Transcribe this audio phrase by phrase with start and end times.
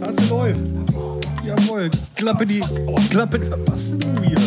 [0.00, 0.60] Das läuft.
[1.44, 1.90] Jawohl.
[2.14, 2.60] Klappe die.
[3.10, 3.40] Klappe.
[3.66, 4.38] Was ist denn hier?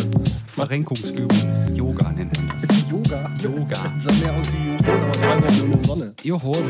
[0.56, 1.28] Verrenkungsübung.
[1.74, 2.90] Yoga nennt sich das.
[2.90, 3.30] Yoga.
[3.42, 3.72] Yoga.
[4.04, 6.14] Das sah mehr aus wie Joghurt, aber drei Wochen in der Sonne.
[6.22, 6.62] Joghurt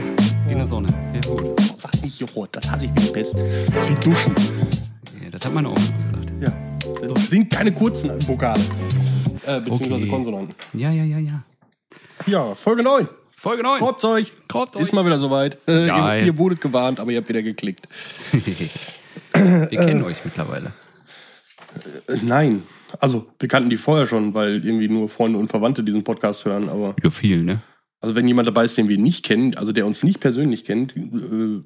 [0.48, 0.86] in der Sonne.
[1.28, 3.34] Oh, sag nicht Joghurt, das hasse ich wie Pest.
[3.34, 4.34] Das ist wie Duschen.
[5.22, 6.32] Ja, das hat meine Oma gesagt.
[6.46, 7.08] Ja.
[7.08, 8.60] Das sind keine kurzen Vokale.
[9.46, 10.08] Äh, beziehungsweise Okay.
[10.08, 10.54] Konsonanten.
[10.74, 11.42] Ja, ja, ja, ja.
[12.26, 13.08] Ja, Folge 9.
[13.40, 13.80] Folge 9.
[13.80, 14.32] Habt euch.
[14.78, 15.56] Ist mal wieder soweit.
[15.66, 17.88] Äh, ihr, ihr wurdet gewarnt, aber ihr habt wieder geklickt.
[18.32, 20.72] Wir kennen euch mittlerweile.
[22.06, 22.64] Äh, nein.
[22.98, 26.68] Also, wir kannten die vorher schon, weil irgendwie nur Freunde und Verwandte diesen Podcast hören.
[26.68, 27.62] Aber Ja, viel, ne?
[28.02, 30.94] also, wenn jemand dabei ist, den wir nicht kennen, also der uns nicht persönlich kennt,
[30.94, 31.62] äh,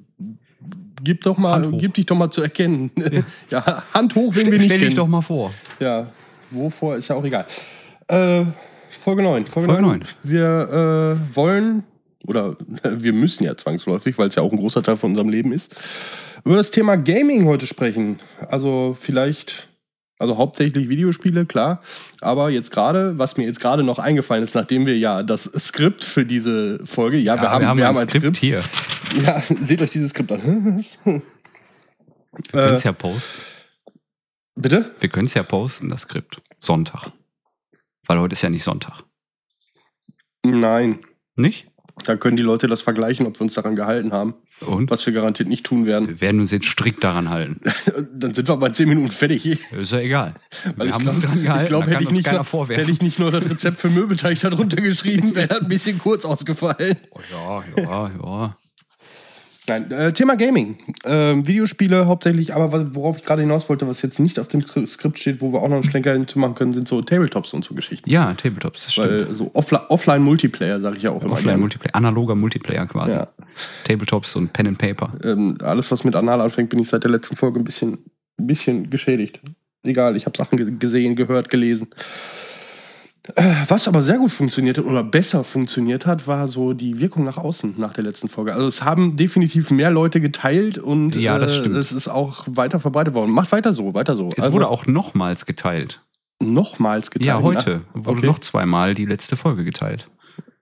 [1.03, 2.91] gib doch mal, gib dich doch mal zu erkennen.
[3.49, 4.95] Ja, Hand hoch, wenn wir nicht Stell dich kennen.
[4.95, 5.53] doch mal vor.
[5.81, 6.07] Ja,
[6.51, 7.45] wovor ist ja auch egal.
[8.07, 8.45] Äh,
[8.99, 9.47] Folge 9.
[9.47, 9.99] Folge, Folge 9.
[9.99, 10.07] 9.
[10.23, 11.83] Wir äh, wollen,
[12.25, 15.51] oder wir müssen ja zwangsläufig, weil es ja auch ein großer Teil von unserem Leben
[15.51, 15.75] ist,
[16.43, 18.19] über das Thema Gaming heute sprechen.
[18.49, 19.67] Also vielleicht,
[20.19, 21.81] also hauptsächlich Videospiele, klar.
[22.21, 26.03] Aber jetzt gerade, was mir jetzt gerade noch eingefallen ist, nachdem wir ja das Skript
[26.03, 28.37] für diese Folge, ja, wir, haben, wir haben ein Skript.
[28.37, 28.63] hier.
[29.23, 30.83] Ja, seht euch dieses Skript an.
[32.35, 33.41] Wir können äh, es ja posten.
[34.55, 34.93] bitte?
[34.99, 36.41] Wir können es ja posten, das Skript.
[36.59, 37.13] Sonntag.
[38.07, 39.03] Weil heute ist ja nicht Sonntag.
[40.43, 40.99] Nein.
[41.35, 41.67] Nicht?
[42.03, 44.35] Da können die Leute das vergleichen, ob wir uns daran gehalten haben.
[44.67, 44.91] Und?
[44.91, 46.07] Was wir garantiert nicht tun werden.
[46.09, 47.61] Wir werden uns jetzt strikt daran halten.
[48.13, 49.45] Dann sind wir bei 10 Minuten fertig.
[49.45, 50.33] Ist ja egal.
[50.75, 51.63] Weil wir ich haben glaub- uns dran gehalten.
[51.63, 55.35] Ich glaube, hätte, ich noch- hätte ich nicht nur das Rezept für Möbelteig darunter geschrieben,
[55.35, 56.97] wäre das ein bisschen kurz ausgefallen.
[57.11, 57.21] Oh,
[57.77, 58.57] ja, ja, ja.
[59.67, 60.77] Nein, äh, Thema Gaming.
[61.05, 64.85] Ähm, Videospiele hauptsächlich, aber worauf ich gerade hinaus wollte, was jetzt nicht auf dem Skri-
[64.85, 67.73] Skript steht, wo wir auch noch einen Schlenker hinzumachen können, sind so Tabletops und so
[67.73, 68.09] Geschichten.
[68.09, 69.07] Ja, Tabletops, das stimmt.
[69.09, 71.59] Weil so Offli Offline-Multiplayer, sage ich ja auch immer Offline gerne.
[71.61, 73.15] Multiplayer, analoger Multiplayer quasi.
[73.15, 73.27] Ja.
[73.85, 75.13] Tabletops und Pen and Paper.
[75.23, 77.93] Ähm, alles, was mit Anal anfängt, bin ich seit der letzten Folge ein bisschen,
[78.39, 79.39] ein bisschen geschädigt.
[79.83, 81.87] Egal, ich habe Sachen ge- gesehen, gehört, gelesen.
[83.35, 87.23] Äh, Was aber sehr gut funktioniert hat oder besser funktioniert hat, war so die Wirkung
[87.23, 88.53] nach außen nach der letzten Folge.
[88.53, 91.75] Also es haben definitiv mehr Leute geteilt und Ja, das äh, stimmt.
[91.77, 93.31] es ist auch weiter verbreitet worden.
[93.31, 94.29] Macht weiter so, weiter so.
[94.37, 96.01] Es wurde auch nochmals geteilt.
[96.39, 97.25] nochmals geteilt.
[97.27, 98.27] Ja, heute wurde Okay.
[98.27, 100.07] noch zweimal die letzte Folge geteilt.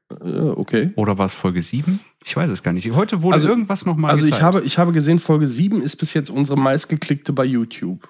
[0.10, 0.26] Na?
[0.26, 0.92] Äh, okay.
[0.96, 2.00] Oder war es Folge 7?
[2.24, 2.90] Ich weiß es gar nicht.
[2.94, 4.40] Heute wurde Also- irgendwas nochmal Also geteilt.
[4.40, 8.08] ich habe, ich habe gesehen, Folge 7 ist bis jetzt unsere meistgeklickte bei YouTube.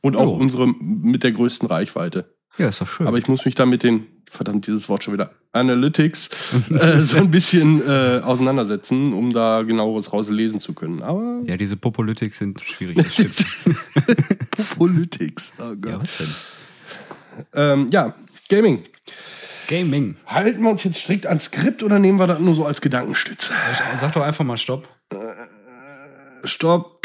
[0.00, 0.36] Und auch Oh.
[0.36, 2.34] unsere mit der größten Reichweite.
[2.58, 3.06] Ja, ist doch schön.
[3.06, 6.30] Aber ich muss mich da mit den, verdammt, dieses Wort schon wieder, Analytics,
[6.70, 11.02] äh, so ein bisschen äh, auseinandersetzen, um da genaueres rauslesen zu können.
[11.02, 12.96] Aber ja, diese Popolytics sind schwierig.
[12.96, 13.44] Das.
[14.56, 16.00] Popolytics, oh ja, Gott.
[16.02, 16.28] was denn?
[17.54, 18.14] Ähm, ja,
[18.48, 18.84] Gaming.
[19.68, 20.16] Gaming.
[20.26, 23.54] Halten wir uns jetzt strikt ans Skript oder nehmen wir das nur so als Gedankenstütze?
[24.00, 24.86] Sag doch einfach mal Stopp.
[26.44, 27.01] Stopp.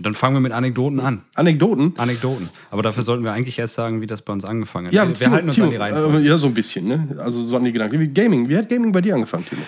[0.00, 1.22] Dann fangen wir mit Anekdoten an.
[1.34, 1.94] Anekdoten?
[1.98, 2.48] Anekdoten.
[2.70, 4.92] Aber dafür sollten wir eigentlich erst sagen, wie das bei uns angefangen hat.
[4.94, 6.18] Ja, wir, Timo, halten uns Timo, an die Reihenfolge.
[6.18, 7.16] äh, ja, so ein bisschen, ne?
[7.18, 7.98] Also so an die Gedanken.
[8.00, 8.48] Wie Gaming.
[8.48, 9.62] Wie hat Gaming bei dir angefangen, Timo?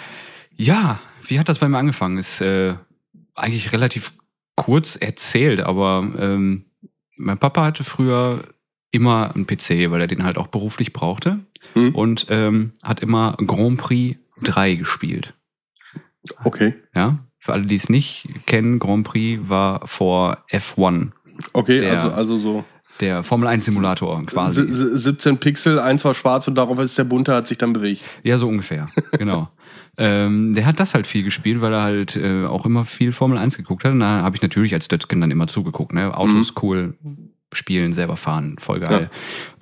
[0.57, 2.19] Ja, wie hat das bei mir angefangen?
[2.19, 2.75] Ist äh,
[3.35, 4.13] eigentlich relativ
[4.57, 6.65] kurz erzählt, aber ähm,
[7.17, 8.45] mein Papa hatte früher
[8.91, 11.41] immer einen PC, weil er den halt auch beruflich brauchte
[11.75, 11.95] Hm.
[11.95, 15.35] und ähm, hat immer Grand Prix 3 gespielt.
[16.43, 16.75] Okay.
[16.95, 21.09] Ja, für alle, die es nicht kennen, Grand Prix war vor F1,
[21.55, 22.65] Okay, Der- also, also so
[23.01, 24.63] der Formel 1 Simulator quasi.
[24.65, 27.73] si- si- 17 Pixel, eins war schwarz und darauf ist der bunte, hat sich dann
[27.73, 28.07] bewegt.
[28.23, 29.49] Ja, so ungefähr, genau.
[29.97, 33.39] ähm, der hat das halt viel gespielt, weil er halt äh, auch immer viel Formel
[33.39, 33.93] 1 geguckt hat.
[33.93, 35.95] Und da habe ich natürlich als Dötzken dann immer zugeguckt.
[35.95, 36.15] Ne?
[36.15, 36.99] Autos cool,
[37.55, 39.09] spielen, selber fahren, voll geil.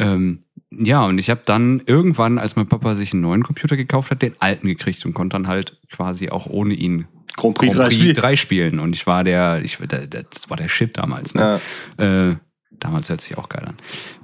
[0.00, 0.40] Ja, ähm,
[0.70, 4.20] ja und ich habe dann irgendwann, als mein Papa sich einen neuen Computer gekauft hat,
[4.22, 7.06] den alten gekriegt und konnte dann halt quasi auch ohne ihn
[7.38, 8.14] Grand Prix, Grand 3 Prix Spiel.
[8.14, 8.78] 3 spielen.
[8.80, 11.34] Und ich war der, ich, das war der Shit damals.
[11.34, 11.60] Ne?
[11.98, 12.30] Ja.
[12.30, 12.36] Äh,
[12.72, 13.76] damals hört sich auch geil an.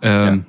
[0.03, 0.45] Ähm,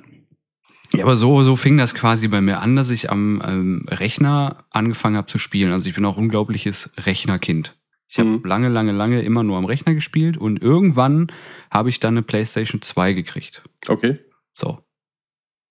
[0.92, 1.04] ja.
[1.04, 5.16] aber so, so fing das quasi bei mir an, dass ich am ähm, Rechner angefangen
[5.16, 5.72] habe zu spielen.
[5.72, 7.76] Also ich bin auch unglaubliches Rechnerkind.
[8.08, 8.42] Ich habe Mhm.
[8.44, 11.32] lange, lange, lange immer nur am Rechner gespielt und irgendwann
[11.70, 13.62] habe ich dann eine PlayStation 2 gekriegt.
[13.88, 14.18] Okay.
[14.54, 14.78] So.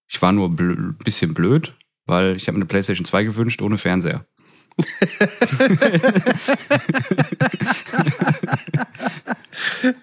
[0.07, 1.73] Ich war nur ein bisschen blöd,
[2.05, 4.25] weil ich habe mir eine PlayStation 2 gewünscht ohne Fernseher.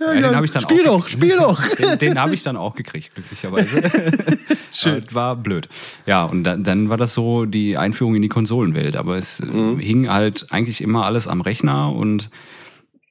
[0.01, 1.61] Ja, den ich dann spiel doch, spiel doch.
[1.77, 3.83] Den, den habe ich dann auch gekriegt, glücklicherweise.
[4.71, 5.05] Schön.
[5.11, 5.69] War blöd.
[6.07, 8.97] Ja, und dann, dann war das so die Einführung in die Konsolenwelt.
[8.97, 9.79] Aber es Mhm.
[9.79, 12.31] hing halt eigentlich immer alles am Rechner und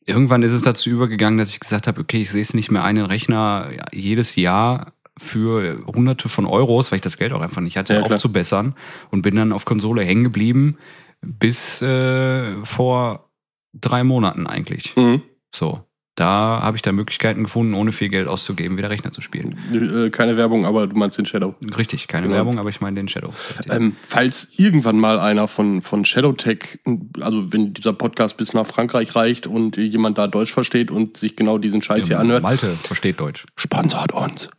[0.05, 2.83] irgendwann ist es dazu übergegangen, dass ich gesagt habe, okay, ich sehe es nicht mehr
[2.83, 7.77] einen Rechner jedes Jahr für hunderte von Euros, weil ich das Geld auch einfach nicht
[7.77, 8.75] hatte, Ja, aufzubessern
[9.11, 10.77] und bin dann auf Konsole hängen geblieben
[11.21, 13.29] bis äh, vor
[13.73, 14.95] drei Monaten eigentlich.
[14.95, 15.21] Mhm.
[15.53, 15.85] So.
[16.15, 19.57] Da habe ich da Möglichkeiten gefunden, ohne viel Geld auszugeben, wieder Rechner zu spielen.
[19.73, 21.55] Äh, keine Werbung, aber du meinst den Shadow.
[21.77, 22.35] Richtig, keine Genau.
[22.35, 23.33] Werbung, aber ich meine den Shadow.
[23.69, 26.79] Ähm, falls irgendwann mal einer von, von Shadowtech,
[27.21, 31.37] also wenn dieser Podcast bis nach Frankreich reicht und jemand da Deutsch versteht und sich
[31.37, 33.45] genau diesen Scheiß hier anhört, Malte versteht Deutsch.
[33.55, 34.49] sponsort uns.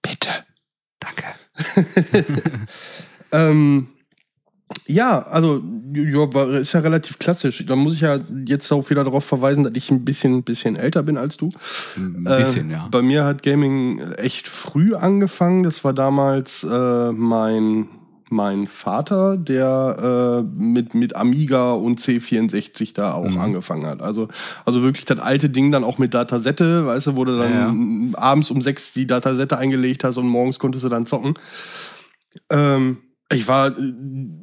[0.00, 0.30] Bitte.
[1.00, 1.24] Danke.
[3.32, 3.88] Ähm,
[4.86, 5.62] ja, also
[5.94, 7.64] ja, war, ist ja relativ klassisch.
[7.66, 11.02] Da muss ich ja jetzt auch wieder darauf verweisen, dass ich ein bisschen, bisschen älter
[11.02, 11.50] bin als du.
[11.96, 12.88] Ein bisschen, äh, ja.
[12.90, 15.62] Bei mir hat Gaming echt früh angefangen.
[15.64, 17.88] Das war damals äh, mein,
[18.28, 23.38] mein Vater, der äh, mit, mit Amiga und C64 da auch Mhm.
[23.38, 24.02] angefangen hat.
[24.02, 24.28] Also,
[24.64, 28.50] also wirklich das alte Ding dann auch mit Datasette, weißt du, wo du dann abends
[28.50, 31.34] um sechs die Datasette eingelegt hast und morgens konntest du dann zocken.
[32.50, 32.98] Ähm,
[33.32, 33.92] ich war äh,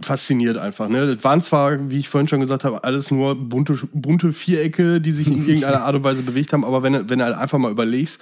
[0.02, 0.90] fasziniert einfach.
[0.90, 1.14] Ne?
[1.16, 5.12] Das waren zwar, wie ich vorhin schon gesagt habe, alles nur bunte, bunte Vierecke, die
[5.12, 7.58] sich in irgendeiner Art und Weise bewegt haben, aber wenn, du- wenn du halt einfach
[7.58, 8.22] mal überlegst,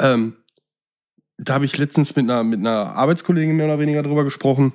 [0.00, 0.34] ähm,
[1.38, 4.72] da habe ich letztens mit einer, mit einer Arbeitskollegin mehr oder weniger drüber gesprochen,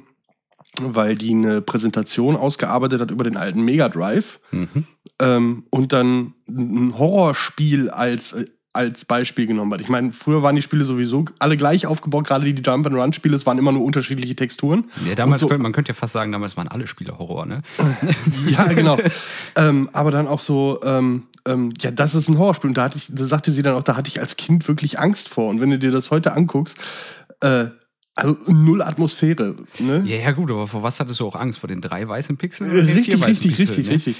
[0.82, 4.86] weil die eine Präsentation ausgearbeitet hat über den alten Mega Drive Mhm.
[5.22, 8.46] ähm, und dann ein Horrorspiel als, äh,
[8.80, 9.82] als Beispiel genommen hat.
[9.82, 13.58] Ich meine, früher waren die Spiele sowieso alle gleich aufgebaut, gerade die Jump-and-Run-Spiele, es waren
[13.58, 14.86] immer nur unterschiedliche Texturen.
[15.06, 17.62] Ja, damals so- könnte, man könnte ja fast sagen, damals waren alle Spiele Horror, ne?
[18.48, 18.98] Ja, genau.
[19.58, 22.70] ähm, aber dann auch so, ähm, ähm, ja, das ist ein Horrorspiel.
[22.70, 24.98] Und da, hatte ich, da sagte sie dann auch, da hatte ich als Kind wirklich
[24.98, 25.50] Angst vor.
[25.50, 26.78] Und wenn du dir das heute anguckst,
[27.42, 27.66] äh,
[28.16, 29.56] also null Atmosphäre.
[29.80, 30.04] Ne?
[30.06, 31.60] Ja, ja, gut, aber vor was hattest du auch Angst?
[31.60, 32.70] Vor den drei weißen Pixeln?
[32.70, 33.94] Richtig, richtig, Pixeln, richtig, ne?
[33.94, 34.16] richtig.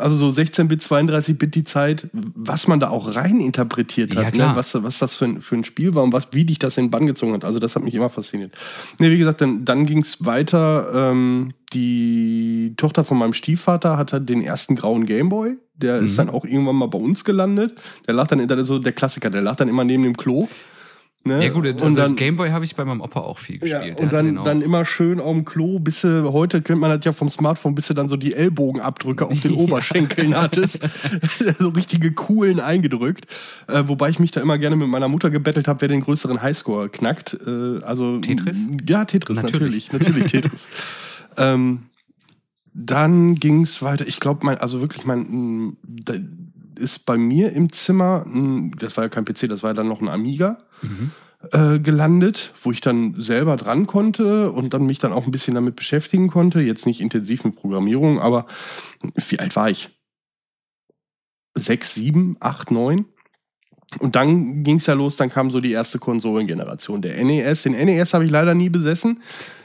[0.00, 4.50] Also so 16-Bit, 32-Bit die Zeit, was man da auch rein interpretiert Ja, hat, klar.
[4.52, 4.56] ne?
[4.56, 6.86] was, was das für ein, für ein Spiel war und was, wie dich das in
[6.86, 7.44] den Bann gezogen hat.
[7.44, 8.56] Also das hat mich immer fasziniert.
[9.00, 10.90] Ne, wie gesagt, dann, dann ging es weiter.
[11.10, 15.56] Ähm, die Tochter von meinem Stiefvater hatte den ersten grauen Gameboy.
[15.74, 16.16] Der ist Mhm.
[16.16, 17.74] dann auch irgendwann mal bei uns gelandet.
[18.06, 20.48] Der lag dann, ist so der Klassiker, der lag dann immer neben dem Klo.
[21.28, 21.44] Ne?
[21.44, 23.98] Ja gut, also und dann, Gameboy habe ich bei meinem Opa auch viel ja, gespielt.
[23.98, 27.04] Der und dann, dann immer schön auf dem Klo, bis du, heute kennt man das
[27.04, 29.58] ja vom Smartphone, bis du dann so die Ellbogenabdrücke auf den Ja.
[29.58, 30.88] Oberschenkeln hattest.
[31.58, 33.26] so richtige coolen eingedrückt.
[33.66, 36.40] Äh, wobei ich mich da immer gerne mit meiner Mutter gebettelt habe, wer den größeren
[36.42, 37.38] Highscore knackt.
[37.46, 38.56] Äh, also, Tetris?
[38.88, 39.92] Ja, Tetris, Natürlich.
[39.92, 39.92] natürlich.
[39.92, 40.68] Natürlich, Tetris.
[41.36, 41.82] ähm,
[42.72, 44.06] dann ging es weiter.
[44.06, 45.76] Ich glaube, mein, also wirklich, mein,
[46.78, 48.24] ist bei mir im Zimmer,
[48.78, 51.10] das war ja kein PC, das war ja dann noch ein Amiga Mhm.
[51.52, 55.54] äh, gelandet, wo ich dann selber dran konnte und dann mich dann auch ein bisschen
[55.54, 56.60] damit beschäftigen konnte.
[56.60, 58.46] Jetzt nicht intensiv mit Programmierung, aber
[59.28, 59.90] wie alt war ich?
[61.54, 63.06] Sechs, sieben, acht, neun.
[64.00, 67.62] Und dann ging es ja los, dann kam so die erste Konsolengeneration, der NES.
[67.62, 69.20] Den NES habe ich leider nie besessen.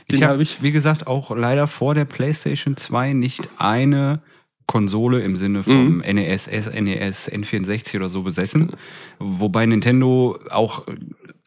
[0.10, 0.62] Den ich habe habe, ich.
[0.62, 4.21] wie gesagt, auch leider vor der PlayStation 2 nicht eine
[4.68, 6.04] Konsole im Sinne vom Mhm.
[6.15, 8.71] NES, SNES, N64 oder so besessen.
[9.19, 10.83] Wobei Nintendo auch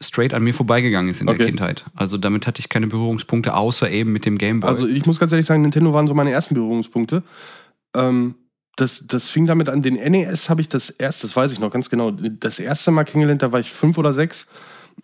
[0.01, 1.37] straight an mir vorbeigegangen ist in Okay.
[1.39, 1.85] der Kindheit.
[1.95, 4.69] Also damit hatte ich keine Berührungspunkte, außer eben mit dem Game Boy.
[4.69, 7.23] Also ich muss ganz ehrlich sagen, Nintendo waren so meine ersten Berührungspunkte.
[7.95, 8.35] Ähm,
[8.75, 11.71] das, das fing damit an, den NES habe ich das erste, das weiß ich noch
[11.71, 14.47] ganz genau, das erste Mal kennengelernt, da war ich fünf oder sechs,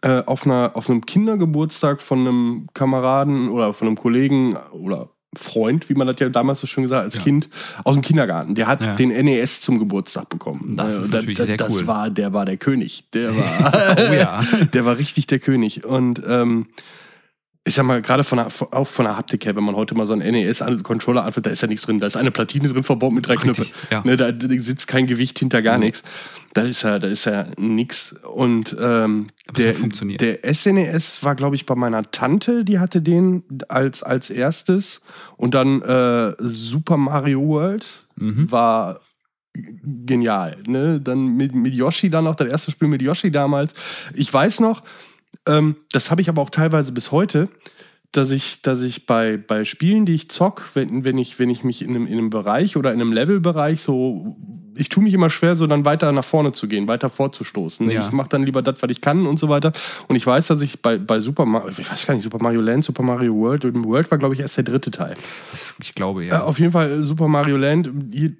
[0.03, 5.89] äh, auf, einer, auf einem Kindergeburtstag von einem Kameraden oder von einem Kollegen oder Freund,
[5.89, 7.21] wie man das ja damals so schön gesagt hat, als Ja.
[7.21, 7.49] Kind
[7.83, 8.55] aus dem Kindergarten.
[8.55, 8.95] Der hat Ja.
[8.95, 10.75] den NES zum Geburtstag bekommen.
[10.77, 11.87] Das Äh, ist da- natürlich da- sehr das cool.
[11.87, 13.03] war, der war der König.
[13.13, 14.41] Der war, oh ja.
[14.73, 15.85] der war richtig der König.
[15.85, 16.67] Und ähm,
[17.65, 20.05] ich sag mal, gerade von der, auch von der Haptik her, wenn man heute mal
[20.05, 21.99] so einen NES-Controller anfängt, da ist ja nichts drin.
[22.01, 23.67] Da ist eine Platine drin verbaut mit drei Knöpfen.
[23.89, 24.01] Ja.
[24.03, 25.85] Ne, da, sitzt kein Gewicht hinter gar Nee.
[25.85, 26.03] nichts.
[26.53, 28.13] Da ist ja, da ist ja nix.
[28.23, 34.03] Und ähm, der, der SNES war, glaube ich, bei meiner Tante, die hatte den als,
[34.03, 34.99] als erstes.
[35.37, 38.51] Und dann äh, Super Mario World Mhm.
[38.51, 38.99] war
[39.55, 40.57] genial.
[40.67, 40.99] Ne?
[41.01, 43.73] Dann mit, mit Yoshi dann noch, das erste Spiel mit Yoshi damals.
[44.13, 44.83] Ich weiß noch,
[45.47, 47.49] ähm, das habe ich aber auch teilweise bis heute,
[48.13, 51.63] dass ich, dass ich bei, bei Spielen, die ich zock, wenn, wenn, ich, wenn ich
[51.63, 54.37] mich in einem, in einem Bereich oder in einem Levelbereich so,
[54.75, 57.89] ich tue mich immer schwer, so dann weiter nach vorne zu gehen, weiter vorzustoßen.
[57.89, 58.01] Ja.
[58.01, 59.71] Ich mache dann lieber das, was ich kann und so weiter.
[60.07, 62.61] Und ich weiß, dass ich bei, bei Super Mario, ich weiß gar nicht, Super Mario
[62.61, 65.15] Land, Super Mario World, World war, glaube ich, erst der dritte Teil.
[65.81, 66.43] Ich glaube Äh, ja.
[66.43, 67.89] auf jeden Fall äh, Super Mario Land,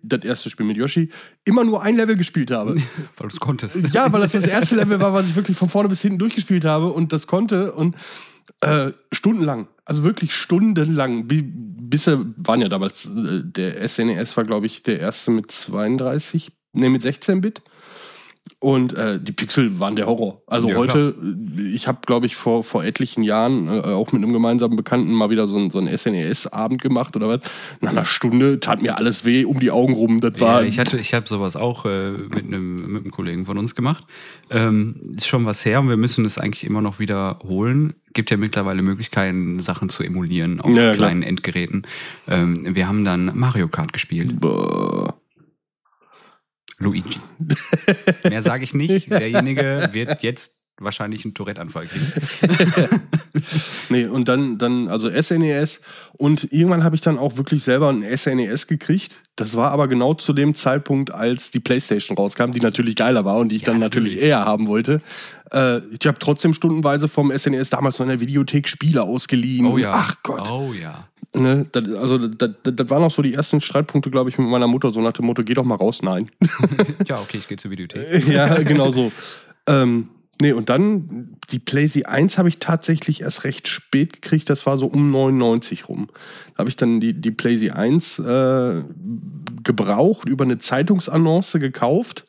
[0.03, 1.10] das erste Spiel mit Yoshi,
[1.46, 2.75] immer nur ein Level gespielt habe.
[3.18, 3.94] Weil du es konntest.
[3.94, 6.65] ja, weil das das erste Level war, was ich wirklich von vorne bis hinten durchgespielt
[6.65, 7.96] habe und das konnte und
[8.62, 11.28] äh, stundenlang, also wirklich stundenlang.
[11.28, 16.52] Bi- Bisher waren ja damals, äh, der SNES war, glaube ich, der erste mit 32,
[16.74, 17.62] nee, mit 16 Bit.
[18.60, 20.42] Und äh, die Pixel waren der Horror.
[20.48, 21.16] Also Ja, heute,
[21.74, 25.30] ich habe, glaube ich, vor, vor etlichen Jahren äh, auch mit einem gemeinsamen Bekannten mal
[25.30, 27.40] wieder so, ein- so einen SNES-Abend gemacht oder was.
[27.82, 30.20] Nach einer Stunde tat mir alles weh um die Augen rum.
[30.20, 30.62] Das war.
[30.62, 33.76] Ja, ich hatte, ich habe sowas auch äh, mit einem mit einem Kollegen von uns
[33.76, 34.04] gemacht.
[34.50, 37.94] Ähm, ist schon was her und wir müssen es eigentlich immer noch wiederholen.
[38.14, 40.96] Gibt ja mittlerweile Möglichkeiten, Sachen zu emulieren auf Ja, klar.
[40.96, 41.84] kleinen Endgeräten.
[42.28, 44.40] Ähm, wir haben dann Mario Kart gespielt.
[44.40, 45.16] Boah.
[46.84, 47.20] Luigi.
[48.30, 49.10] Mehr sage ich nicht.
[49.12, 53.01] Derjenige wird jetzt wahrscheinlich einen Tourette-Anfall kriegen.
[53.89, 55.82] Nee, und dann, dann, also SNES.
[56.13, 59.18] Und irgendwann habe ich dann auch wirklich selber ein SNES gekriegt.
[59.36, 63.38] Das war aber genau zu dem Zeitpunkt, als die PlayStation rauskam, die natürlich geiler war
[63.38, 64.30] und die ich Ja, dann natürlich, natürlich.
[64.30, 65.01] eher haben wollte.
[65.51, 69.65] Äh, ich habe trotzdem stundenweise vom SNES damals noch in der Videothek Spiele ausgeliehen.
[69.65, 69.92] Oh ja.
[69.94, 70.50] Ach Gott.
[70.51, 71.08] Oh ja.
[71.36, 74.48] Ne, das, also das, das, das waren auch so die ersten Streitpunkte, glaube ich, mit
[74.48, 76.01] meiner Mutter, so nach dem Motto, geh doch mal raus.
[76.03, 76.30] Nein.
[77.08, 78.27] Ja, okay, ich gehe zur Videothek.
[78.27, 79.12] ja, genau so.
[79.68, 80.10] Ähm,
[80.42, 84.50] nee, und dann die PlayStation 1 habe ich tatsächlich erst recht spät gekriegt.
[84.50, 86.08] Das war so um 99 rum.
[86.54, 88.84] Da habe ich dann die, die PlayStation 1 äh,
[89.63, 92.25] gebraucht, über eine Zeitungsannonce gekauft.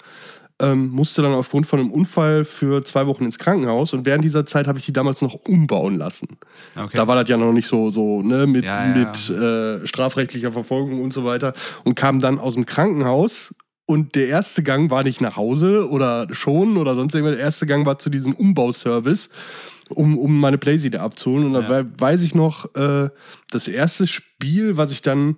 [0.61, 4.47] Ähm, musste dann aufgrund von einem Unfall für zwei Wochen ins Krankenhaus und während dieser
[4.47, 6.29] Zeit habe ich die damals noch umbauen lassen.
[6.77, 6.93] Okay.
[6.95, 8.95] Da war das ja noch nicht so, so ne, mit, Ja, ja.
[8.95, 11.55] mit äh, strafrechtlicher Verfolgung und so weiter.
[11.83, 13.53] Und kam dann aus dem Krankenhaus
[13.87, 17.37] und der erste Gang war nicht nach Hause oder schon oder sonst irgendwas.
[17.37, 19.31] Der erste Gang war zu diesem Umbauservice,
[19.91, 21.47] um, um meine Playsee abzuholen.
[21.47, 21.69] Und da Ja.
[21.69, 23.09] wei- weiß ich noch, äh,
[23.51, 25.37] das erste Spiel, was ich dann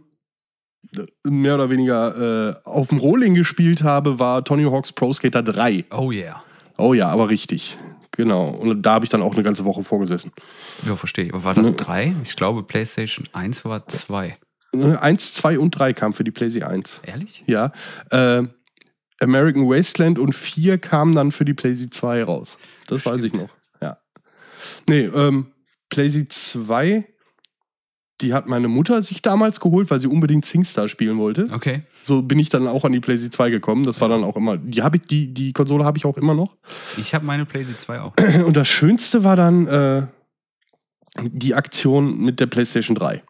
[0.96, 5.42] äh, mehr oder weniger äh, auf dem Rohling gespielt habe, war Tony Hawk's Pro Skater
[5.42, 5.84] 3.
[5.90, 6.42] oh yeah.
[6.78, 7.76] Oh ja, aber richtig.
[8.12, 8.48] Genau.
[8.50, 10.30] Und da habe ich dann auch eine ganze Woche vorgesessen.
[10.86, 11.34] Ja, verstehe ich.
[11.34, 11.72] Aber war das Ne.
[11.72, 12.14] drei?
[12.22, 14.36] Ich glaube, PlayStation 1 war zwei.
[14.76, 17.00] Ne, Eins, zwei und drei kam für die PlayStation 1.
[17.04, 17.42] Ehrlich?
[17.47, 17.73] Ja.
[18.11, 18.45] Äh,
[19.21, 22.59] American Wasteland und 4 kamen dann für die PlayStation 2 raus.
[22.87, 23.49] Das weiß ich noch.
[23.80, 23.99] Ja.
[24.88, 25.52] Nee, ähm,
[25.88, 27.04] PlayStation 2,
[28.21, 31.49] die hat meine Mutter sich damals geholt, weil sie unbedingt SingStar spielen wollte.
[31.52, 31.83] Okay.
[32.02, 33.85] So bin ich dann auch an die PlayStation 2 gekommen.
[33.85, 36.35] Das war dann auch immer, die, hab ich, die, die Konsole habe ich auch immer
[36.35, 36.56] noch.
[36.99, 38.45] Ich habe meine PlayStation 2 auch.
[38.47, 40.06] Und das Schönste war dann äh,
[41.23, 43.23] die Aktion mit der PlayStation 3.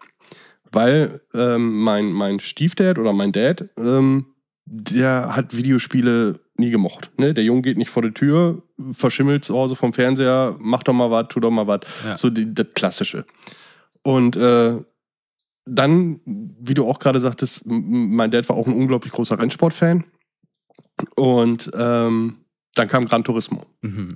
[0.72, 4.26] Weil ähm, mein, mein Stiefdad oder mein Dad, ähm,
[4.64, 7.10] der hat Videospiele nie gemocht.
[7.18, 7.34] Ne?
[7.34, 11.10] Der Junge geht nicht vor die Tür, verschimmelt zu Hause vom Fernseher, macht doch mal
[11.10, 11.80] was, tu doch mal was.
[12.04, 12.16] Ja.
[12.16, 13.24] So die, das Klassische.
[14.02, 14.76] Und äh,
[15.66, 20.04] dann, wie du auch gerade sagtest, mein Dad war auch ein unglaublich großer Rennsportfan.
[21.14, 22.38] Und ähm,
[22.74, 23.66] dann kam Gran Turismo.
[23.82, 24.14] Mhm.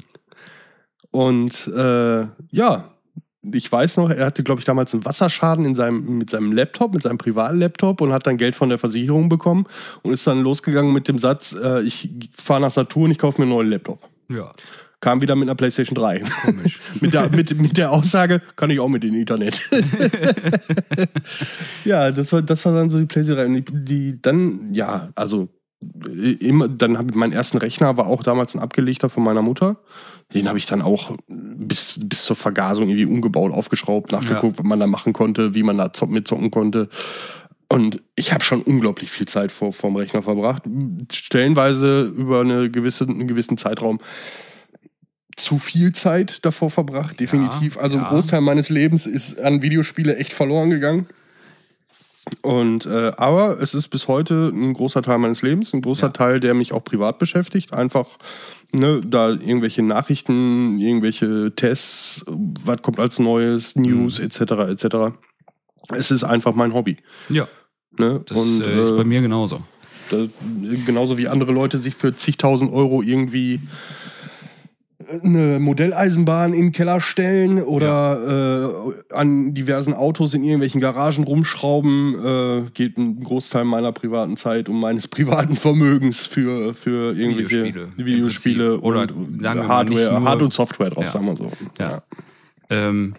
[1.11, 2.95] Und äh, ja,
[3.43, 6.93] ich weiß noch, er hatte, glaube ich, damals einen Wasserschaden in seinem, mit seinem Laptop,
[6.93, 9.67] mit seinem privaten Laptop und hat dann Geld von der Versicherung bekommen
[10.03, 13.45] und ist dann losgegangen mit dem Satz, äh, ich fahre nach Saturn, ich kaufe mir
[13.45, 14.09] einen neuen Laptop.
[14.29, 14.53] Ja,
[15.01, 16.23] Kam wieder mit einer PlayStation 3.
[16.45, 16.79] komisch.
[17.01, 19.63] mit, der, mit, mit der Aussage, kann ich auch mit dem Internet.
[21.87, 23.47] ja, das war, das war dann so die PlayStation 3.
[23.47, 25.49] Und Die, die dann, ja, also
[25.81, 29.77] immer, dann habe ich meinen ersten Rechner, war auch damals ein abgelegter von meiner Mutter.
[30.35, 34.79] Den habe ich dann auch bis, bis zur Vergasung irgendwie umgebaut, aufgeschraubt, nachgeguckt, was man
[34.79, 36.89] da machen konnte, wie man da zock, mitzocken konnte.
[37.69, 40.65] Und ich habe schon unglaublich viel Zeit vor vorm Rechner verbracht.
[41.11, 44.01] Stellenweise über eine gewisse, einen gewissen Zeitraum
[45.37, 47.79] zu viel Zeit davor verbracht, definitiv.
[47.79, 48.09] also ein ja.
[48.11, 51.07] Großteil meines Lebens ist an Videospiele echt verloren gegangen.
[52.43, 56.13] Und äh, aber es ist bis heute ein großer Teil meines Lebens, ein großer Ja.
[56.13, 57.73] Teil, der mich auch privat beschäftigt.
[57.73, 58.07] Einfach
[58.73, 64.25] ne, da irgendwelche Nachrichten, irgendwelche Tests, was kommt als Neues, News Mhm.
[64.27, 64.41] etc.
[64.71, 64.97] etc.
[65.97, 66.97] Es ist einfach mein Hobby.
[67.29, 67.49] Ja,
[67.99, 68.23] Ne?
[68.25, 69.63] das Und äh, ist äh, bei mir genauso.
[70.11, 70.25] da,
[70.87, 73.61] genauso wie andere Leute sich für zigtausend Euro irgendwie
[75.23, 82.14] eine Modelleisenbahn in den Keller stellen oder äh, an diversen Autos in irgendwelchen Garagen rumschrauben,
[82.66, 87.92] äh, geht ein Großteil meiner privaten Zeit und meines privaten Vermögens für, für irgendwelche Videospiele,
[87.97, 88.80] Videospiele.
[88.80, 91.11] Oder und Hardware, Hard- und Software drauf, Ja.
[91.11, 91.50] sagen wir so.
[91.78, 92.02] Ja.
[92.69, 93.14] Ähm,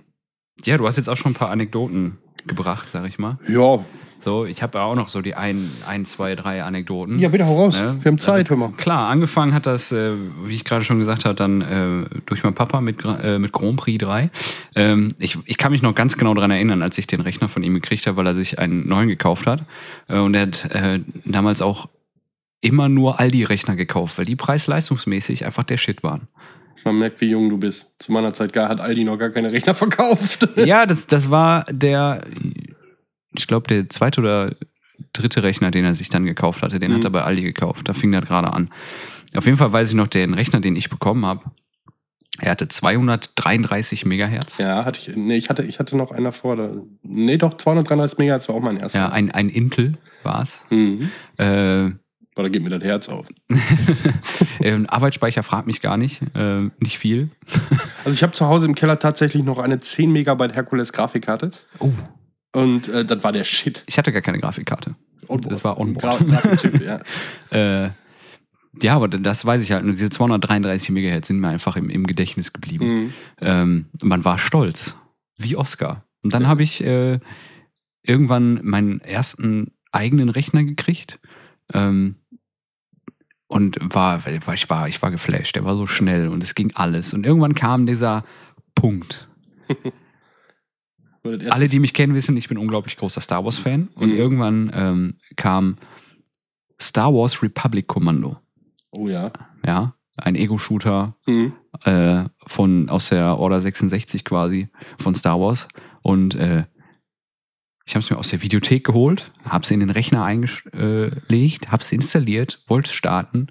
[0.63, 3.39] ja, du hast jetzt auch schon ein paar Anekdoten gebracht, sag ich mal.
[3.47, 3.83] Ja,
[4.23, 7.17] So, ich habe ja auch noch so die ein, ein, zwei, drei Anekdoten.
[7.17, 7.81] ja bitte hau raus.
[7.81, 7.97] Ne?
[8.01, 8.71] Wir haben Zeit, hör mal.
[8.71, 10.11] Klar, angefangen hat das, äh,
[10.45, 13.77] wie ich gerade schon gesagt habe, dann äh, durch meinen Papa mit, äh, mit Grand
[13.77, 14.29] Prix 3.
[14.75, 17.63] Ähm, ich, ich kann mich noch ganz genau daran erinnern, als ich den Rechner von
[17.63, 19.61] ihm gekriegt habe, weil er sich einen neuen gekauft hat.
[20.07, 21.89] Äh, und er hat äh, damals auch
[22.61, 26.27] immer nur Aldi-Rechner gekauft, weil die preis-leistungsmäßig einfach der Shit waren.
[26.83, 27.87] Man merkt, wie jung du bist.
[27.99, 30.47] Zu meiner Zeit gar, hat Aldi noch gar keine Rechner verkauft.
[30.57, 32.23] ja, das, das war der,
[33.35, 34.55] ich glaube, der zweite oder
[35.13, 36.79] dritte Rechner, den er sich dann gekauft hatte.
[36.79, 36.95] Den Mhm.
[36.97, 37.89] hat er bei Aldi gekauft.
[37.89, 38.69] Da fing das gerade an.
[39.35, 41.43] auf jeden Fall weiß ich noch, den Rechner, den ich bekommen habe,
[42.39, 44.57] er hatte 233 Megahertz.
[44.57, 45.15] Ja, hatte ich.
[45.15, 46.57] Nee, ich hatte, ich hatte noch einer vor.
[47.03, 48.99] Nee, doch, 233 Megahertz war auch mein erster.
[48.99, 50.57] Ja, ein, ein Intel war es.
[50.69, 51.09] Mhm.
[51.37, 53.27] Äh, Aber da geht mir das Herz auf.
[54.61, 56.21] äh, Arbeitsspeicher fragt mich gar nicht.
[56.35, 57.29] Äh, nicht viel.
[58.05, 61.51] Also ich habe zu Hause im Keller tatsächlich noch eine 10 Megabyte Herkules Grafikkarte.
[61.79, 61.91] Oh.
[62.53, 63.83] Und äh, das war der Shit.
[63.87, 64.95] Ich hatte gar keine Grafikkarte.
[65.27, 66.27] Das war Onboard.
[66.27, 66.99] Gra Grafikchip, ja.
[67.51, 67.91] Äh,
[68.81, 69.83] ja, aber das weiß ich halt.
[69.83, 72.85] Und diese 233 Megahertz sind mir einfach im, im Gedächtnis geblieben.
[72.85, 73.13] Mhm.
[73.41, 74.95] Ähm, man war stolz.
[75.37, 76.05] Wie Oscar.
[76.23, 77.19] Und dann habe ich äh,
[78.03, 81.19] irgendwann meinen ersten eigenen Rechner gekriegt.
[81.73, 82.15] Ähm,
[83.47, 85.55] und war, war, ich war, ich war geflasht.
[85.55, 87.13] Der war so schnell und es ging alles.
[87.13, 88.23] Und irgendwann kam dieser
[88.75, 89.27] Punkt.
[91.23, 93.89] Alle, die mich kennen, wissen, ich bin unglaublich großer Star Wars-Fan.
[93.95, 94.15] Und Mhm.
[94.17, 95.77] irgendwann ähm, kam
[96.81, 98.37] Star Wars Republic Commando.
[98.91, 99.31] Oh ja.
[99.65, 101.53] Ja, ein Ego-Shooter Mhm.
[101.83, 105.67] äh, von aus der Order 66 quasi von Star Wars.
[106.01, 106.65] Und äh,
[107.85, 111.83] ich habe es mir aus der Videothek geholt, habe es in den Rechner eingelegt, habe
[111.83, 113.47] es installiert, wollte es starten.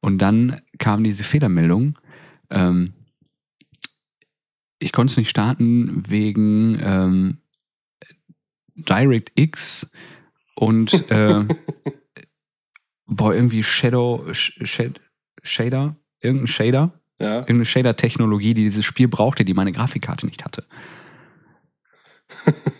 [0.00, 1.98] Und dann kam diese Fehlermeldung.
[2.50, 2.94] Ähm,
[4.78, 7.38] ich konnte es nicht starten wegen ähm,
[8.74, 9.92] DirectX
[10.54, 11.44] und äh,
[13.06, 15.00] boah, irgendwie Shadow, Sh Shad
[15.42, 17.38] Shader, irgendein Shader, Ja.
[17.40, 20.64] irgendeine Shader-Technologie, die dieses Spiel brauchte, die meine Grafikkarte nicht hatte.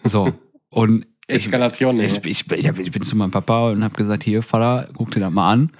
[0.04, 0.32] So,
[0.68, 4.42] und ich, Eskalation, ich, ich, ich, ich bin zu meinem Papa und habe gesagt, hier,
[4.42, 5.72] Vater, guck dir das mal an.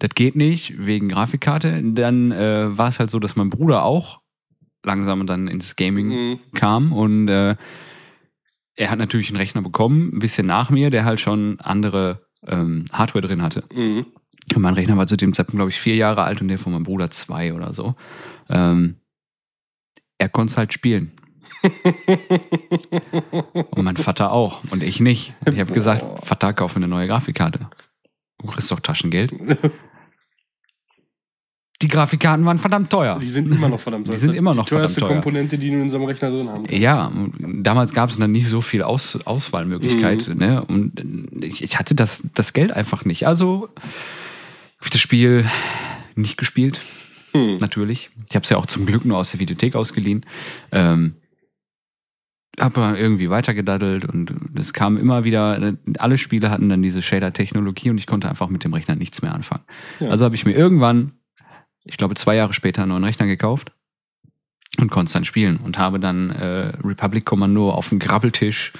[0.00, 1.80] Das geht nicht, wegen Grafikkarte.
[1.92, 4.19] Dann äh, war es halt so, dass mein Bruder auch
[4.84, 6.40] langsam dann ins Gaming Mhm.
[6.54, 7.56] kam und äh,
[8.76, 12.86] er hat natürlich einen Rechner bekommen, ein bisschen nach mir, der halt schon andere ähm,
[12.92, 13.64] Hardware drin hatte.
[13.74, 14.06] Mhm.
[14.54, 16.72] Und mein Rechner war zu dem Zeitpunkt, glaube ich, vier Jahre alt und der von
[16.72, 17.94] meinem Bruder zwei oder so.
[18.48, 18.96] Ähm,
[20.18, 21.12] er konnte es halt spielen.
[23.70, 24.62] Und mein Vater auch.
[24.70, 25.34] Und ich nicht.
[25.50, 26.26] Ich habe gesagt.
[26.26, 27.68] Vater, kauf mir eine neue Grafikkarte.
[28.38, 29.32] Du kriegst doch Taschengeld.
[31.82, 33.18] Die Grafikkarten waren verdammt teuer.
[33.18, 34.18] Die sind immer noch verdammt Die teuer.
[34.20, 35.22] sind immer noch Die teuerste verdammt teuer.
[35.32, 36.78] Komponente, die du in unserem Rechner drin haben kannst.
[36.78, 40.28] Ja, damals gab es dann nicht so viel Aus Auswahlmöglichkeit.
[40.28, 40.36] Mhm.
[40.36, 40.64] Ne?
[40.64, 43.26] Und ich, ich hatte das, das Geld einfach nicht.
[43.26, 45.48] Also habe ich das Spiel
[46.16, 46.80] nicht gespielt,
[47.32, 47.58] Hm.
[47.58, 48.10] natürlich.
[48.28, 50.26] Ich habe es ja auch zum Glück nur aus der Videothek ausgeliehen.
[50.72, 51.14] Ähm,
[52.58, 57.98] habe irgendwie weitergedaddelt und es kam immer wieder, alle Spiele hatten dann diese Shader-Technologie und
[57.98, 59.62] ich konnte einfach mit dem Rechner nichts mehr anfangen.
[60.00, 60.08] Ja.
[60.10, 61.12] Also habe ich mir irgendwann,
[61.84, 63.72] ich glaube zwei Jahre später, einen neuen Rechner gekauft
[64.78, 68.72] und konnte dann spielen und habe dann äh, Republic Commando auf dem Grabbeltisch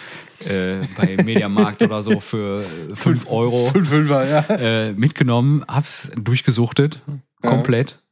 [0.47, 4.41] äh, bei Mediamarkt oder so für 5 Euro Fünf Fünfer, ja.
[4.57, 7.03] äh, mitgenommen, hab's durchgesuchtet,
[7.43, 7.51] Ja.
[7.51, 8.03] komplett.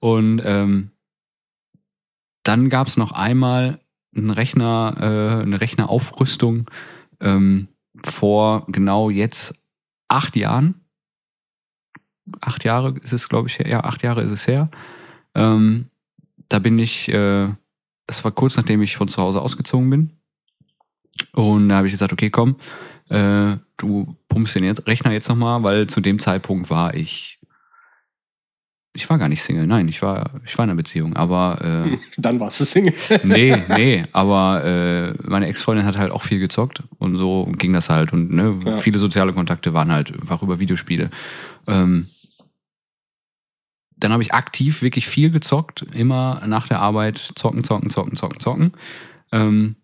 [0.00, 0.90] Und ähm,
[2.44, 3.80] dann gab's noch einmal
[4.16, 6.70] einen Rechner, äh, eine Rechneraufrüstung
[7.20, 7.68] ähm,
[8.04, 9.66] vor genau jetzt
[10.08, 10.87] acht Jahren.
[12.40, 13.68] Acht Jahre ist es, glaube ich, her.
[13.68, 14.68] Ja, acht Jahre ist es her.
[15.34, 15.86] Ähm,
[16.48, 17.48] da bin ich, äh,
[18.06, 20.10] es war kurz nachdem ich von zu Hause ausgezogen bin.
[21.32, 22.56] Und da habe ich gesagt, okay, komm,
[23.10, 27.38] äh, du pumpst den jetzt, Rechner jetzt nochmal, weil zu dem Zeitpunkt war ich,
[28.94, 31.98] ich war gar nicht Single, nein, ich war, ich war in einer Beziehung, aber äh,
[32.16, 32.94] Dann warst du Single.
[33.24, 37.90] nee, nee, aber äh, meine Ex-Freundin hat halt auch viel gezockt und so ging das
[37.90, 38.76] halt und ne, Ja.
[38.76, 41.10] viele soziale Kontakte waren halt einfach über Videospiele.
[41.66, 42.06] Ähm,
[44.00, 48.40] dann habe ich aktiv wirklich viel gezockt, immer nach der Arbeit zocken, zocken, zocken, zocken,
[48.40, 48.72] zocken.
[49.32, 49.76] Ähm,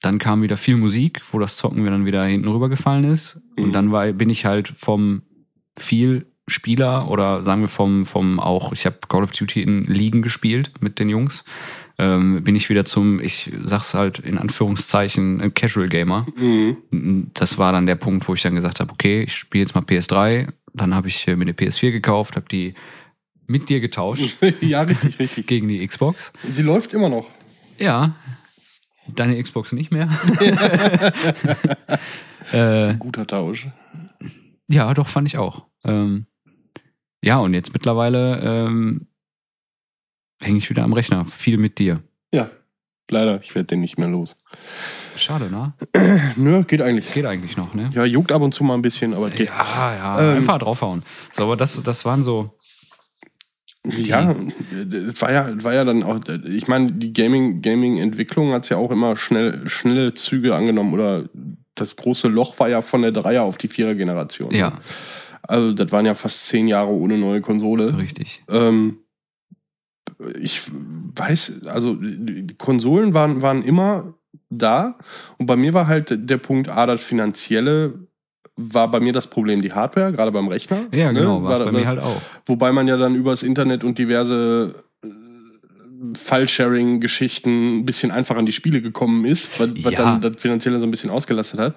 [0.00, 3.40] dann kam wieder viel Musik, wo das Zocken mir dann wieder hinten rübergefallen ist.
[3.56, 3.72] Und Mhm.
[3.72, 5.22] dann war, bin ich halt vom
[5.78, 10.20] viel Spieler oder sagen wir vom, vom auch, ich habe Call of Duty in Ligen
[10.20, 11.44] gespielt mit den Jungs,
[11.96, 16.26] ähm, bin ich wieder zum, ich sag's halt in Anführungszeichen, Casual Gamer.
[16.36, 17.30] Mhm.
[17.34, 19.82] Das war dann der Punkt, wo ich dann gesagt habe, okay, ich spiele jetzt mal
[19.84, 20.48] PS3.
[20.74, 22.74] Dann habe ich äh, mir eine PS4 gekauft, habe die
[23.46, 25.46] mit dir getauscht ja, richtig, richtig.
[25.46, 26.32] gegen die Xbox.
[26.50, 27.28] Sie läuft immer noch.
[27.78, 28.14] Ja,
[29.08, 30.08] deine Xbox nicht mehr.
[32.52, 33.68] äh, Guter Tausch.
[34.68, 35.66] ja, doch, fand ich auch.
[35.84, 36.26] Ähm,
[37.22, 39.06] ja, und jetzt mittlerweile ähm,
[40.40, 41.26] hänge ich wieder am Rechner.
[41.26, 42.02] Viel mit dir.
[42.32, 42.50] Ja,
[43.10, 44.36] leider, ich werde den nicht mehr los.
[45.16, 45.74] Schade, ne?
[46.36, 47.12] Nö, geht eigentlich.
[47.12, 47.90] Geht eigentlich noch, ne?
[47.92, 49.48] Ja, juckt ab und zu mal ein bisschen, aber geht.
[49.48, 51.02] Ja, ja, Ähm, einfach draufhauen.
[51.32, 52.50] So, aber das, das waren so.
[53.86, 54.34] Ja,
[55.10, 58.90] es war ja, war ja dann auch, ich meine, die Gaming, Gaming-Entwicklung hat ja auch
[58.90, 61.24] immer schnell, schnelle Züge angenommen oder
[61.74, 64.54] das große Loch war ja von der Dreier auf die Vierer-Generation.
[64.54, 64.78] Ja,
[65.42, 67.94] Also, das waren ja fast zehn Jahre ohne neue Konsole.
[67.98, 68.42] Richtig.
[68.48, 69.00] Ähm,
[70.40, 70.62] ich
[71.16, 74.14] weiß, also die Konsolen waren, waren immer
[74.50, 74.98] da.
[75.38, 77.94] Und bei mir war halt der Punkt A, das Finanzielle
[78.56, 80.86] war bei mir das Problem die Hardware, gerade beim Rechner.
[80.92, 81.18] Ja, ne?
[81.20, 82.20] genau, war War bei das- mir halt auch.
[82.46, 85.08] Wobei man ja dann übers Internet und diverse äh,
[86.16, 89.98] File-Sharing-Geschichten ein bisschen einfacher an die Spiele gekommen ist, was, was Ja.
[89.98, 91.74] dann das Finanzielle so ein bisschen ausgelastet hat.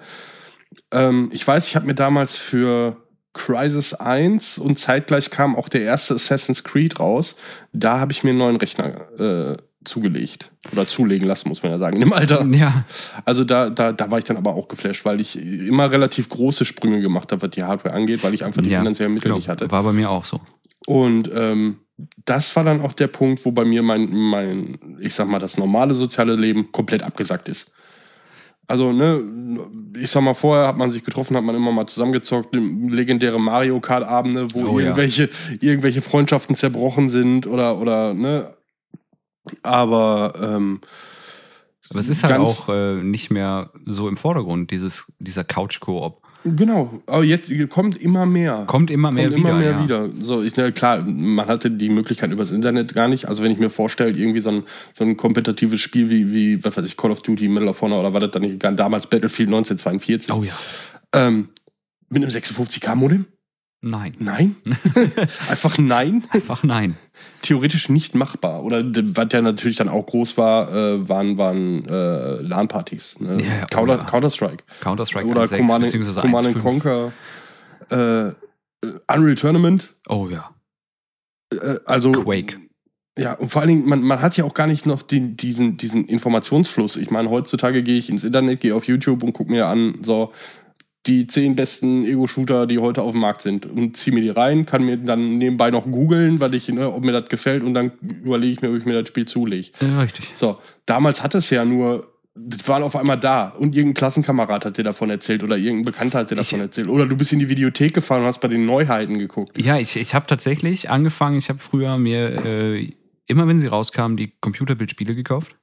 [0.92, 2.96] Ähm, ich weiß, ich habe mir damals für
[3.38, 7.36] Crisis 1 und zeitgleich kam auch der erste Assassin's Creed raus.
[7.72, 10.50] Da habe ich mir einen neuen Rechner äh, zugelegt.
[10.72, 12.44] Oder zulegen lassen, muss man ja sagen, in dem Alter.
[12.46, 12.84] Ja,
[13.24, 16.64] Also da, da, da war ich dann aber auch geflasht, weil ich immer relativ große
[16.64, 19.36] Sprünge gemacht habe, was die Hardware angeht, weil ich einfach die ja, finanziellen Mittel genau.
[19.36, 19.70] nicht hatte.
[19.70, 20.40] War bei mir auch so.
[20.86, 21.78] Und ähm,
[22.24, 25.58] das war dann auch der Punkt, wo bei mir mein, mein, ich sag mal, das
[25.58, 27.70] normale soziale Leben komplett abgesackt ist.
[28.68, 29.24] Also, ne,
[29.98, 33.80] ich sag mal, vorher hat man sich getroffen, hat man immer mal zusammengezockt, legendäre Mario
[33.80, 34.86] Kart-Abende, wo Oh ja.
[34.86, 38.50] irgendwelche, irgendwelche Freundschaften zerbrochen sind oder, oder, ne.
[39.62, 40.80] Aber ähm,
[41.88, 46.20] Aber es ist halt auch äh, nicht mehr so im Vordergrund, dieses, dieser Couch-Koop.
[46.44, 48.64] Genau, aber jetzt kommt immer mehr.
[48.66, 49.50] Kommt immer mehr kommt wieder.
[49.50, 49.82] immer mehr ja.
[49.82, 50.08] wieder.
[50.20, 53.28] So, ich, na, klar, man hatte die Möglichkeit übers Internet gar nicht.
[53.28, 56.76] Also wenn ich mir vorstelle, irgendwie so ein, so ein kompetitives Spiel wie, wie, was
[56.76, 59.48] weiß ich, Call of Duty, Medal of Honor oder war das dann nicht, damals Battlefield
[59.48, 60.52] 1942, Oh ja.
[61.14, 61.48] ähm,
[62.08, 63.26] mit einem 56k-Modem?
[63.80, 64.16] Nein.
[64.18, 64.56] Nein?
[65.48, 66.24] Einfach nein?
[66.30, 66.96] Einfach nein.
[67.42, 68.64] Theoretisch nicht machbar.
[68.64, 73.20] Oder was ja natürlich dann auch groß war, äh, waren, waren äh, LAN-Partys.
[73.20, 73.38] Ne?
[73.40, 73.98] Oh Counter.
[73.98, 74.64] Counter-Strike.
[74.80, 76.60] Counter-Strike Oder 1.6 Command, beziehungsweise Command 1.5.
[76.60, 77.12] Conquer.
[77.90, 78.34] Äh, äh,
[79.14, 79.94] Unreal Tournament.
[80.08, 80.50] Oh ja.
[81.52, 82.58] Äh, also Quake.
[83.16, 85.76] Ja, und vor allen Dingen, man, man hat ja auch gar nicht noch den, diesen,
[85.76, 86.96] diesen Informationsfluss.
[86.96, 90.32] Ich meine, heutzutage gehe ich ins Internet, gehe auf YouTube und gucke mir an, so
[91.06, 94.66] die zehn besten Ego-Shooter, die heute auf dem Markt sind und ziehe mir die rein,
[94.66, 97.92] kann mir dann nebenbei noch googeln, weil ich, ne, ob mir das gefällt und dann
[98.02, 99.68] überlege ich mir, ob ich mir das Spiel zulege.
[99.80, 100.26] Ja, richtig.
[100.34, 104.76] So, damals hat es ja nur, das war auf einmal da und irgendein Klassenkamerad hat
[104.76, 106.88] dir davon erzählt oder irgendein Bekannter hat dir davon Ich- erzählt.
[106.88, 109.56] Oder du bist in die Videothek gefahren und hast bei den Neuheiten geguckt.
[109.60, 112.92] Ja, ich, ich habe tatsächlich angefangen, ich habe früher mir äh,
[113.26, 115.54] immer, wenn sie rauskamen, die Computerbildspiele gekauft.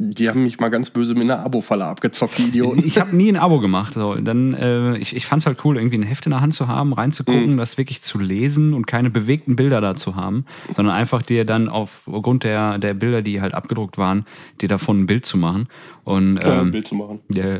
[0.00, 2.84] Die haben mich mal ganz böse mit einer Abo-Falle abgezockt, die Idioten.
[2.86, 3.94] Ich habe nie ein Abo gemacht.
[3.94, 4.14] So.
[4.14, 6.68] Dann, äh, ich ich fand es halt cool, irgendwie ein Heft in der Hand zu
[6.68, 7.56] haben, reinzugucken, Mhm.
[7.58, 10.44] das wirklich zu lesen und keine bewegten Bilder da zu haben,
[10.76, 14.24] sondern einfach dir dann aufgrund der, der Bilder, die halt abgedruckt waren,
[14.60, 15.66] dir davon ein Bild zu machen.
[16.04, 17.18] Und, äh, ein ähm, Bild zu machen.
[17.34, 17.58] ja,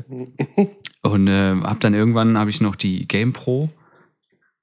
[1.02, 3.68] und äh, habe dann irgendwann habe ich noch die Game Pro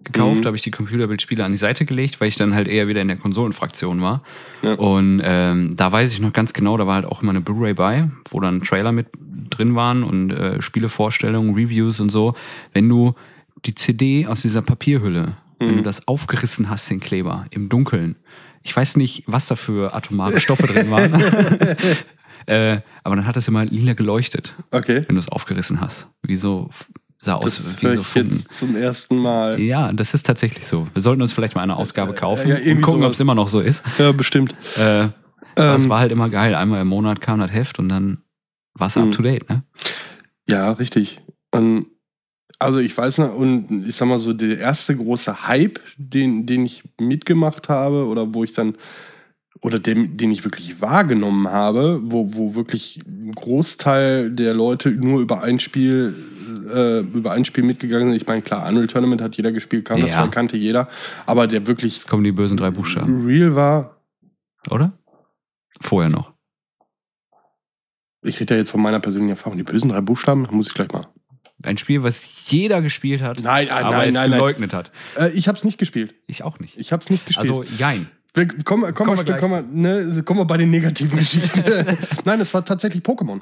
[0.05, 0.45] gekauft, Mhm.
[0.45, 3.07] habe ich die Computerbildspiele an die Seite gelegt, weil ich dann halt eher wieder in
[3.09, 4.23] der Konsolenfraktion war.
[4.61, 4.73] Ja.
[4.75, 7.73] Und ähm, da weiß ich noch ganz genau, da war halt auch immer eine Blu-ray
[7.73, 9.07] bei, wo dann Trailer mit
[9.49, 12.35] drin waren und äh, Spielevorstellungen, Reviews und so.
[12.73, 13.13] Wenn du
[13.65, 15.77] die CD aus dieser Papierhülle, wenn Mhm.
[15.77, 18.15] du das aufgerissen hast, den Kleber, im Dunkeln,
[18.63, 21.13] ich weiß nicht, was da für atomare Stoffe drin waren,
[22.47, 25.01] äh, aber dann hat das immer lila geleuchtet Okay.
[25.07, 26.07] wenn du es aufgerissen hast.
[26.23, 26.69] Wie so
[27.25, 28.31] sah aus Das wie höre so Funken.
[28.31, 29.59] jetzt zum ersten Mal.
[29.59, 30.87] Ja, das ist tatsächlich so.
[30.93, 33.35] Wir sollten uns vielleicht mal eine Ausgabe kaufen ja, irgendwie und gucken, ob es immer
[33.35, 33.83] noch so ist.
[33.97, 34.53] Ja, bestimmt.
[34.77, 35.07] Äh,
[35.55, 36.55] das Ähm, war halt immer geil.
[36.55, 38.19] Einmal im Monat kam das Heft und dann
[38.73, 39.63] war es up to date, ne?
[40.47, 41.21] Ja, richtig.
[41.51, 41.87] Und,
[42.59, 46.65] also ich weiß noch, und ich sag mal so, der erste große Hype, den, den
[46.65, 48.75] ich mitgemacht habe, oder wo ich dann,
[49.65, 55.19] oder dem, den ich wirklich wahrgenommen habe, wo, wo wirklich ein Großteil der Leute nur
[55.21, 56.13] über ein Spiel,
[56.71, 58.21] äh, über ein Spiel mitgegangen sind.
[58.21, 60.27] Ich meine, klar, Unreal Tournament hat jeder gespielt, kam das Ja.
[60.27, 60.87] kannte jeder,
[61.25, 64.01] aber der wirklich Jetzt kommen die bösen drei Buchstaben, real war,
[64.69, 64.93] oder?
[65.81, 66.31] Vorher noch.
[68.21, 70.91] ich rede ja jetzt von meiner persönlichen Erfahrung, die bösen drei Buchstaben, muss ich gleich
[70.91, 71.07] mal.
[71.63, 74.39] Ein Spiel, was jeder gespielt hat, Nein, nein, aber nein, es nein, nein.
[74.39, 74.91] geleugnet hat.
[75.17, 76.13] Äh, ich habe es nicht gespielt.
[76.27, 76.77] Ich auch nicht.
[76.77, 77.49] Ich habe es nicht gespielt.
[77.49, 78.07] Also, jein.
[78.35, 81.63] Wir, kommen, kommen, Kommen wir wir, kommen, wir, ne, kommen wir bei den negativen Geschichten.
[82.25, 83.41] Nein, es war tatsächlich Pokémon.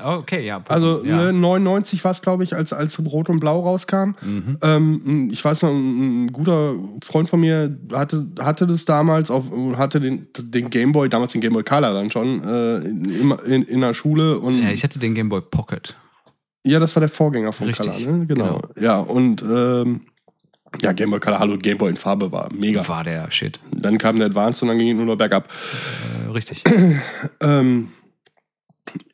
[0.00, 0.62] Okay, ja.
[0.68, 1.32] Also ja.
[1.32, 4.14] ne, 99 war es, glaube ich, als, als Rot und Blau rauskam.
[4.22, 4.58] Mhm.
[4.62, 9.44] Ähm, ich weiß noch, ein, guter Freund von mir hatte, hatte das damals, auf,
[9.76, 13.94] hatte den, den Gameboy, damals den Gameboy Color dann schon, äh, in, in, in der
[13.94, 14.38] Schule.
[14.38, 15.96] Und, Ja, ich hatte den Game Boy Pocket.
[16.64, 18.26] ja, das war der Vorgänger von Richtig, Color, ne?
[18.26, 18.62] Genau.
[18.78, 20.02] Ja, und ähm,
[20.82, 22.86] ja, Gameboy Color, hallo, Gameboy in Farbe war mega.
[22.88, 23.58] War der Shit.
[23.72, 25.48] Dann kam der Advance und dann ging es nur noch bergab.
[26.26, 26.62] Äh, richtig.
[27.40, 27.88] Ähm,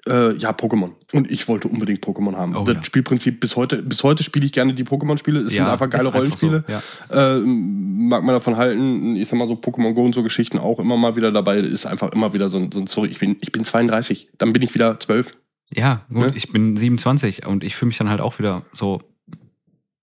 [0.07, 0.93] äh, ja, Pokémon.
[1.13, 2.57] Und ich wollte unbedingt Pokémon haben.
[2.57, 2.85] Oh, das ja.
[2.85, 5.41] Spielprinzip bis heute, bis heute spiele ich gerne die Pokémon-Spiele.
[5.41, 6.65] Es sind einfach geile ist einfach so, Rollenspiele.
[7.11, 7.37] ja.
[7.37, 10.79] Äh, mag man davon halten, ich sag mal so Pokémon Go und so Geschichten auch
[10.79, 11.59] immer mal wieder dabei.
[11.59, 14.53] Ist einfach immer wieder so ein, so ein sorry, ich bin, ich bin 32, dann
[14.53, 15.33] bin ich wieder 12.
[15.71, 16.33] Ja, gut, Ne?
[16.35, 19.03] ich bin 27 und ich fühle mich dann halt auch wieder so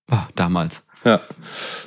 [0.10, 0.88] ah, damals.
[1.04, 1.22] Ja.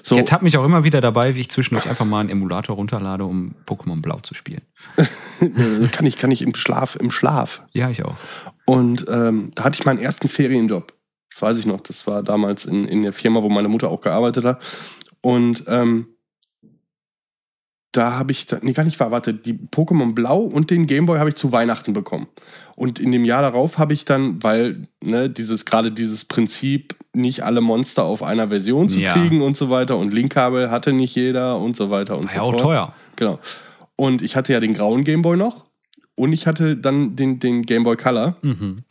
[0.03, 0.17] So.
[0.17, 3.25] Ich ertappe mich auch immer wieder dabei, wie ich zwischendurch einfach mal einen Emulator runterlade,
[3.25, 4.63] um Pokémon Blau zu spielen.
[5.93, 7.63] kann ich, kann ich im Schlaf, im Schlaf.
[7.73, 8.17] Ja, ich auch.
[8.67, 10.93] Und ähm, da hatte ich meinen ersten Ferienjob.
[11.31, 11.81] Das weiß ich noch.
[11.81, 14.63] Das war damals in, in der Firma, wo meine Mutter auch gearbeitet hat.
[15.21, 16.14] Und ähm,
[17.97, 21.37] da habe ich, nee, gar nicht verwartet, die Pokémon Blau und den Gameboy habe ich
[21.37, 22.27] zu Weihnachten bekommen.
[22.75, 27.45] Und in dem Jahr darauf habe ich dann, weil ne, dieses gerade dieses Prinzip, nicht
[27.45, 29.13] alle Monster auf einer Version zu ja.
[29.13, 32.37] kriegen und so weiter und Linkkabel hatte nicht jeder und so weiter und War so
[32.37, 32.55] ja fort.
[32.57, 32.95] auch teuer.
[33.15, 33.39] Genau.
[33.95, 35.65] Und ich hatte ja den grauen Gameboy noch
[36.17, 38.37] und ich hatte dann den, den Gameboy Color.
[38.43, 38.83] Mhm.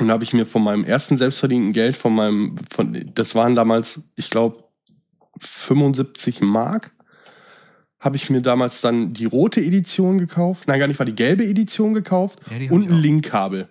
[0.00, 3.54] Und da habe ich mir von meinem ersten selbstverdienten Geld, von meinem, von, das waren
[3.54, 4.58] damals, ich glaube,
[5.40, 6.92] 75 Mark
[8.00, 10.68] habe ich mir damals dann die rote Edition gekauft.
[10.68, 13.68] Nein, gar nicht, war die gelbe Edition gekauft ja, und ein Linkkabel.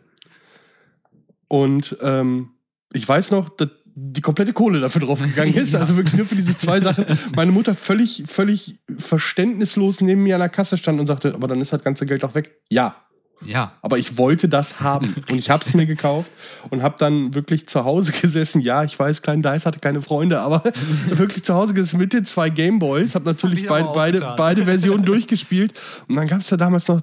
[1.48, 2.50] Und ähm,
[2.94, 5.74] ich weiß noch, dass die komplette Kohle dafür draufgegangen ist.
[5.74, 5.80] ja.
[5.80, 7.06] Also wirklich nur für diese zwei Sachen.
[7.36, 11.62] Meine Mutter völlig, völlig verständnislos neben mir an der Kasse stand und sagte, aber dann
[11.62, 12.62] ist das ganze Geld auch weg.
[12.70, 13.07] Ja,
[13.46, 13.74] ja.
[13.82, 16.32] Aber ich wollte das haben und ich habe es mir gekauft
[16.70, 18.62] und habe dann wirklich zu Hause gesessen.
[18.62, 20.64] Ja, ich weiß, Klein Dice hatte keine Freunde, aber
[21.10, 23.16] wirklich zu Hause gesessen mit den zwei Gameboys.
[23.16, 25.74] Habe natürlich hab beid, beide, beide Versionen durchgespielt.
[26.08, 27.02] Und dann gab es ja damals noch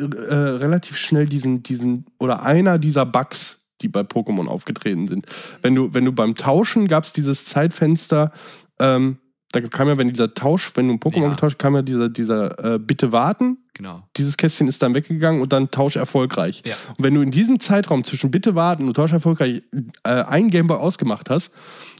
[0.00, 5.26] äh, relativ schnell diesen, diesen oder einer dieser Bugs, die bei Pokémon aufgetreten sind.
[5.62, 8.32] Wenn du, wenn du beim Tauschen gab es dieses Zeitfenster,
[8.78, 9.18] ähm,
[9.56, 11.28] da kam ja, wenn dieser Tausch, wenn du ein Pokémon ja.
[11.30, 13.58] getauscht, kam ja dieser, dieser äh, Bitte warten.
[13.74, 14.02] Genau.
[14.16, 16.62] Dieses Kästchen ist dann weggegangen und dann Tausch erfolgreich.
[16.64, 16.74] Ja.
[16.96, 19.62] Und wenn du in diesem Zeitraum zwischen Bitte warten und Tausch erfolgreich
[20.02, 21.52] äh, ein Gameboy ausgemacht hast,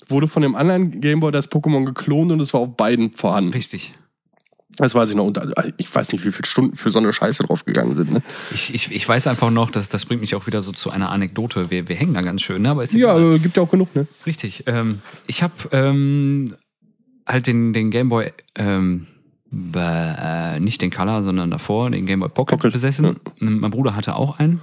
[0.08, 3.52] wurde von dem anderen Gameboy das Pokémon geklont und es war auf beiden vorhanden.
[3.52, 3.94] Richtig.
[4.76, 5.24] Das weiß ich noch.
[5.24, 8.12] Und äh, ich weiß nicht, wie viele Stunden für so eine Scheiße draufgegangen sind.
[8.12, 8.22] Ne?
[8.52, 11.10] Ich, ich, ich weiß einfach noch, dass das bringt mich auch wieder so zu einer
[11.10, 11.70] Anekdote.
[11.70, 12.70] Wir, wir hängen da ganz schön, ne?
[12.70, 14.06] Aber ist ja, äh, gibt ja auch genug, ne?
[14.26, 14.64] Richtig.
[14.66, 16.54] Ähm, ich habe ähm,
[17.26, 19.06] halt den, den Gameboy, ähm,
[19.74, 23.04] äh, nicht den Color, sondern davor, den Gameboy Pocket, Pocket besessen.
[23.04, 23.14] Ja.
[23.40, 24.60] Mein Bruder hatte auch einen.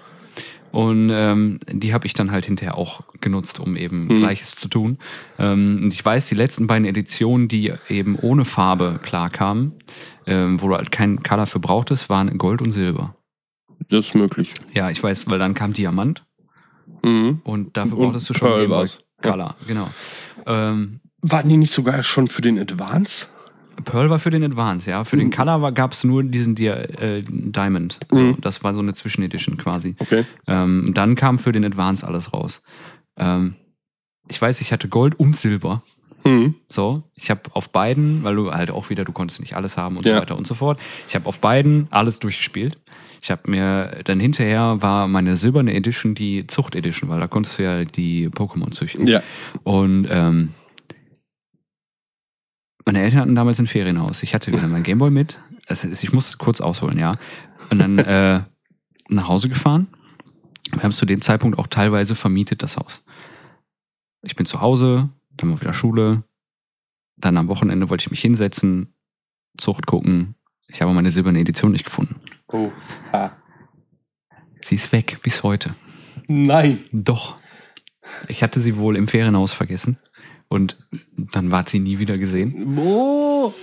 [0.72, 4.18] Und ähm, die habe ich dann halt hinterher auch genutzt, um eben hm.
[4.18, 4.98] Gleiches zu tun.
[5.38, 9.74] Ähm, und ich weiß, die letzten beiden Editionen, die eben ohne Farbe klar kamen,
[10.26, 13.16] ähm, wo du halt keinen Color für brauchtest, waren Gold und Silber.
[13.90, 14.54] Das ist möglich.
[14.74, 16.26] Ja, ich weiß, weil dann kam Diamant.
[17.04, 17.42] Mhm.
[17.44, 18.88] Und dafür brauchtest du schon Pearl
[19.22, 19.56] Color, ja.
[19.68, 19.90] genau.
[20.48, 23.28] Ähm, waren die nicht sogar schon für den Advance?
[23.84, 25.04] Pearl war für den Advance, ja.
[25.04, 25.22] Für mhm.
[25.22, 28.00] den Color gab es nur diesen Di äh, Diamond.
[28.10, 28.42] Also mhm.
[28.42, 29.96] Das war so eine Zwischenedition quasi.
[30.00, 30.26] Okay.
[30.48, 32.62] Ähm, dann kam für den Advance alles raus.
[33.18, 33.56] Ähm,
[34.30, 35.82] ich weiß, ich hatte Gold und Silber.
[36.24, 36.56] Mhm.
[36.70, 39.98] So, ich habe auf beiden, weil du halt auch wieder, du konntest nicht alles haben
[39.98, 40.16] und ja.
[40.16, 40.80] so weiter und so fort.
[41.08, 42.78] Ich habe auf beiden alles durchgespielt.
[43.22, 47.58] Ich habe mir dann hinterher war meine silberne Edition die Zucht Edition, weil da konntest
[47.58, 49.08] du ja die Pokémon züchten.
[49.08, 49.24] Ja.
[49.64, 50.50] Und ähm,
[52.86, 54.24] meine Eltern hatten damals ein Ferienhaus.
[54.24, 55.40] Ich hatte wieder mein Gameboy mit.
[55.68, 57.14] Also ich muss kurz ausholen, ja.
[57.70, 58.42] Und dann äh,
[59.08, 59.88] nach Hause gefahren.
[60.72, 63.04] Wir haben es zu dem Zeitpunkt auch teilweise vermietet, das Haus.
[64.22, 66.24] Ich bin zu Hause, dann war wieder Schule.
[67.18, 68.94] Dann am Wochenende wollte ich mich hinsetzen,
[69.58, 70.36] Zucht gucken.
[70.68, 72.16] Ich habe meine silberne Edition nicht gefunden.
[72.48, 72.72] Oh.
[73.12, 73.38] Ha.
[74.62, 75.76] Sie ist weg bis heute.
[76.28, 76.86] Nein.
[76.92, 77.38] Doch.
[78.28, 80.00] Ich hatte sie wohl im Ferienhaus vergessen.
[80.48, 80.78] Und
[81.32, 82.78] dann war sie nie wieder gesehen.
[82.78, 83.54] Oh.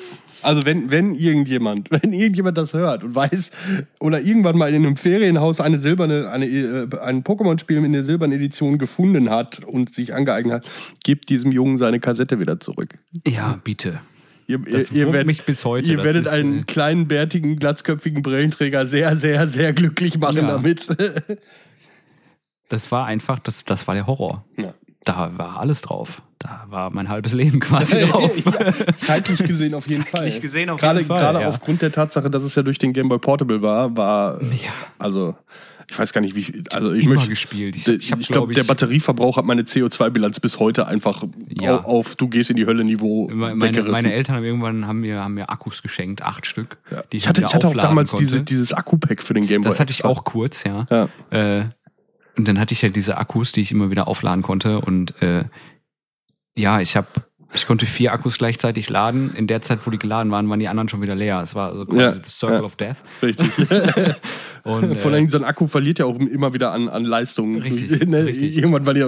[0.42, 3.52] Also wenn, wenn irgendjemand, wenn irgendjemand das hört und weiß
[4.00, 8.36] oder irgendwann mal in einem Ferienhaus eine silberne, eine, äh, ein Pokémon-Spiel in der silbernen
[8.36, 10.66] Edition gefunden hat und sich angeeignet hat,
[11.04, 12.98] gibt diesem Jungen seine Kassette wieder zurück.
[13.26, 14.00] Ja, bitte.
[14.46, 15.88] Ihr, das ihr, werdet, mich bis heute.
[15.88, 20.46] Ihr werdet ist, einen äh, kleinen, bärtigen, glatzköpfigen Brillenträger sehr, sehr, sehr glücklich machen ja.
[20.48, 20.88] damit.
[22.68, 24.44] das war einfach, das, das war der Horror.
[24.56, 24.74] Ja.
[25.04, 28.32] Da war alles drauf da war mein halbes Leben quasi drauf.
[28.44, 30.40] ja, zeitlich gesehen auf jeden zeitlich Fall.
[30.40, 31.20] gesehen auf gerade, jeden Fall.
[31.20, 31.48] Gerade ja.
[31.48, 34.72] aufgrund der Tatsache, dass es ja durch den Game Boy Portable war, war ja.
[34.98, 35.36] also
[35.90, 36.62] ich weiß gar nicht, wie viel.
[36.70, 37.76] Also ich Immer möchte, gespielt.
[37.76, 41.80] Ich, ich, ich glaube, glaub, der Batterieverbrauch hat meine CO2-Bilanz bis heute einfach ja.
[41.80, 43.28] auf, du gehst in die Hölle-Niveau.
[43.28, 46.78] Meine, meine, Eltern haben irgendwann haben mir, haben mir Akkus geschenkt, acht Stück.
[47.10, 49.70] Ich, hatte, ich hatte auch damals diese, dieses Akku-Pack für den Game Boy.
[49.70, 50.86] Das hatte ich auch kurz, ja.
[50.90, 51.08] ja.
[51.30, 51.64] Äh,
[52.36, 54.80] und dann hatte ich halt diese Akkus, die ich immer wieder aufladen konnte.
[54.80, 55.44] Und äh,
[56.54, 57.08] ja, ich habe
[57.52, 59.34] ich konnte vier Akkus gleichzeitig laden.
[59.34, 61.40] In der Zeit, wo die geladen waren, waren die anderen schon wieder leer.
[61.40, 62.96] Es war also quasi ja, the Circle ja, of Death.
[63.22, 63.50] Richtig.
[64.62, 67.56] und, Vor allem, äh, so ein Akku verliert ja auch immer wieder an, an Leistung.
[67.56, 68.24] Richtig, ne?
[68.24, 68.56] richtig.
[68.56, 69.02] Irgendwann war die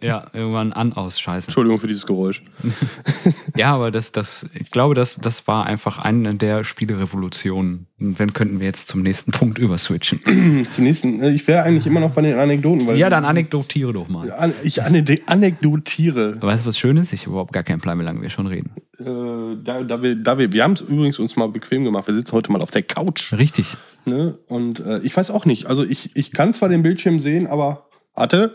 [0.00, 1.46] Ja, irgendwann an, aus, scheiße.
[1.48, 2.42] Entschuldigung für dieses Geräusch.
[3.56, 7.86] Ja, aber das, das, ich glaube, das, das war einfach eine der Spielerevolutionen.
[7.98, 10.66] Und dann könnten wir jetzt zum nächsten Punkt überswitchen.
[10.70, 11.20] Zum nächsten.
[11.22, 14.30] äh, Ich wäre eigentlich immer noch bei den Anekdoten, weil Ja, dann anekdotiere doch mal.
[14.30, 16.40] An- ich ane- anekdotiere.
[16.40, 17.12] Weißt du, was Schönes?
[17.12, 18.70] Ich habe überhaupt gar keinen Plan, wie lange wir schon reden.
[19.00, 22.06] Äh, da, da wir, da wir, wir haben es übrigens uns mal bequem gemacht.
[22.06, 23.32] Wir sitzen heute mal auf der Couch.
[23.32, 23.76] Richtig.
[24.04, 24.38] Ne?
[24.48, 25.66] Und äh, ich weiß auch nicht.
[25.66, 28.54] Also ich, ich kann zwar den Bildschirm sehen, aber warte.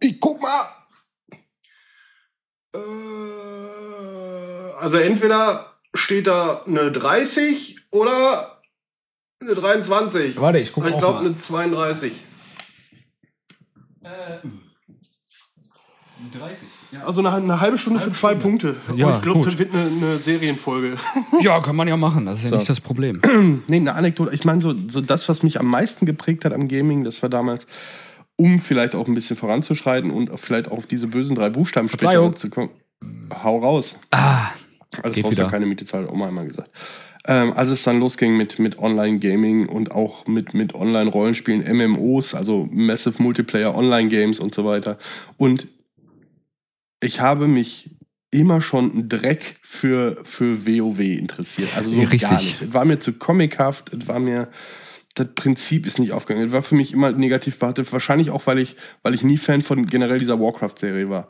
[0.00, 0.62] Ich guck mal.
[2.74, 2.78] Äh,
[4.80, 8.60] also entweder steht da eine 30 oder
[9.40, 10.40] eine 23.
[10.40, 11.26] Warte, ich gucke ich auch glaube mal.
[11.26, 12.12] eine 32.
[16.38, 16.68] 30.
[16.92, 17.04] Ja.
[17.04, 18.76] Also eine, eine halbe Stunde für zwei Punkte.
[18.94, 20.96] Ja, Aber ich glaube, das wird eine, eine Serienfolge.
[21.40, 22.26] ja, kann man ja machen.
[22.26, 22.56] Das ist ja So.
[22.56, 23.20] nicht das Problem.
[23.68, 24.34] Nee, eine Anekdote.
[24.34, 27.28] Ich meine, so, so das, was mich am meisten geprägt hat am Gaming, das war
[27.28, 27.66] damals,
[28.40, 32.34] um vielleicht auch ein bisschen voranzuschreiten und vielleicht auch auf diese bösen drei Buchstaben später
[32.34, 32.70] zu kommen.
[33.30, 33.98] Hau raus.
[34.10, 34.48] Ah,
[35.02, 35.42] Alles Geht raus, wieder.
[35.44, 36.70] ja keine Miete zahlt, Oma einmal gesagt.
[37.26, 42.66] Ähm, als es dann losging mit, mit Online-Gaming und auch mit, mit Online-Rollenspielen, MMOs, also
[42.72, 44.96] Massive Multiplayer Online-Games und so weiter.
[45.36, 45.68] Und
[47.02, 47.90] ich habe mich
[48.30, 51.76] immer schon ein Dreck für, für WoW interessiert.
[51.76, 52.22] Also so Richtig.
[52.22, 52.62] gar nicht.
[52.62, 54.48] Es war mir zu comichaft, es war mir,
[55.16, 56.46] das Prinzip ist nicht aufgegangen.
[56.46, 57.92] Es war für mich immer negativ behaftet.
[57.92, 61.26] Wahrscheinlich auch, weil ich, weil ich nie Fan von generell dieser Warcraft-Serie war.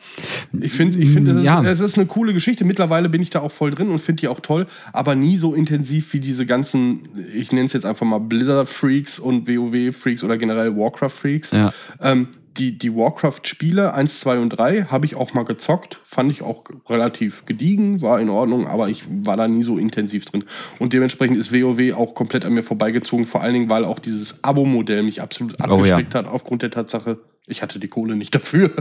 [0.61, 1.63] Ich finde, ich finde, es, ist- Ja.
[1.65, 2.65] es ist eine coole Geschichte.
[2.67, 5.55] Mittlerweile bin ich da auch voll drin und finde die auch toll, aber nie so
[5.55, 10.77] intensiv wie diese ganzen, ich nenne es jetzt einfach mal Blizzard-Freaks und WoW-Freaks oder generell
[10.77, 11.53] Warcraft-Freaks.
[11.53, 11.73] ja.
[12.03, 16.01] Ähm, die, die Warcraft-Spiele 1, 2 und 3 habe ich auch mal gezockt.
[16.05, 20.25] Fand ich auch relativ gediegen, war in Ordnung, aber ich war da nie so intensiv
[20.25, 20.45] drin.
[20.79, 24.43] Und dementsprechend ist WoW auch komplett an mir vorbeigezogen, vor allen Dingen, weil auch dieses
[24.43, 25.73] Abo-Modell mich absolut Oh ja.
[25.73, 28.73] abgeschreckt hat, aufgrund der Tatsache, ich hatte die Kohle nicht dafür.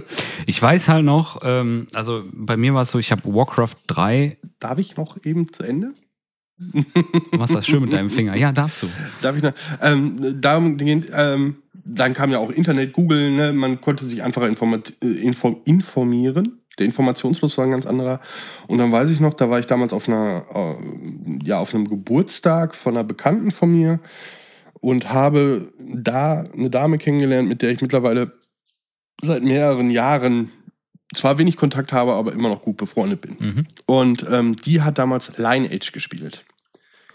[0.45, 4.38] Ich weiß halt noch, ähm, also bei mir war es so, ich habe Warcraft 3.
[4.60, 5.93] Darf ich noch eben zu Ende?
[6.60, 8.36] Du machst das schön mit deinem Finger.
[8.36, 8.88] Ja, darfst du.
[9.21, 9.53] Darf ich noch?
[9.82, 13.53] Ähm, darum ähm, dann kam ja auch Internet, Google, ne?
[13.53, 16.59] man konnte sich einfacher äh, info informieren.
[16.77, 18.21] Der Informationsfluss war ein ganz anderer.
[18.67, 21.87] Und dann weiß ich noch, da war ich damals auf einer, äh, ja, auf einem
[21.87, 23.99] Geburtstag von einer Bekannten von mir
[24.79, 28.33] und habe da eine Dame kennengelernt, mit der ich mittlerweile
[29.21, 30.51] seit mehreren Jahren
[31.13, 33.35] zwar wenig Kontakt habe, aber immer noch gut befreundet bin.
[33.39, 33.67] Mhm.
[33.85, 36.45] Und ähm, die hat damals Lineage gespielt.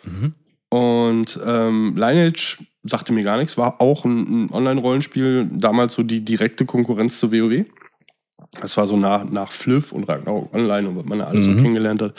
[0.02, 0.34] Mhm.
[0.74, 6.24] Und ähm, Lineage sagte mir gar nichts, war auch ein, ein Online-Rollenspiel, damals so die
[6.24, 7.64] direkte Konkurrenz zu WoW.
[8.60, 11.54] Das war so nach, nach Fliff und Ragnarok Online und was man da alles Mhm.
[11.56, 12.14] so kennengelernt hat.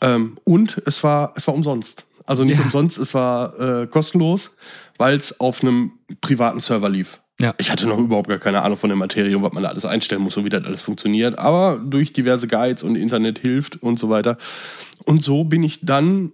[0.00, 2.06] Ähm, und es war, es war umsonst.
[2.24, 2.64] Also nicht Ja.
[2.64, 4.52] umsonst, es war äh, kostenlos,
[4.96, 7.20] weil es auf einem privaten Server lief.
[7.40, 7.54] Ja.
[7.58, 9.84] Ich hatte noch überhaupt gar keine Ahnung von der Materie und was man da alles
[9.84, 11.38] einstellen muss und wie das alles funktioniert.
[11.38, 14.38] Aber durch diverse Guides und Internet hilft und so weiter.
[15.04, 16.32] Und so bin ich dann,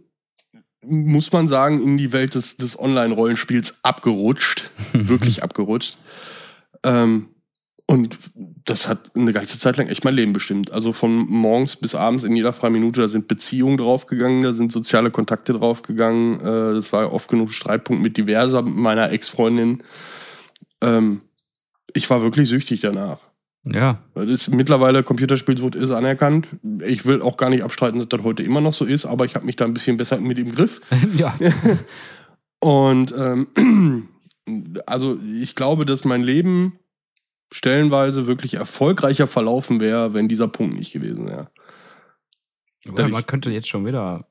[0.85, 4.71] muss man sagen, in die Welt des, des Online-Rollenspiels abgerutscht.
[4.93, 5.99] Wirklich abgerutscht.
[6.85, 7.29] Ähm,
[7.91, 8.19] und
[8.67, 10.71] das hat eine ganze Zeit lang echt mein Leben bestimmt.
[10.73, 14.71] Also von morgens bis abends in jeder freien Minute, da sind Beziehungen draufgegangen, da sind
[14.71, 16.39] soziale Kontakte draufgegangen.
[16.41, 19.83] Äh, das war oft genug Streitpunkt mit diverser meiner Ex-Freundinnen.
[20.83, 21.23] Ähm,
[21.95, 23.21] ich war wirklich süchtig danach.
[23.73, 24.03] Ja.
[24.15, 26.49] Das ist mittlerweile Computerspielsucht ist anerkannt.
[26.87, 29.35] Ich will auch gar nicht abstreiten, dass das heute immer noch so ist, aber ich
[29.35, 30.81] habe mich da ein bisschen besser mit im Griff.
[31.17, 31.35] ja.
[32.61, 34.09] Und ähm,
[34.87, 36.79] also ich glaube, dass mein Leben
[37.51, 41.51] stellenweise wirklich erfolgreicher verlaufen wäre, wenn dieser Punkt nicht gewesen wäre.
[42.89, 44.27] Aber man könnte jetzt schon wieder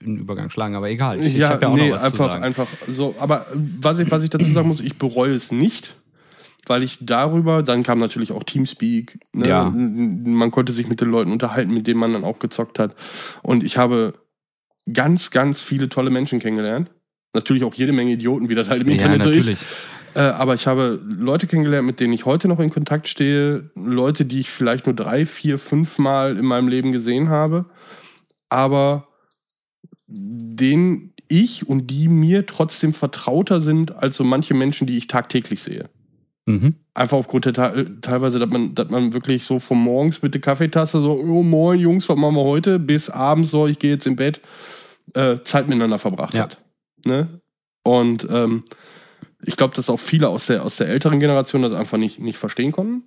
[0.00, 1.20] einen Übergang schlagen, aber egal.
[1.20, 3.14] Ich, ich ja, hab ja auch nee, einfach, einfach so.
[3.18, 3.46] Aber
[3.80, 5.96] was ich, was ich dazu sagen muss, ich bereue es nicht,
[6.66, 9.18] weil ich darüber, dann kam natürlich auch Teamspeak.
[9.32, 9.48] Ne?
[9.48, 9.70] Ja.
[9.70, 12.94] Man konnte sich mit den Leuten unterhalten, mit denen man dann auch gezockt hat.
[13.42, 14.14] Und ich habe
[14.92, 16.90] ganz, ganz viele tolle Menschen kennengelernt.
[17.34, 19.48] Natürlich auch jede Menge Idioten, wie das halt im ja, Internet so ist.
[19.48, 19.66] natürlich.
[20.14, 23.70] Äh, aber ich habe Leute kennengelernt, mit denen ich heute noch in Kontakt stehe.
[23.74, 27.66] Leute, die ich vielleicht nur drei, vier, fünf Mal in meinem Leben gesehen habe.
[28.48, 29.08] Aber
[30.06, 35.60] denen ich und die mir trotzdem vertrauter sind als so manche Menschen, die ich tagtäglich
[35.60, 35.90] sehe.
[36.46, 36.76] Mhm.
[36.94, 41.00] Einfach aufgrund der teilweise, dass man, dass man wirklich so von morgens mit der Kaffeetasse
[41.00, 42.78] so, oh moin Jungs, was machen wir heute?
[42.78, 44.40] Bis abends so, ich gehe jetzt im Bett,
[45.14, 46.44] äh, Zeit miteinander verbracht Ja.
[46.44, 46.58] hat.
[47.04, 47.40] Ne?
[47.82, 48.64] Und ähm,
[49.44, 52.38] ich glaube, dass auch viele aus der, aus der älteren Generation das einfach nicht, nicht
[52.38, 53.04] verstehen konnten.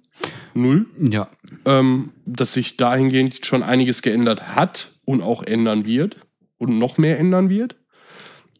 [0.53, 0.85] Null.
[1.09, 1.29] Ja.
[1.65, 6.17] Ähm, dass sich dahingehend schon einiges geändert hat und auch ändern wird
[6.57, 7.77] und noch mehr ändern wird.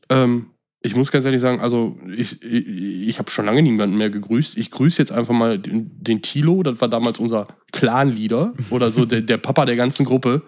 [0.10, 0.48] Ähm,
[0.82, 4.58] ich muss ganz ehrlich sagen, also ich, ich, ich habe schon lange niemanden mehr gegrüßt.
[4.58, 9.06] Ich grüße jetzt einfach mal den, den Tilo, das war damals unser Clan-Leader oder so
[9.06, 10.44] der, der Papa der ganzen Gruppe.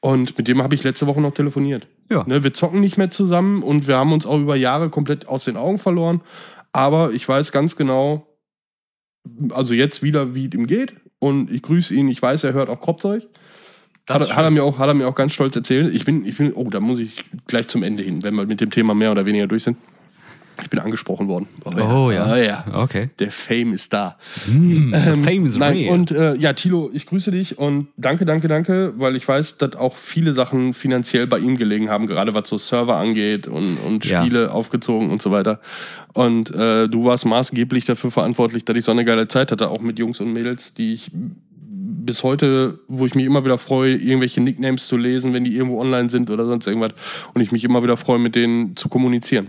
[0.00, 1.86] Und mit dem habe ich letzte Woche noch telefoniert.
[2.08, 2.24] Ja.
[2.26, 5.44] Ne, wir zocken nicht mehr zusammen und wir haben uns auch über Jahre komplett aus
[5.44, 6.22] den Augen verloren.
[6.72, 8.26] Aber ich weiß ganz genau,
[9.50, 10.94] also jetzt wieder, wie es ihm geht.
[11.18, 12.08] Und ich grüße ihn.
[12.08, 13.26] Ich weiß, er hört auch Kropfzeug.
[14.08, 15.94] Hat, er- hat, er mir auch, hat er mir auch ganz stolz erzählt.
[15.94, 18.60] Ich bin, ich bin, oh, da muss ich gleich zum Ende hin, wenn wir mit
[18.60, 19.76] dem Thema mehr oder weniger durch sind.
[20.60, 21.46] Ich bin angesprochen worden.
[21.64, 22.32] Oh ja.
[22.32, 22.64] Oh, ja.
[22.82, 23.10] Okay.
[23.20, 24.16] Der Fame ist da.
[24.48, 25.92] Mm, Ähm, fame is Nein, real.
[25.94, 29.76] und äh, ja, Tilo, ich grüße dich und danke, danke, danke, weil ich weiß, dass
[29.76, 34.04] auch viele Sachen finanziell bei ihm gelegen haben, gerade was so Server angeht und, und
[34.06, 34.20] Ja.
[34.20, 35.60] Spiele aufgezogen und so weiter.
[36.12, 39.80] Und äh, du warst maßgeblich dafür verantwortlich, dass ich so eine geile Zeit hatte, auch
[39.80, 41.12] mit Jungs und Mädels, die ich
[41.90, 45.80] bis heute, wo ich mich immer wieder freue, irgendwelche Nicknames zu lesen, wenn die irgendwo
[45.80, 46.92] online sind oder sonst irgendwas.
[47.32, 49.48] Und ich mich immer wieder freue, mit denen zu kommunizieren.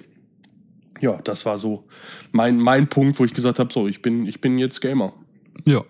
[1.02, 1.86] Ja, das war so
[2.32, 5.14] mein, mein Punkt, wo ich gesagt habe, so, ich bin, ich bin jetzt Gamer.
[5.66, 5.84] Ja.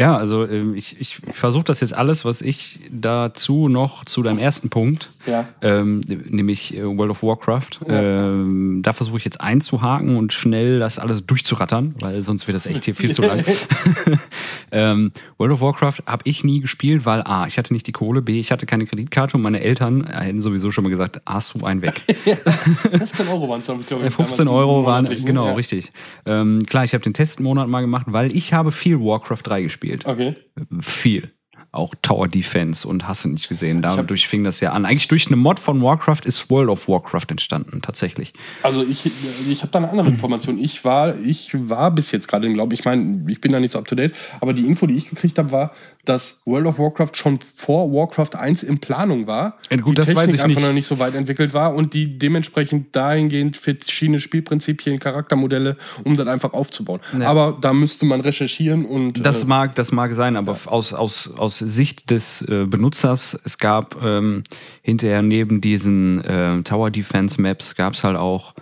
[0.00, 4.38] Ja, also ähm, ich, ich versuche das jetzt alles, was ich dazu noch zu deinem
[4.38, 5.46] ersten Punkt, Ja.
[5.60, 8.00] ähm, nämlich äh, World of Warcraft, Ja.
[8.30, 12.64] ähm, da versuche ich jetzt einzuhaken und schnell das alles durchzurattern, weil sonst wird das
[12.64, 13.44] echt hier viel zu lang.
[14.72, 18.22] ähm, World of Warcraft habe ich nie gespielt, weil A, ich hatte nicht die Kohle,
[18.22, 21.66] B, ich hatte keine Kreditkarte und meine Eltern hätten sowieso schon mal gesagt, hast du
[21.66, 22.00] einen weg.
[22.90, 24.10] 15 Euro waren es, glaube ich.
[24.10, 25.92] Ja, 15 Euro waren, genau, richtig.
[26.24, 29.89] Ähm, klar, ich habe den Testmonat mal gemacht, weil ich habe viel Warcraft 3 gespielt.
[30.04, 30.34] Okay.
[30.80, 31.30] Viel.
[31.72, 33.80] Auch Tower Defense und hast du nicht gesehen.
[33.80, 34.84] Dadurch fing das ja an.
[34.84, 38.32] Eigentlich durch eine Mod von Warcraft ist World of Warcraft entstanden, tatsächlich.
[38.64, 39.08] Also ich,
[39.48, 40.58] ich habe da eine andere Information.
[40.58, 43.70] Ich war, ich war bis jetzt gerade im Glauben, ich meine, ich bin da nicht
[43.70, 45.72] so up to date, aber die Info, die ich gekriegt habe, war,
[46.04, 49.58] dass World of Warcraft schon vor Warcraft 1 in Planung war.
[49.70, 50.66] Ja, gut, die Technik weiß ich einfach nicht.
[50.66, 56.26] noch nicht so weit entwickelt war und die dementsprechend dahingehend verschiedene Spielprinzipien, Charaktermodelle, um das
[56.26, 57.00] einfach aufzubauen.
[57.18, 57.28] Ja.
[57.28, 61.32] Aber da müsste man recherchieren und Das äh, mag, das mag sein, aber aus, aus,
[61.36, 64.42] aus Sicht des äh, Benutzers, es gab ähm,
[64.82, 68.54] hinterher neben diesen äh, Tower Defense Maps gab es halt auch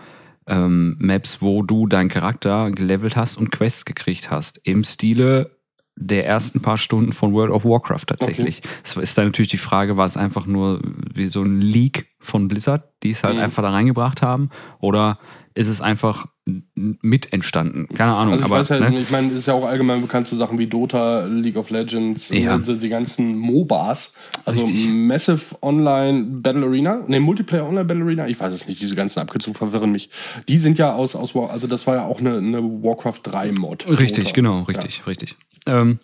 [0.46, 4.60] ähm, Maps, wo du deinen Charakter gelevelt hast und Quests gekriegt hast.
[4.64, 5.57] Im Stile
[6.00, 8.62] der ersten paar Stunden von World of Warcraft tatsächlich.
[8.84, 10.80] Es ist dann natürlich die Frage, war es einfach nur
[11.14, 13.42] wie so ein Leak von Blizzard, die es halt Mhm.
[13.42, 15.18] einfach da reingebracht haben, oder
[15.54, 16.26] ist es einfach
[16.74, 17.88] mit entstanden?
[17.94, 18.32] Keine Ahnung.
[18.34, 19.00] Also ich aber weiß halt, ne?
[19.00, 22.28] ich meine, es ist ja auch allgemein bekannt so Sachen wie Dota, League of Legends,
[22.30, 22.54] Ja.
[22.54, 24.14] und die ganzen MOBAs.
[24.44, 24.86] Also Richtig.
[24.88, 29.18] Massive Online Battle Arena, ne, Multiplayer Online Battle Arena, ich weiß es nicht, diese ganzen
[29.20, 30.10] Abkürzungen verwirren mich.
[30.48, 33.86] Die sind ja aus, aus also das war ja auch eine, eine Warcraft 3 Mod.
[33.88, 34.34] Richtig, Dota.
[34.34, 35.36] genau, richtig, richtig.
[35.68, 35.98] Ähm,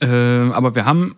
[0.00, 1.16] ähm, aber wir haben,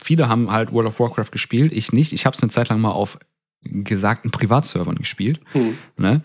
[0.00, 2.12] viele haben halt World of Warcraft gespielt, ich nicht.
[2.12, 3.18] Ich habe es eine Zeit lang mal auf
[3.62, 5.40] gesagten Privatservern gespielt.
[5.52, 5.76] Hm.
[5.96, 6.22] Ne?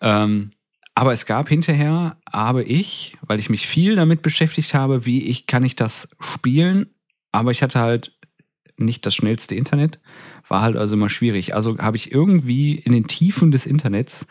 [0.00, 0.52] Ähm,
[0.94, 5.46] aber es gab hinterher, habe ich, weil ich mich viel damit beschäftigt habe, wie ich
[5.46, 6.94] kann ich das spielen,
[7.32, 8.12] aber ich hatte halt
[8.78, 10.00] nicht das schnellste Internet,
[10.48, 11.54] war halt also immer schwierig.
[11.54, 14.26] Also habe ich irgendwie in den Tiefen des Internets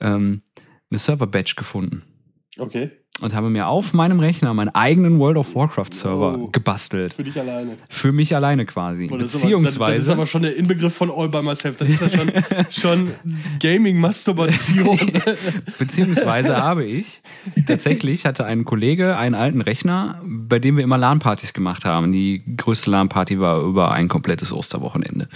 [0.00, 0.42] ähm,
[0.90, 2.02] eine Server-Badge gefunden
[2.58, 2.90] Okay.
[3.20, 6.48] Und habe mir auf meinem Rechner meinen eigenen World of Warcraft Server Oh.
[6.48, 7.12] gebastelt.
[7.14, 7.76] Für dich alleine.
[7.88, 9.06] Für mich alleine quasi.
[9.06, 9.94] Boah, das, ist aber, das, Beziehungsweise.
[9.94, 11.76] das ist aber schon der Inbegriff von All by Myself.
[11.76, 12.32] Das ist ja schon,
[12.70, 13.10] schon
[13.60, 14.98] Gaming-Masturbation.
[15.78, 17.22] Beziehungsweise habe ich
[17.66, 22.12] tatsächlich hatte ein Kollege einen alten Rechner, bei dem wir immer LAN-Partys gemacht haben.
[22.12, 25.28] Die größte LAN-Party war über ein komplettes Osterwochenende.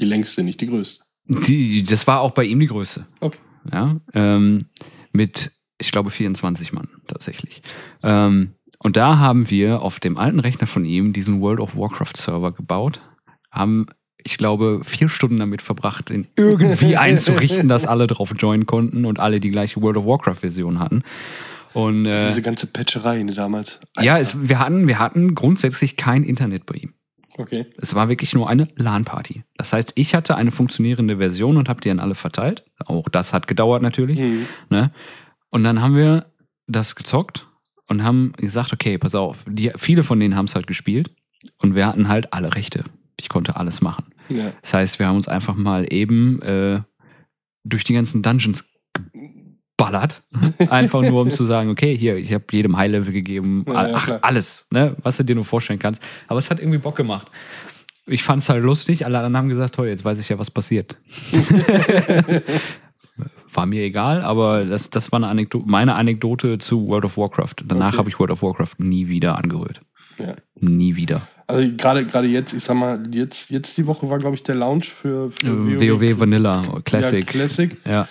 [0.00, 1.04] die längste, nicht die größte.
[1.28, 3.04] Die, das war auch bei ihm die größte.
[3.20, 3.38] Okay.
[3.72, 4.66] Ja, ähm,
[5.12, 7.62] mit, ich glaube, 24 Mann tatsächlich.
[8.02, 12.16] Ähm, und da haben wir auf dem alten Rechner von ihm diesen World of Warcraft
[12.16, 13.00] Server gebaut,
[13.50, 13.86] haben,
[14.22, 19.18] ich glaube, vier Stunden damit verbracht, ihn irgendwie einzurichten, dass alle drauf joinen konnten und
[19.18, 21.02] alle die gleiche World of Warcraft Version hatten.
[21.72, 23.80] Und äh, Diese ganze Patcherei ne, damals.
[24.00, 24.22] ja, Alter.
[24.22, 26.92] es, wir, hatten, wir hatten grundsätzlich kein Internet bei ihm.
[27.38, 27.66] Okay.
[27.76, 29.44] Es war wirklich nur eine LAN-Party.
[29.56, 32.64] Das heißt, ich hatte eine funktionierende Version und habe die an alle verteilt.
[32.86, 34.18] Auch das hat gedauert natürlich.
[34.18, 34.46] Hm.
[34.70, 34.90] Ne?
[35.56, 36.26] Und dann haben wir
[36.66, 37.46] das gezockt
[37.88, 41.10] und haben gesagt, okay, pass auf, die, viele von denen haben es halt gespielt
[41.56, 42.84] und wir hatten halt alle Rechte.
[43.18, 44.04] Ich konnte alles machen.
[44.28, 44.52] Ja.
[44.60, 46.82] Das heißt, wir haben uns einfach mal eben äh,
[47.64, 50.24] durch die ganzen Dungeons geballert.
[50.68, 53.64] Einfach nur, um zu sagen, okay, hier, ich habe jedem High-Level gegeben.
[53.66, 54.18] Ja, ja, ach, klar.
[54.20, 56.02] alles, ne, was du dir nur vorstellen kannst.
[56.28, 57.28] Aber es hat irgendwie Bock gemacht.
[58.04, 59.06] Ich fand es halt lustig.
[59.06, 60.98] Alle anderen haben gesagt, toll, jetzt weiß ich ja, was passiert.
[63.56, 67.54] War mir egal, aber das, das war eine Anekdote, meine Anekdote zu World of Warcraft.
[67.64, 67.98] Danach Okay.
[67.98, 69.80] habe ich World of Warcraft nie wieder angerührt.
[70.18, 70.34] Ja.
[70.60, 71.22] Nie wieder.
[71.46, 74.56] Also gerade gerade jetzt, ich sag mal, jetzt, jetzt die Woche war, glaube ich, der
[74.56, 77.24] Launch für, für Äh, WoW Vanilla Classic.
[77.24, 77.76] Ja, Classic.
[77.84, 78.08] Ja.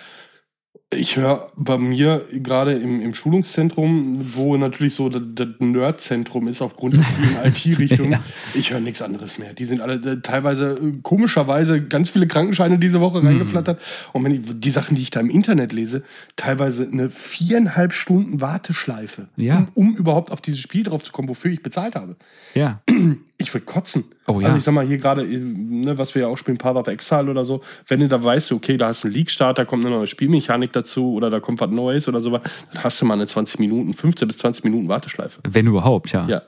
[0.93, 6.61] Ich höre bei mir gerade im, im Schulungszentrum, wo natürlich so das, das Nerdzentrum ist
[6.61, 8.23] aufgrund der vielen IT-Richtungen, Ja.
[8.53, 9.53] ich höre nichts anderes mehr.
[9.53, 13.81] Die sind alle äh, teilweise äh, komischerweise ganz viele Krankenscheine diese Woche reingeflattert.
[14.13, 16.03] Und wenn ich, die Sachen, die ich da im Internet lese,
[16.35, 19.67] teilweise eine viereinhalb Stunden Warteschleife, Ja.
[19.73, 22.15] um, um überhaupt auf dieses Spiel drauf zu kommen, wofür ich bezahlt habe.
[22.53, 22.81] Ja.
[23.37, 24.05] Ich würde kotzen.
[24.27, 24.47] Oh ja.
[24.47, 26.87] Also ich sag mal hier gerade, äh, ne, was wir ja auch spielen, Path of
[26.87, 29.85] Exile oder so, wenn du da weißt, okay, da hast du einen League-Start, da kommt
[29.85, 32.41] eine neue Spielmechanik dazu oder da kommt was Neues oder sowas,
[32.73, 35.41] dann hast du mal eine 20 Minuten, 15 bis 20 Minuten Warteschleife.
[35.43, 36.27] Wenn überhaupt, ja.
[36.27, 36.41] Ja.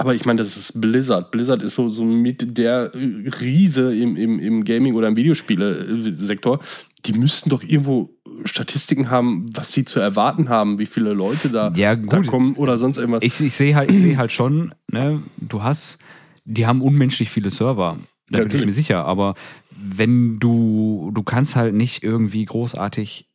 [0.00, 1.30] Aber ich meine, das ist Blizzard.
[1.30, 6.58] Blizzard ist so, so mit der äh, Riese im, im, im Gaming- oder im Videospiele-Sektor.
[7.06, 8.10] Die müssten doch irgendwo
[8.44, 12.78] Statistiken haben, was sie zu erwarten haben, wie viele Leute da, Ja, da kommen oder
[12.78, 13.22] sonst irgendwas.
[13.22, 15.98] Ich, ich sehe halt, ich sehe halt schon, ne, du hast,
[16.44, 17.98] die haben unmenschlich viele Server.
[18.30, 19.04] Da Ja, bin ich mir sicher.
[19.04, 19.34] Aber
[19.70, 23.28] wenn du, du kannst halt nicht irgendwie großartig,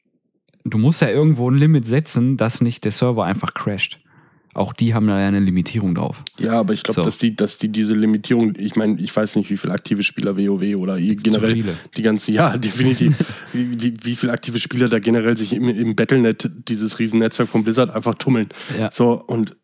[0.63, 3.99] du musst ja irgendwo ein Limit setzen, dass nicht der Server einfach crasht.
[4.55, 6.23] Auch die haben da ja eine Limitierung drauf.
[6.39, 7.03] Ja, aber ich glaube, So.
[7.03, 10.37] dass, die, dass die diese Limitierung, ich meine, ich weiß nicht, wie viele aktive Spieler
[10.37, 11.61] WoW oder ihr generell
[11.97, 13.15] die ganzen, ja, definitiv,
[13.51, 17.93] wie, wie, viele aktive Spieler da generell sich im, im Battlenet, dieses Riesennetzwerk von Blizzard,
[17.93, 18.47] einfach tummeln.
[18.79, 18.89] Ja.
[18.91, 19.57] So, und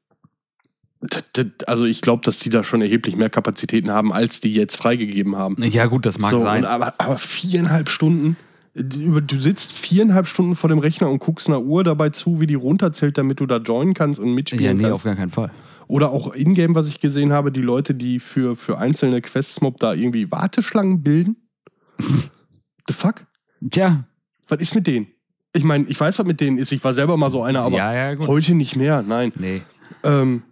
[1.66, 5.38] also ich glaube, dass die da schon erheblich mehr Kapazitäten haben, als die jetzt freigegeben
[5.38, 5.56] haben.
[5.64, 6.66] Ja, gut, das mag so, sein.
[6.66, 8.36] Und aber, aber viereinhalb Stunden,
[8.74, 12.48] du du sitzt viereinhalb Stunden vor dem Rechner und guckst einer Uhr dabei zu, wie
[12.48, 14.94] die runterzählt, damit du da joinen kannst und mitspielen ja, nee, kannst.
[14.94, 15.52] auf gar keinen Fall.
[15.88, 19.94] Oder auch Ingame, was ich gesehen habe, die Leute, die für, für einzelne Quests-Mob da
[19.94, 21.36] irgendwie Warteschlangen bilden.
[22.88, 23.26] The fuck?
[23.70, 24.06] Tja,
[24.48, 25.08] Was ist mit denen?
[25.54, 26.72] Ich meine, ich weiß, was mit denen ist.
[26.72, 29.02] Ich war selber mal so einer, aber ja, ja, heute nicht mehr.
[29.02, 29.34] Nein.
[29.36, 29.62] Nee.
[30.04, 30.44] Ähm,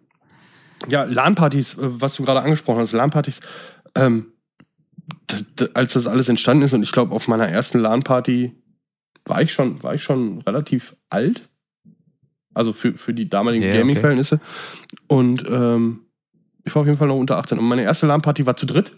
[0.88, 3.40] ja, LAN-Partys, äh, was du gerade angesprochen hast, LAN-Partys,
[3.96, 4.34] ähm,
[5.74, 8.56] als das alles entstanden ist und ich glaube, auf meiner ersten LAN-Party
[9.26, 11.50] war ich schon, war ich schon relativ alt.
[12.54, 14.40] Also für, für die damaligen Ja, Gaming-Verhältnisse.
[15.08, 16.02] Und ähm,
[16.64, 17.60] ich war auf jeden Fall noch unter 18.
[17.60, 18.92] Und meine erste LAN-Party war zu dritt.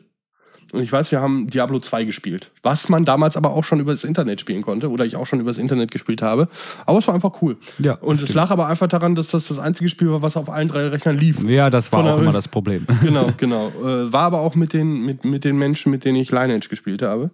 [0.71, 2.51] Und ich weiß, wir haben Diablo 2 gespielt.
[2.63, 4.89] Was man damals aber auch schon über das Internet spielen konnte.
[4.89, 6.47] Oder ich auch schon über das Internet gespielt habe.
[6.85, 7.57] Aber es war einfach cool.
[7.79, 10.49] Ja, Und es lag aber einfach daran, dass das das einzige Spiel war, was auf
[10.49, 11.43] allen drei Rechnern lief.
[11.43, 12.87] ja, das war Von auch immer das Problem.
[13.01, 13.69] Genau, genau.
[13.69, 17.01] Äh, war aber auch mit den, mit, mit den Menschen, mit denen ich Lineage gespielt
[17.01, 17.31] habe.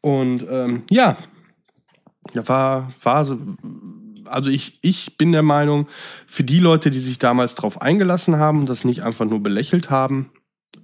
[0.00, 1.16] Und ähm, ja,
[2.32, 3.38] ja, war, war so.
[4.24, 5.86] Also ich, ich bin der Meinung,
[6.26, 9.88] für die Leute, die sich damals drauf eingelassen haben und das nicht einfach nur belächelt
[9.88, 10.30] haben,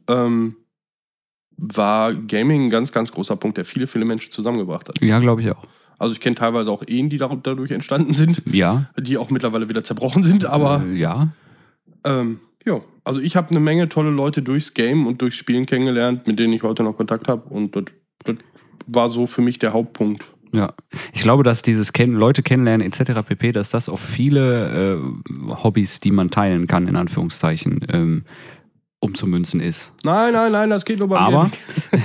[0.08, 0.56] ähm,
[1.56, 5.00] war Gaming ein ganz, ganz großer Punkt, der viele, viele Menschen zusammengebracht hat.
[5.00, 5.64] Ja, glaube ich auch.
[5.98, 8.90] Also ich kenne teilweise auch Ehen, die dadurch entstanden sind, Ja.
[8.98, 11.28] die auch mittlerweile wieder zerbrochen sind, aber Äh, ja.
[12.04, 16.26] ähm, ja, also ich habe eine Menge tolle Leute durchs Game und durchs Spielen kennengelernt,
[16.26, 17.48] mit denen ich heute noch Kontakt habe.
[17.50, 17.84] Und das,
[18.24, 18.36] das
[18.86, 20.24] war so für mich der Hauptpunkt.
[20.52, 20.74] Ja,
[21.14, 23.26] ich glaube, dass dieses Ken Leute kennenlernen etc.
[23.26, 28.24] pp., dass das auf viele äh, Hobbys, die man teilen kann, in Anführungszeichen, ähm,
[29.02, 29.90] umzumünzen ist.
[30.04, 31.50] Nein, nein, nein, das geht nur bei Aber, mir.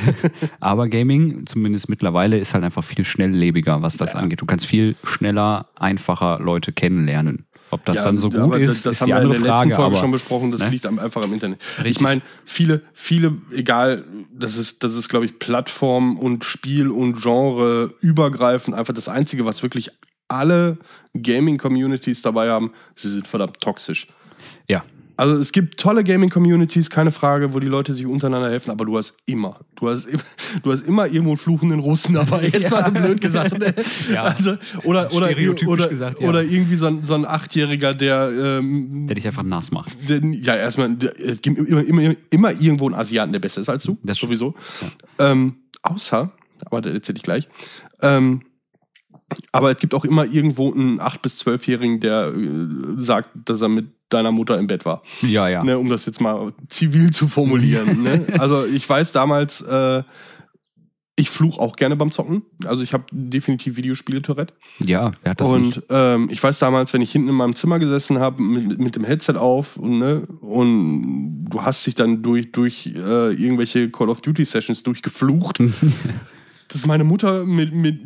[0.60, 4.20] aber Gaming, zumindest mittlerweile, ist halt einfach viel schnelllebiger, was das Ja.
[4.20, 4.42] angeht.
[4.42, 7.46] Du kannst viel schneller, einfacher Leute kennenlernen.
[7.70, 9.46] Ob das Ja, dann so gut ist, das, das ist haben wir in der letzten
[9.54, 9.76] Frage.
[9.76, 10.70] Folge Aber schon besprochen, das ne?
[10.70, 11.62] liegt am- einfach im Internet.
[11.80, 12.02] Ich Richtig.
[12.02, 17.94] meine, viele, viele, egal, das ist, das ist, glaube ich, Plattform und Spiel und Genre
[18.02, 19.92] übergreifend einfach das Einzige, was wirklich
[20.30, 20.78] alle
[21.22, 24.08] Gaming-Communities dabei haben, sie sind verdammt toxisch.
[24.68, 24.84] Ja.
[25.18, 28.98] Also es gibt tolle Gaming-Communities, keine Frage, wo die Leute sich untereinander helfen, aber du
[28.98, 30.08] hast immer, du hast,
[30.64, 32.44] du hast immer irgendwo einen fluchenden Russen dabei.
[32.54, 32.82] Jetzt Ja.
[32.82, 33.58] mal blöd gesagt.
[33.60, 33.74] Ne?
[34.14, 34.24] Ja.
[34.24, 36.30] Also, oder, oder, Stereotypisch oder, gesagt, ja.
[36.30, 39.92] oder irgendwie so ein, so ein Achtjähriger, der, ähm, der dich einfach nass macht.
[40.08, 43.70] der ja erstmal, der- es gibt immer, immer, immer irgendwo einen Asiaten, der besser ist
[43.70, 43.98] als du.
[44.04, 44.54] Das sowieso.
[45.20, 46.32] Ähm, außer,
[46.66, 47.48] aber das erzähle ich gleich.
[48.02, 48.42] Ähm,
[49.52, 52.68] aber es gibt auch immer irgendwo einen 8- bis 12-Jährigen, der äh,
[52.98, 55.02] sagt, dass er mit deiner Mutter im Bett war.
[55.22, 55.64] Ja, ja.
[55.64, 58.04] Ne, um das jetzt mal zivil zu formulieren.
[58.04, 58.26] ne?
[58.40, 60.04] Also ich weiß damals, äh,
[61.20, 62.44] ich fluch auch gerne beim Zocken.
[62.64, 64.54] Also ich habe definitiv Videospiele-Tourette.
[64.80, 65.50] Ja, wer hat das?
[65.50, 68.96] Und ähm, ich weiß damals, wenn ich hinten in meinem Zimmer gesessen habe, mit, mit
[68.96, 74.10] dem Headset auf und, ne, und du hast dich dann durch, durch äh, irgendwelche Call
[74.10, 75.60] of Duty-Sessions durchgeflucht,
[76.68, 78.00] dass meine Mutter mit, mit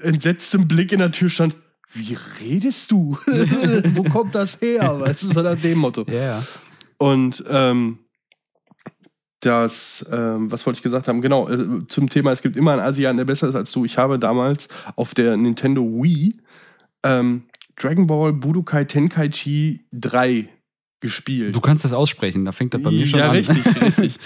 [0.00, 1.56] entsetztem Blick in der Tür stand.
[1.92, 3.16] Wie redest du?
[3.94, 5.00] Wo kommt das her?
[5.00, 6.04] Weißt du, so nach dem Motto.
[6.08, 6.42] Ja, ja.
[6.98, 7.98] Und ähm,
[9.40, 11.20] das, ähm, was wollte ich gesagt haben?
[11.20, 13.84] Genau, äh, zum Thema, es gibt immer einen Asiaten, der besser ist als du.
[13.84, 16.32] Ich habe damals auf der Nintendo Wii
[17.04, 17.42] ähm,
[17.76, 20.48] Dragon Ball Budokai Tenkaichi 3
[21.00, 21.54] gespielt.
[21.54, 23.36] Du kannst das aussprechen, da fängt das bei mir schon ja, an.
[23.36, 24.18] richtig, richtig,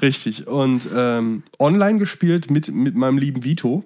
[0.00, 0.46] richtig.
[0.46, 3.84] Und ähm, online gespielt mit, mit meinem lieben Vito.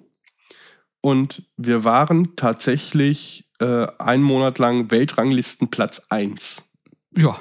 [1.01, 6.63] Und wir waren tatsächlich äh, einen Monat lang Weltranglistenplatz 1.
[7.17, 7.39] Ja,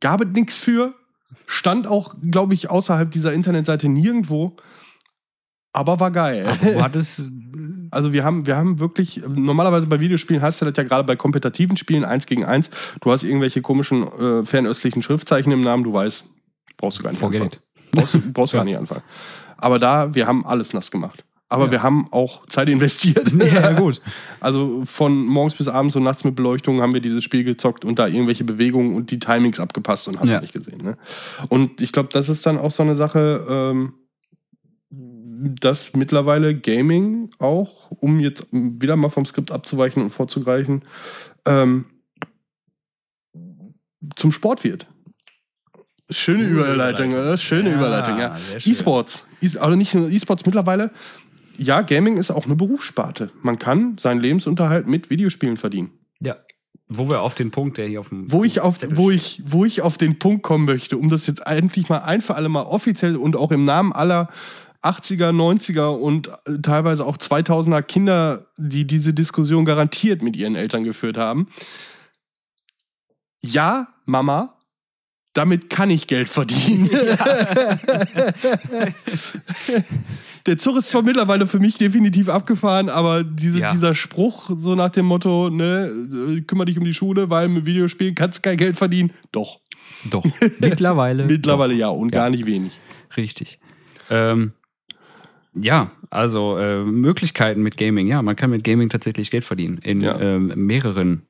[0.00, 0.94] Gab es nichts für,
[1.46, 4.56] stand auch, glaube ich, außerhalb dieser Internetseite nirgendwo,
[5.72, 6.46] aber war geil.
[6.46, 7.22] aber du hattest,
[7.92, 11.16] Also wir haben, wir haben wirklich, normalerweise bei Videospielen hast du das ja gerade bei
[11.16, 12.70] kompetitiven Spielen eins gegen eins.
[13.00, 16.24] Du hast irgendwelche komischen äh, fernöstlichen Schriftzeichen im Namen, du weißt,
[16.76, 17.62] brauchst du gar nicht forget anfangen.
[17.92, 18.60] Brauchst, brauchst Ja.
[18.60, 19.02] gar nicht anfangen.
[19.58, 21.24] Aber da, wir haben alles nass gemacht.
[21.50, 21.70] Aber Ja.
[21.72, 23.32] wir haben auch Zeit investiert.
[23.52, 24.00] Ja, gut.
[24.40, 27.98] Also von morgens bis abends und nachts mit Beleuchtung haben wir dieses Spiel gezockt und
[27.98, 30.36] da irgendwelche Bewegungen und die Timings abgepasst und hast Ja.
[30.38, 30.82] du nicht gesehen.
[30.82, 30.96] Ne?
[31.48, 33.92] Und ich glaube, das ist dann auch so eine Sache, ähm,
[34.92, 40.82] dass mittlerweile Gaming auch, um jetzt wieder mal vom Skript abzuweichen und vorzugreifen,
[41.46, 41.84] ähm,
[44.16, 44.86] zum Sport wird.
[46.10, 47.36] Schöne Überleitung, oder?
[47.36, 48.36] Schöne Ja, Überleitung, ja.
[48.64, 50.90] E-Sports, E- also nicht nur E-Sports mittlerweile.
[51.62, 53.30] Ja, Gaming ist auch eine Berufssparte.
[53.42, 55.90] Man kann seinen Lebensunterhalt mit Videospielen verdienen.
[56.18, 56.36] Ja.
[56.88, 58.32] Wo wir auf den Punkt, der hier auf dem.
[58.32, 61.46] Wo ich auf, wo ich, wo ich auf den Punkt kommen möchte, um das jetzt
[61.46, 64.30] endlich mal ein für alle Mal offiziell und auch im Namen aller
[64.82, 70.82] 80er, 90er und äh, teilweise auch 2000er Kinder, die diese Diskussion garantiert mit ihren Eltern
[70.82, 71.48] geführt haben.
[73.42, 74.56] Ja, Mama,
[75.32, 76.88] damit kann ich Geld verdienen.
[80.46, 83.72] Der Zug ist zwar mittlerweile für mich definitiv abgefahren, aber diese, Ja.
[83.72, 85.92] dieser Spruch so nach dem Motto, ne,
[86.36, 89.12] äh, kümmere dich um die Schule, weil mit Videospielen kannst du kein Geld verdienen.
[89.32, 89.60] Doch,
[90.10, 90.24] Doch.
[90.60, 91.26] Mittlerweile.
[91.26, 92.20] mittlerweile ja und Ja.
[92.22, 92.80] gar nicht wenig.
[93.16, 93.58] Richtig.
[94.08, 94.52] Ähm,
[95.54, 98.06] ja, also äh, Möglichkeiten mit Gaming.
[98.06, 99.78] Ja, man kann mit Gaming tatsächlich Geld verdienen.
[99.78, 100.18] In Ja.
[100.20, 101.22] ähm, mehreren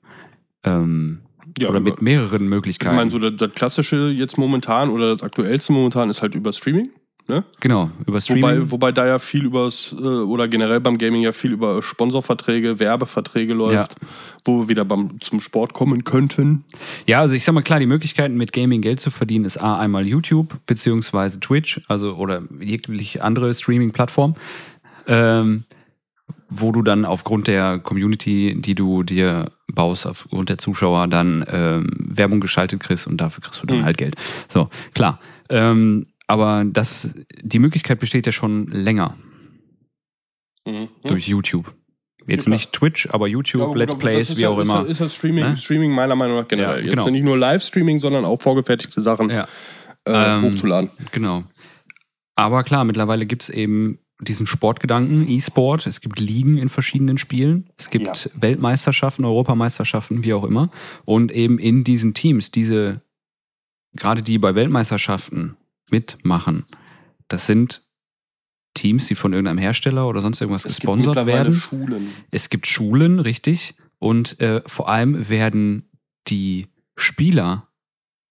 [0.63, 1.21] ähm,
[1.59, 2.97] Ja, oder über- mit mehreren Ich Möglichkeiten.
[2.97, 6.91] meine, so das, das klassische jetzt momentan oder das aktuellste momentan ist halt über Streaming.
[7.29, 7.45] Ne?
[7.61, 8.43] genau, über Streaming.
[8.43, 12.81] Wobei, wobei da ja viel übers, äh, oder generell beim Gaming ja viel über Sponsorverträge,
[12.81, 13.95] Werbeverträge läuft,
[14.45, 16.65] wo wir wieder beim, zum Sport kommen könnten.
[17.07, 19.79] Ja, also ich sag mal klar, die Möglichkeiten mit Gaming Geld zu verdienen ist A
[19.79, 24.35] einmal YouTube beziehungsweise Twitch, also oder jegliche andere Streaming-Plattform,
[25.07, 25.65] ähm,
[26.49, 31.89] wo du dann aufgrund der Community, die du dir baust, aufgrund der Zuschauer dann ähm,
[31.99, 33.85] Werbung geschaltet kriegst und dafür kriegst du dann Mhm.
[33.85, 34.17] halt Geld.
[34.49, 35.21] So, klar.
[35.49, 37.11] Ähm, aber das,
[37.43, 39.17] die Möglichkeit besteht ja schon länger
[41.05, 41.73] durch YouTube.
[42.27, 42.47] Jetzt?
[42.47, 44.87] Ja, nicht Twitch, aber YouTube, Ja, Let's Plays, wie ja, auch ist immer.
[44.87, 45.57] Ist das Streaming, Ne?
[45.57, 46.81] Streaming meiner Meinung nach generell.
[46.81, 47.07] Jetzt genau.
[47.07, 49.45] ja nicht nur Live-Streaming, sondern auch vorgefertigte Sachen äh,
[50.07, 50.91] Ähm, hochzuladen.
[51.13, 51.45] Genau.
[52.37, 55.87] Aber klar, mittlerweile gibt es eben diesen Sportgedanken, E-Sport.
[55.87, 57.71] Es gibt Ligen in verschiedenen Spielen.
[57.77, 58.15] Es gibt Ja.
[58.35, 60.71] Weltmeisterschaften, Europameisterschaften, wie auch immer.
[61.05, 63.03] Und eben in diesen Teams, diese,
[63.95, 65.57] gerade die bei Weltmeisterschaften
[65.91, 66.65] mitmachen,
[67.29, 67.83] das sind
[68.75, 71.55] Teams, die von irgendeinem Hersteller oder sonst irgendwas Es gibt gesponsert mittlerweile werden.
[71.55, 72.11] Schulen.
[72.31, 73.75] Es gibt Schulen, richtig.
[73.99, 75.89] Und äh, vor allem werden
[76.29, 77.69] die Spieler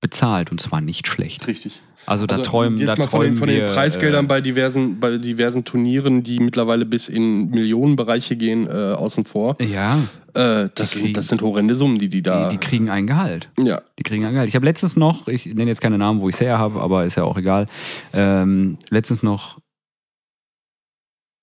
[0.01, 1.47] bezahlt und zwar nicht schlecht.
[1.47, 1.81] Richtig.
[2.05, 4.41] Also da Also träumen, jetzt da mal von den, träumen von den Preisgeldern äh, bei
[4.41, 9.57] diversen, bei diversen Turnieren, die mittlerweile bis in Millionenbereiche gehen, äh, außen vor.
[9.61, 9.97] Ja,
[10.33, 12.47] Äh, das, kriegen- sind, das sind horrende Summen, die die da.
[12.49, 13.49] die, die kriegen ein Gehalt.
[13.59, 13.81] ja.
[13.99, 14.47] Die kriegen ein Gehalt.
[14.47, 17.03] Ich habe letztens noch, ich nenne jetzt keine Namen, wo ich es her habe, aber
[17.05, 17.67] ist ja auch egal.
[18.13, 19.59] Ähm, letztens noch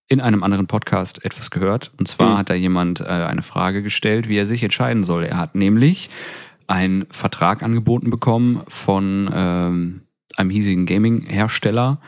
[0.09, 1.91] in einem anderen Podcast etwas gehört.
[1.99, 2.39] Und zwar Mhm.
[2.39, 5.25] hat da jemand äh, eine Frage gestellt, wie er sich entscheiden soll.
[5.25, 6.09] Er hat nämlich
[6.67, 10.01] einen Vertrag angeboten bekommen von ähm,
[10.37, 12.01] einem hiesigen Gaming-Hersteller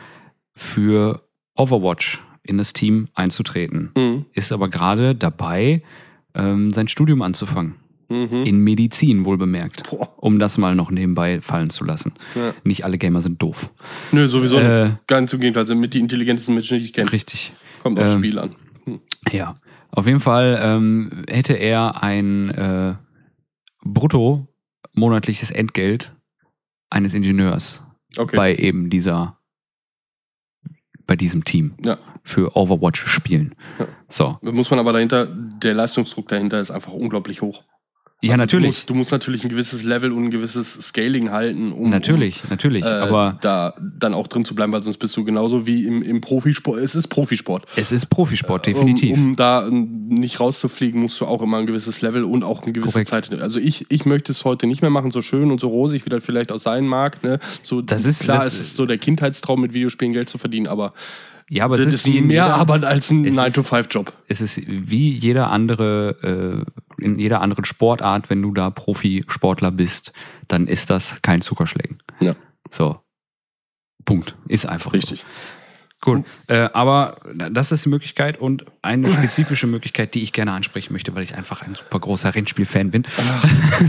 [0.53, 1.23] für
[1.55, 3.91] Overwatch in das Team einzutreten.
[3.95, 4.25] Mhm.
[4.33, 5.83] Ist aber gerade dabei,
[6.33, 7.75] ähm, sein Studium anzufangen.
[8.09, 8.43] Mhm.
[8.43, 9.87] In Medizin wohl bemerkt.
[9.89, 10.09] Boah.
[10.17, 12.13] Um das mal noch nebenbei fallen zu lassen.
[12.33, 12.53] Ja.
[12.63, 13.69] Nicht alle Gamer sind doof.
[14.11, 15.07] Nö, sowieso Äh, nicht.
[15.07, 17.11] Ganz im Gegenteil, sind mit die intelligentesten Menschen, die ich kenne.
[17.11, 17.51] Richtig.
[17.83, 18.55] Kommt aufs Ähm, Spiel an.
[19.31, 19.55] Ja.
[19.91, 22.95] Auf jeden Fall ähm, hätte er ein äh,
[23.83, 24.47] brutto
[24.93, 26.15] monatliches Entgelt
[26.89, 27.81] eines Ingenieurs
[28.17, 28.35] Okay.
[28.35, 29.37] bei eben dieser,
[31.05, 31.97] bei diesem Team Ja.
[32.23, 33.55] für Overwatch spielen.
[33.77, 33.87] Ja.
[34.09, 34.39] So.
[34.41, 37.63] Da muss man aber dahinter, der Leistungsdruck dahinter ist einfach unglaublich hoch.
[38.21, 38.65] Ja, Also natürlich.
[38.65, 42.41] Du musst, du musst natürlich ein gewisses Level und ein gewisses Scaling halten, um, natürlich,
[42.49, 42.83] natürlich.
[42.83, 45.85] um äh, aber da dann auch drin zu bleiben, weil sonst bist du genauso wie
[45.85, 46.79] im, im Profisport.
[46.79, 47.63] Es ist Profisport.
[47.77, 49.15] es ist Profisport, definitiv.
[49.17, 52.63] Um, um da ähm, nicht rauszufliegen, musst du auch immer ein gewisses Level und auch
[52.63, 53.07] eine gewisse Korrekt.
[53.07, 53.33] Zeit.
[53.41, 56.09] Also ich, ich möchte es heute nicht mehr machen, so schön und so rosig, wie
[56.09, 57.23] das vielleicht auch sein mag.
[57.23, 57.39] Ne?
[57.61, 60.67] So, Das ist- klar, das- es ist so der Kindheitstraum, mit Videospielen Geld zu verdienen,
[60.67, 60.93] aber,
[61.49, 64.11] ja, aber das es ist, ist, mehr jeder- Arbeit als ein es ist- 9-to-5-Job.
[64.27, 70.13] es ist wie jeder andere, äh, in jeder anderen Sportart, wenn du da Profisportler bist,
[70.47, 71.99] dann ist das kein Zuckerschlägen.
[72.21, 72.35] Ja.
[72.71, 72.99] So.
[74.05, 74.35] Punkt.
[74.47, 75.21] Ist einfach Richtig.
[75.21, 75.25] So.
[76.01, 77.17] Gut, äh, aber
[77.51, 81.35] das ist die Möglichkeit und eine spezifische Möglichkeit, die ich gerne ansprechen möchte, weil ich
[81.35, 83.03] einfach ein super großer Rennspiel-Fan bin.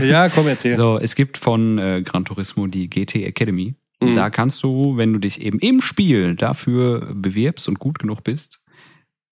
[0.01, 0.75] ja, komm, erzähl.
[0.75, 3.75] So, es gibt von äh, Gran Turismo die GT Academy.
[4.01, 4.15] Mhm.
[4.17, 8.60] Da kannst du, wenn du dich eben im Spiel dafür bewirbst und gut genug bist,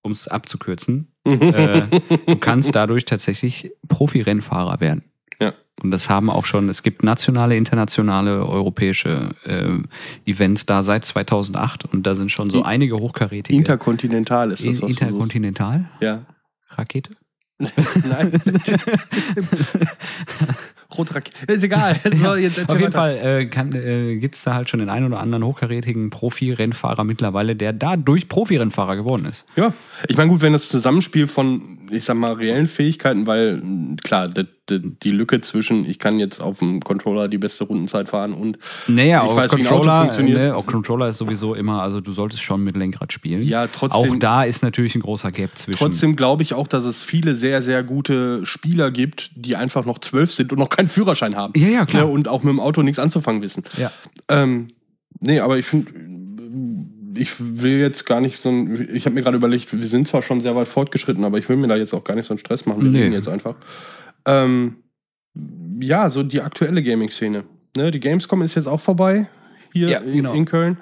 [0.01, 1.87] um es abzukürzen, äh,
[2.25, 5.03] du kannst dadurch tatsächlich Profi-Rennfahrer werden.
[5.39, 5.53] Ja.
[5.81, 11.85] Und das haben auch schon, es gibt nationale, internationale, europäische äh, Events da seit 2008
[11.85, 13.57] und da sind schon so In- einige hochkarätige.
[13.57, 15.89] Interkontinental ist das, was Interkontinental?
[16.01, 16.25] Ja.
[16.71, 17.11] Rakete?
[18.07, 18.41] Nein.
[20.97, 21.51] Rotrakete.
[21.51, 21.95] Ist egal.
[22.15, 22.99] So, jetzt Auf jeden weiter.
[22.99, 27.55] Fall äh, äh, gibt es da halt schon den einen oder anderen hochkarätigen Profi-Rennfahrer mittlerweile,
[27.55, 29.45] der dadurch Profi-Rennfahrer geworden ist.
[29.55, 29.73] Ja,
[30.07, 33.61] ich meine, gut, wenn das Zusammenspiel von, ich sag mal, reellen Fähigkeiten, weil
[34.03, 38.33] klar, die, die, Lücke zwischen, ich kann jetzt auf dem Controller die beste Rundenzeit fahren
[38.33, 40.37] und Naja, Ich auch weiß, wie ein Auto Controller, funktioniert.
[40.39, 43.41] Ne, auch Controller ist sowieso immer, also du solltest schon mit Lenkrad spielen.
[43.41, 45.77] ja, auch trotzdem, da ist natürlich ein großer Gap zwischen.
[45.79, 49.97] trotzdem glaube ich auch, dass es viele sehr, sehr gute Spieler gibt, die einfach noch
[49.99, 51.53] zwölf sind und noch keinen Führerschein haben.
[51.57, 52.05] Ja, ja, klar.
[52.05, 53.63] Ne, und auch mit dem Auto nichts anzufangen wissen.
[53.77, 53.91] Ja.
[54.27, 54.67] Ähm,
[55.21, 55.91] nee, aber ich finde,
[57.15, 58.87] ich will jetzt gar nicht so ein.
[58.93, 61.57] Ich habe mir gerade überlegt, wir sind zwar schon sehr weit fortgeschritten, aber ich will
[61.57, 62.83] mir da jetzt auch gar nicht so einen Stress machen.
[62.83, 63.01] Wir Nee.
[63.03, 63.55] reden jetzt einfach.
[64.29, 64.77] Ähm,
[65.81, 67.43] ja, so die aktuelle Gaming-Szene.
[67.77, 69.29] Ne, die Gamescom ist jetzt auch vorbei
[69.71, 70.33] hier Ja, in, genau.
[70.33, 70.77] in Köln.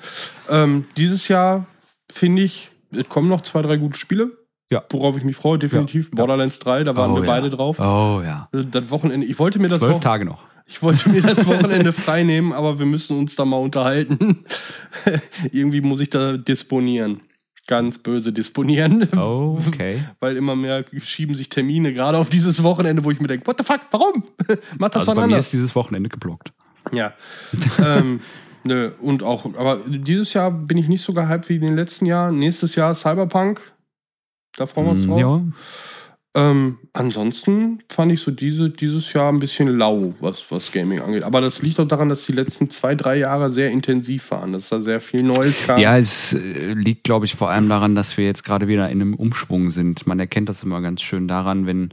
[0.50, 1.66] Ähm, dieses Jahr
[2.12, 4.32] finde ich, es kommen noch zwei, drei gute Spiele.
[4.72, 4.84] Ja.
[4.90, 6.10] Worauf ich mich freue, definitiv.
[6.10, 6.16] Ja.
[6.16, 7.80] Borderlands 3, da waren Oh, wir beide drauf.
[7.80, 8.50] Oh ja.
[8.52, 10.44] Das Wochenende, ich wollte mir das Zwölf Tage noch.
[10.66, 14.44] ich wollte mir das Wochenende frei nehmen, aber wir müssen uns da mal unterhalten.
[15.52, 17.22] Irgendwie muss ich da disponieren.
[17.68, 19.08] Ganz böse disponieren.
[19.18, 20.00] Oh, okay.
[20.22, 23.58] Weil immer mehr schieben sich Termine gerade auf dieses Wochenende, wo ich mir denke, what
[23.58, 24.24] the fuck, warum?
[24.80, 25.48] Mach das Also wann bei mir anders.
[25.48, 26.54] ist dieses Wochenende geblockt.
[26.94, 27.14] Ja.
[27.84, 28.22] ähm,
[28.64, 32.06] nö, und auch, aber dieses Jahr bin ich nicht so gehypt wie in den letzten
[32.06, 32.40] Jahren.
[32.40, 33.60] Nächstes Jahr Cyberpunk.
[34.56, 35.20] Da freuen wir uns Mm, drauf.
[35.20, 35.42] Ja.
[36.36, 41.24] Ähm, ansonsten fand ich so diese, dieses Jahr ein bisschen lau, was, was Gaming angeht.
[41.24, 44.70] Aber das liegt auch daran, dass die letzten zwei, drei Jahre sehr intensiv waren, dass
[44.70, 45.80] da sehr viel Neues kam.
[45.80, 49.02] Ja, es äh, liegt, glaube ich, vor allem daran, dass wir jetzt gerade wieder in
[49.02, 50.06] einem Umschwung sind.
[50.06, 51.90] Man erkennt das immer ganz schön daran, wenn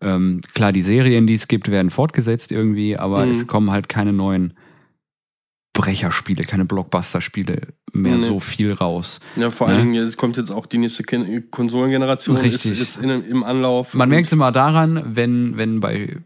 [0.00, 3.32] ähm, klar die Serien, die es gibt, werden fortgesetzt irgendwie, aber Mhm.
[3.32, 4.54] es kommen halt keine neuen
[5.78, 8.26] Brecherspiele, keine Blockbuster-Spiele mehr Nee.
[8.26, 9.20] so viel raus.
[9.36, 9.74] Ja, vor Ne?
[9.74, 12.80] allen Dingen, es kommt jetzt auch die nächste Ken- Konsolengeneration, ist, Richtig.
[12.80, 13.94] ist in, im Anlauf.
[13.94, 16.16] Man merkt es immer daran, wenn, wenn bei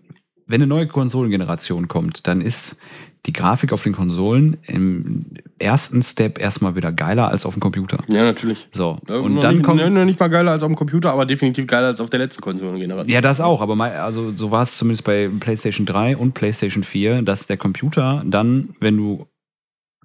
[0.46, 2.76] wenn eine neue Konsolengeneration kommt, dann ist
[3.24, 5.26] die Grafik auf den Konsolen im
[5.59, 7.98] ersten Step erstmal wieder geiler als auf dem Computer.
[8.11, 8.68] Ja, natürlich.
[8.72, 8.98] So.
[9.09, 9.80] Ja, Und dann nicht, kommt.
[9.80, 12.18] ne, noch nicht mal geiler als auf dem Computer, aber definitiv geiler als auf der
[12.18, 13.14] letzten Konsolengeneration.
[13.14, 16.82] Ja, das auch, aber mal, also so war es zumindest bei PlayStation 3 und PlayStation
[16.82, 19.26] 4, dass der Computer dann, wenn du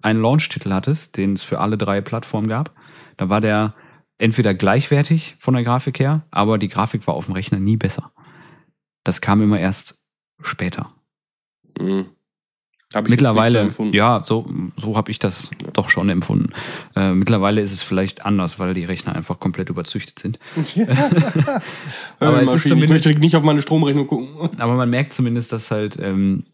[0.02, 2.72] einen Launch-Titel hattest, den es für alle drei Plattformen gab,
[3.18, 3.74] da war der
[4.20, 8.12] entweder gleichwertig von der Grafik her, aber die Grafik war auf dem Rechner nie besser.
[9.04, 9.98] Das kam immer erst
[10.42, 10.92] später.
[11.80, 12.08] Mhm.
[12.94, 13.94] So Mittlerweile, empfunden.
[13.94, 16.54] ja, so, so habe ich das doch schon empfunden.
[16.96, 20.40] Äh, mittlerweile ist es vielleicht anders, weil die Rechner einfach komplett überzüchtet sind.
[22.20, 24.58] aber es ist Maschine, ich zumindest- möchte nicht auf meine Stromrechnung gucken.
[24.60, 26.46] Aber man merkt zumindest, dass halt ähm,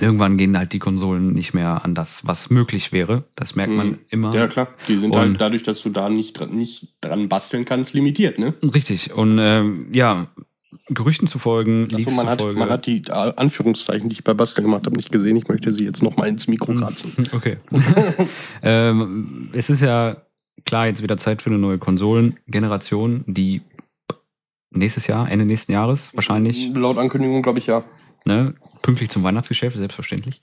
[0.00, 3.24] irgendwann gehen halt die Konsolen nicht mehr an das, was möglich wäre.
[3.36, 3.98] Das merkt man Mhm.
[4.08, 4.34] immer.
[4.34, 4.68] Ja, klar.
[4.88, 8.38] Die sind Und- halt dadurch, dass du da nicht dran, nicht dran basteln kannst, limitiert,
[8.38, 8.54] ne?
[8.62, 9.12] Richtig.
[9.12, 10.28] Und ähm, ja,
[10.88, 14.34] Gerüchten zu folgen, Achso, Leaks man, hat, man hat die äh, Anführungszeichen, die ich bei
[14.34, 15.36] Basteln gemacht habe, nicht gesehen.
[15.36, 17.12] Ich möchte sie jetzt nochmal ins Mikro kratzen.
[17.32, 17.58] Okay.
[18.62, 20.16] ähm, es ist ja
[20.64, 23.62] klar jetzt wieder Zeit für eine neue Konsolengeneration, die
[24.70, 27.84] nächstes Jahr, Ende nächsten Jahres wahrscheinlich, Laut Ankündigung, glaube ich, ja.
[28.24, 30.40] ne, pünktlich zum Weihnachtsgeschäft, selbstverständlich,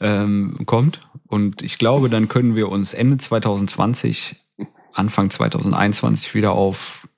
[0.00, 1.00] ähm, kommt.
[1.26, 4.36] Und ich glaube, dann können wir uns Ende 2020,
[4.92, 7.08] Anfang 2021 wieder auf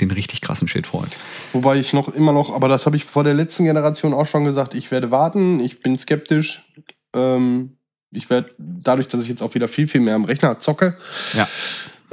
[0.00, 1.08] den richtig krassen Shit freuen.
[1.52, 4.44] Wobei ich noch immer noch, aber das habe ich vor der letzten Generation auch schon
[4.44, 6.62] gesagt, ich werde warten, ich bin skeptisch.
[7.14, 7.76] Ähm,
[8.10, 10.96] ich werde, dadurch, dass ich jetzt auch wieder viel, viel mehr am Rechner zocke,
[11.34, 11.48] Ja.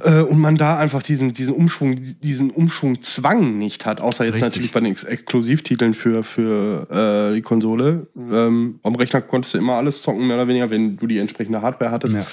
[0.03, 4.49] Äh, und man da einfach diesen, diesen Umschwung, diesen Umschwungzwang nicht hat, außer jetzt Richtig.
[4.49, 6.87] natürlich bei den Ex Exklusivtiteln für, für
[7.31, 8.07] äh, die Konsole.
[8.15, 11.61] Ähm, am Rechner konntest du immer alles zocken, mehr oder weniger, wenn du die entsprechende
[11.61, 12.15] Hardware hattest.
[12.15, 12.25] Ja.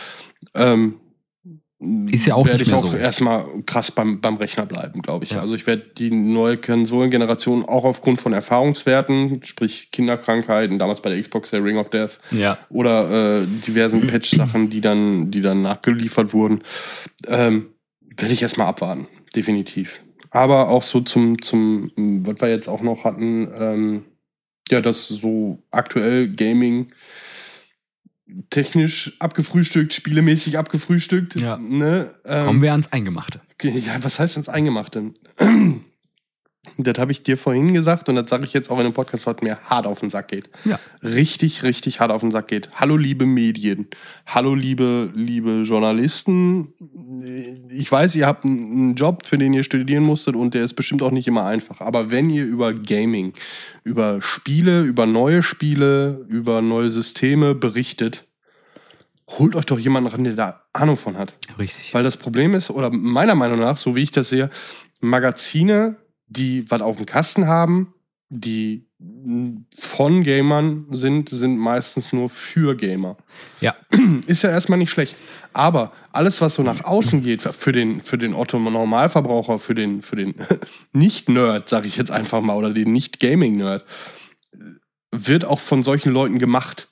[0.54, 0.94] Ähm,
[2.10, 2.96] Ist ja auch werde ich auch so.
[2.96, 5.30] erstmal krass beim, beim Rechner bleiben, glaube ich.
[5.32, 5.40] Ja.
[5.40, 11.22] Also ich werde die neue Konsolengeneration auch aufgrund von Erfahrungswerten, sprich Kinderkrankheiten, damals bei der
[11.22, 12.58] Xbox der Ring of Death Ja.
[12.68, 16.64] oder äh, diversen Patch-Sachen, die dann, die dann nachgeliefert wurden,
[17.28, 17.66] ähm,
[18.16, 19.06] werde ich erstmal abwarten,
[19.36, 20.00] definitiv.
[20.30, 24.04] Aber auch so zum, zum, was wir jetzt auch noch hatten, ähm,
[24.68, 26.88] ja, das so aktuell Gaming
[28.50, 31.40] technisch abgefrühstückt, spielemäßig abgefrühstückt.
[31.40, 31.56] Ja.
[31.58, 32.10] Ne?
[32.24, 33.40] Ähm, Kommen wir ans Eingemachte.
[33.62, 35.12] Ja, was heißt ins Eingemachte?
[36.76, 39.26] Das habe ich dir vorhin gesagt und das sage ich jetzt auch in dem Podcast,
[39.26, 40.50] was mir hart auf den Sack geht.
[40.64, 40.78] Ja.
[41.02, 42.70] Richtig, richtig hart auf den Sack geht.
[42.74, 43.88] Hallo, liebe Medien.
[44.26, 46.74] Hallo, liebe, liebe Journalisten.
[47.70, 51.02] Ich weiß, ihr habt einen Job, für den ihr studieren musstet und der ist bestimmt
[51.02, 51.80] auch nicht immer einfach.
[51.80, 53.32] Aber wenn ihr über Gaming,
[53.84, 58.26] über Spiele, über neue Spiele, über neue Systeme berichtet,
[59.28, 61.34] holt euch doch jemanden ran, der da Ahnung von hat.
[61.58, 61.92] Richtig.
[61.92, 64.50] Weil das Problem ist, oder meiner Meinung nach, so wie ich das sehe,
[65.00, 65.96] Magazine,
[66.28, 67.94] die was auf dem Kasten haben,
[68.28, 68.86] die
[69.76, 73.16] von Gamern sind, sind meistens nur für Gamer.
[73.60, 73.76] Ja.
[74.26, 75.16] Ist ja erstmal nicht schlecht.
[75.52, 80.02] Aber alles, was so nach außen geht, für den, für den Otto Normalverbraucher, für den,
[80.02, 80.34] für den
[80.92, 83.84] Nicht-Nerd, sag ich jetzt einfach mal, oder den Nicht-Gaming-Nerd,
[85.12, 86.88] wird auch von solchen Leuten gemacht.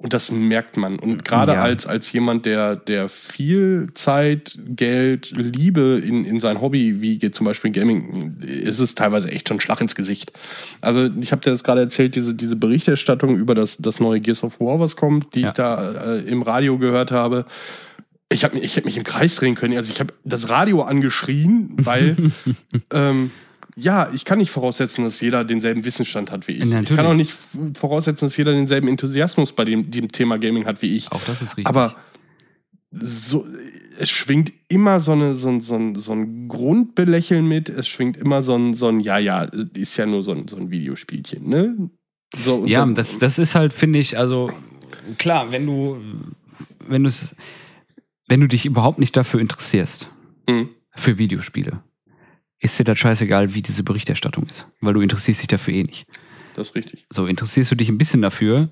[0.00, 0.96] Und das merkt man.
[1.00, 1.62] Und gerade Ja.
[1.62, 7.34] als, als jemand, der, der viel Zeit, Geld, Liebe in, in sein Hobby, wie geht
[7.34, 10.30] zum Beispiel Gaming, ist es teilweise echt schon Schlag ins Gesicht.
[10.80, 14.44] Also ich habe dir das gerade erzählt, diese, diese Berichterstattung über das, das neue Gears
[14.44, 15.48] of War, was kommt, die Ja.
[15.48, 17.44] ich da äh, im Radio gehört habe.
[18.30, 19.74] Ich habe ich hab mich im Kreis drehen können.
[19.76, 22.16] Also ich habe das Radio angeschrien, weil
[22.92, 23.32] ähm,
[23.78, 26.64] ja, ich kann nicht voraussetzen, dass jeder denselben Wissensstand hat wie ich.
[26.64, 26.96] Ich Natürlich.
[26.96, 27.32] kann auch nicht
[27.76, 31.10] voraussetzen, dass jeder denselben Enthusiasmus bei dem, dem Thema Gaming hat wie ich.
[31.12, 31.66] Auch das ist richtig.
[31.66, 31.94] Aber
[32.90, 33.46] so,
[33.98, 37.68] es schwingt immer so, eine, so, ein, so, ein, so ein Grundbelächeln mit.
[37.68, 39.42] Es schwingt immer so ein, so ein ja, ja,
[39.74, 41.90] ist ja nur so ein, so ein Videospielchen, ne?
[42.36, 44.50] So, ja, dann- das, das ist halt, finde ich, also
[45.18, 45.98] klar, wenn du,
[46.86, 47.10] wenn du
[48.26, 50.08] wenn du dich überhaupt nicht dafür interessierst,
[50.48, 50.68] Hm.
[50.94, 51.80] für Videospiele,
[52.60, 54.66] ist dir das scheißegal, wie diese Berichterstattung ist.
[54.80, 56.06] Weil du interessierst dich dafür eh nicht.
[56.54, 57.06] Das ist richtig.
[57.10, 58.68] So, interessierst du dich ein bisschen dafür,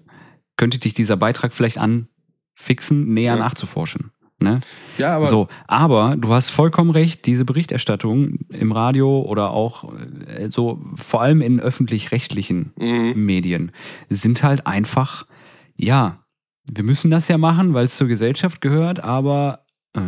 [0.56, 3.38] könnte dich dieser Beitrag vielleicht anfixen, näher Ja.
[3.38, 4.10] nachzuforschen.
[4.38, 4.60] Ne?
[4.98, 9.90] Ja, aber so, aber du hast vollkommen recht, diese Berichterstattung im Radio oder auch
[10.26, 13.12] äh, so, vor allem in öffentlich-rechtlichen Mhm.
[13.24, 13.72] Medien,
[14.10, 15.26] sind halt einfach,
[15.74, 16.18] ja,
[16.64, 19.64] wir müssen das ja machen, weil es zur Gesellschaft gehört, aber
[19.94, 20.00] äh,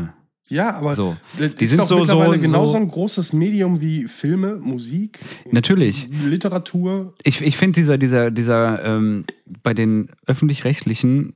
[0.49, 1.17] ja, aber so.
[1.37, 4.57] das Die ist sind doch so- mittlerweile so- genauso so- ein großes Medium wie Filme,
[4.57, 5.19] Musik,
[5.51, 6.09] Natürlich.
[6.11, 7.15] Literatur.
[7.23, 9.25] Ich, ich finde dieser, dieser, dieser, ähm,
[9.63, 11.35] bei den öffentlich-rechtlichen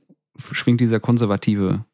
[0.51, 1.85] schwingt dieser konservative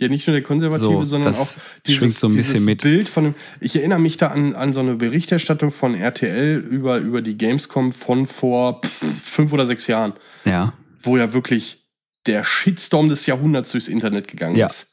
[0.00, 1.48] Ja, nicht nur der Konservative, so, sondern auch
[1.86, 2.66] dieses, so dieses.
[2.78, 3.34] Bild von dem.
[3.60, 7.92] Ich erinnere mich da an, an so eine Berichterstattung von RTL über, über die Gamescom
[7.92, 10.12] von vor pff, fünf oder sechs Jahren,
[10.44, 11.86] Ja, wo ja wirklich
[12.26, 14.66] der Shitstorm des Jahrhunderts durchs Internet gegangen Ja.
[14.66, 14.90] ist.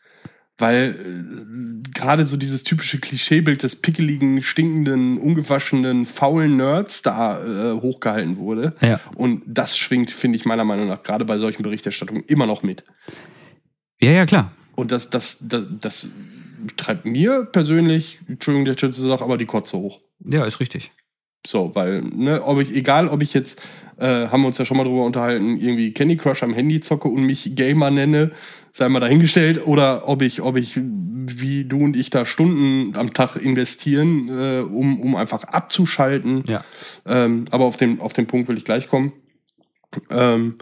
[0.61, 7.81] Weil äh, gerade so dieses typische Klischeebild des pickeligen, stinkenden, ungewaschenen, faulen Nerds da äh,
[7.81, 8.75] hochgehalten wurde.
[8.81, 8.99] ja.
[9.15, 12.83] Und das schwingt, finde ich meiner Meinung nach, gerade bei solchen Berichterstattungen immer noch mit.
[13.99, 14.51] Ja, ja, klar.
[14.75, 16.07] Und das, das, das, das
[16.77, 19.99] treibt mir persönlich, Entschuldigung, der Schütze sagt, aber die Kotze hoch.
[20.23, 20.91] Ja, ist richtig.
[21.45, 23.61] So, weil, ne, ob ich, egal ob ich jetzt,
[23.97, 27.07] äh, haben wir uns ja schon mal drüber unterhalten, irgendwie Candy Crush am Handy zocke
[27.07, 28.31] und mich Gamer nenne,
[28.71, 33.13] sei mal dahingestellt, oder ob ich, ob ich, wie du und ich da Stunden am
[33.13, 36.43] Tag investieren, äh, um, um einfach abzuschalten.
[36.47, 36.63] Ja.
[37.05, 39.13] Ähm, aber auf den, auf den Punkt will ich gleich kommen.
[40.09, 40.59] Ähm,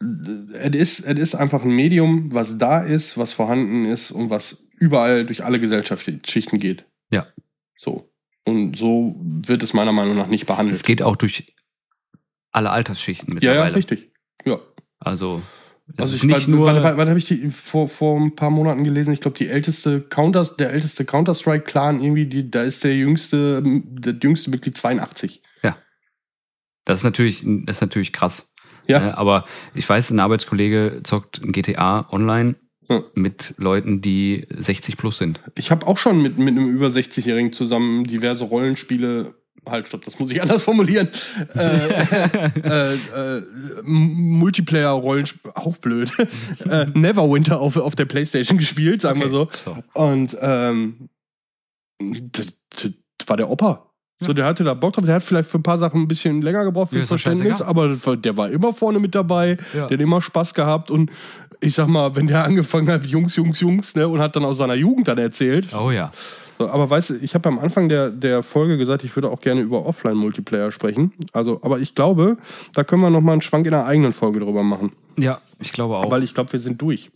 [0.00, 4.68] es ist, es ist einfach ein Medium, was da ist, was vorhanden ist und was
[4.78, 6.84] überall durch alle Gesellschaftsschichten geht.
[7.10, 7.26] Ja.
[7.74, 8.10] So.
[8.46, 10.76] Und so wird es meiner Meinung nach nicht behandelt.
[10.76, 11.54] Es geht auch durch
[12.52, 13.76] alle Altersschichten ja, ja, mittlerweile.
[13.76, 14.12] richtig.
[14.44, 14.60] Ja.
[14.98, 15.42] Also,
[15.88, 16.66] es Also ist ich nicht nur.
[16.66, 19.12] warte, warte, warte habe ich die vor, vor ein paar Monaten gelesen?
[19.12, 24.14] Ich glaube, die älteste Counter, der älteste Counter-Strike-Clan irgendwie, die, da ist der jüngste, der
[24.22, 25.42] jüngste Mitglied 82.
[26.86, 28.54] Das ist natürlich, das ist natürlich krass.
[28.86, 29.00] Ja.
[29.00, 29.16] Ne?
[29.16, 32.56] Aber ich weiß, ein Arbeitskollege zockt ein GTA online
[32.88, 33.02] Ja.
[33.14, 35.40] mit Leuten, die 60 plus sind.
[35.56, 39.34] Ich habe auch schon mit, mit einem über 60-Jährigen zusammen diverse Rollenspiele.
[39.66, 41.08] Halt, stopp, das muss ich anders formulieren.
[41.54, 41.88] äh,
[42.60, 43.42] äh, äh,
[43.84, 46.12] Multiplayer-Rollenspiel, auch blöd.
[46.68, 49.48] äh, Neverwinter auf, auf der Playstation gespielt, sagen wir so.
[49.64, 49.78] so.
[49.94, 51.08] Und ähm,
[51.98, 52.52] das,
[53.26, 53.90] war der Opa.
[54.20, 55.04] So, der hatte da Bock drauf.
[55.04, 57.96] Der hat vielleicht für ein paar Sachen ein bisschen länger gebraucht für Ja, Verständnis, aber
[58.16, 59.56] der war immer vorne mit dabei.
[59.74, 59.86] Ja.
[59.86, 60.90] Der hat immer Spaß gehabt.
[60.90, 61.10] Und
[61.64, 64.58] ich sag mal, wenn der angefangen hat, Jungs, Jungs, Jungs, ne, und hat dann aus
[64.58, 65.74] seiner Jugend dann erzählt.
[65.74, 66.10] Oh ja.
[66.58, 69.40] So, aber weißt du, ich habe am Anfang der, der Folge gesagt, ich würde auch
[69.40, 71.12] gerne über Offline-Multiplayer sprechen.
[71.32, 72.36] Also, aber ich glaube,
[72.74, 74.92] da können wir noch mal einen Schwank in einer eigenen Folge drüber machen.
[75.16, 76.10] Ja, ich glaube auch.
[76.10, 77.10] Weil ich glaube, wir sind durch.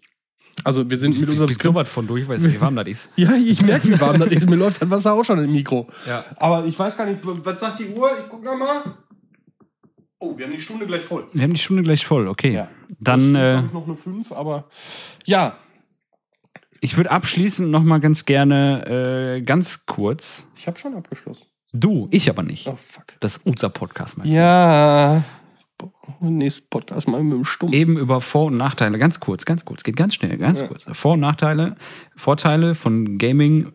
[0.64, 3.08] Also, wir sind mit unserem ich bin von durch, weil wie warm das ist.
[3.16, 4.50] Ja, ich merke, wie warm das ist.
[4.50, 5.86] Mir läuft das Wasser auch schon im Mikro.
[6.06, 6.24] Ja.
[6.36, 8.10] Aber ich weiß gar nicht, was sagt die Uhr?
[8.18, 8.82] Ich guck noch mal.
[10.20, 11.26] Oh, wir haben die Stunde gleich voll.
[11.32, 12.52] Wir haben die Stunde gleich voll, okay.
[12.52, 12.68] Ja.
[12.98, 14.68] Dann, Da äh, noch eine 5, aber
[15.24, 15.56] ja.
[16.80, 21.46] ich würde abschließend noch mal ganz gerne, äh, ganz kurz, Ich habe schon abgeschlossen.
[21.72, 23.04] du, ich aber nicht, Oh, fuck.
[23.20, 24.26] das User-Podcast mal.
[24.26, 25.22] Ja.
[25.76, 27.72] Boah, Nächsten Podcast mal mit dem Stumm.
[27.72, 30.66] Eben über Vor- und Nachteile, ganz kurz, ganz kurz, geht ganz schnell, ganz Ja.
[30.66, 30.86] kurz.
[30.94, 31.76] Vor- und Nachteile,
[32.16, 33.72] Vorteile von Gaming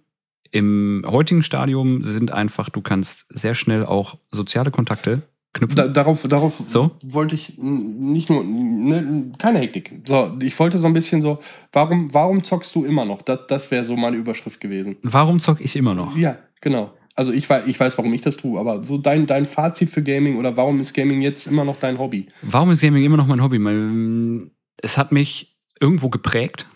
[0.52, 5.22] im heutigen Stadium sind einfach, du kannst sehr schnell auch soziale Kontakte
[5.54, 5.76] knüpfen.
[5.76, 6.92] Da, darauf darauf So?
[7.04, 9.92] wollte ich nicht nur, ne, keine Hektik.
[10.06, 11.40] So, ich wollte so ein bisschen so,
[11.72, 13.22] warum, warum zockst du immer noch?
[13.22, 14.98] Das, das wäre so meine Überschrift gewesen.
[15.04, 16.16] Warum zock ich immer noch?
[16.18, 16.92] Ja, genau.
[17.16, 20.02] Also ich weiß, ich weiß, warum ich das tue, aber so dein, dein Fazit für
[20.02, 22.26] Gaming oder warum ist Gaming jetzt immer noch dein Hobby?
[22.42, 23.60] Warum ist Gaming immer noch mein Hobby?
[23.60, 26.68] Mm, es hat mich irgendwo geprägt.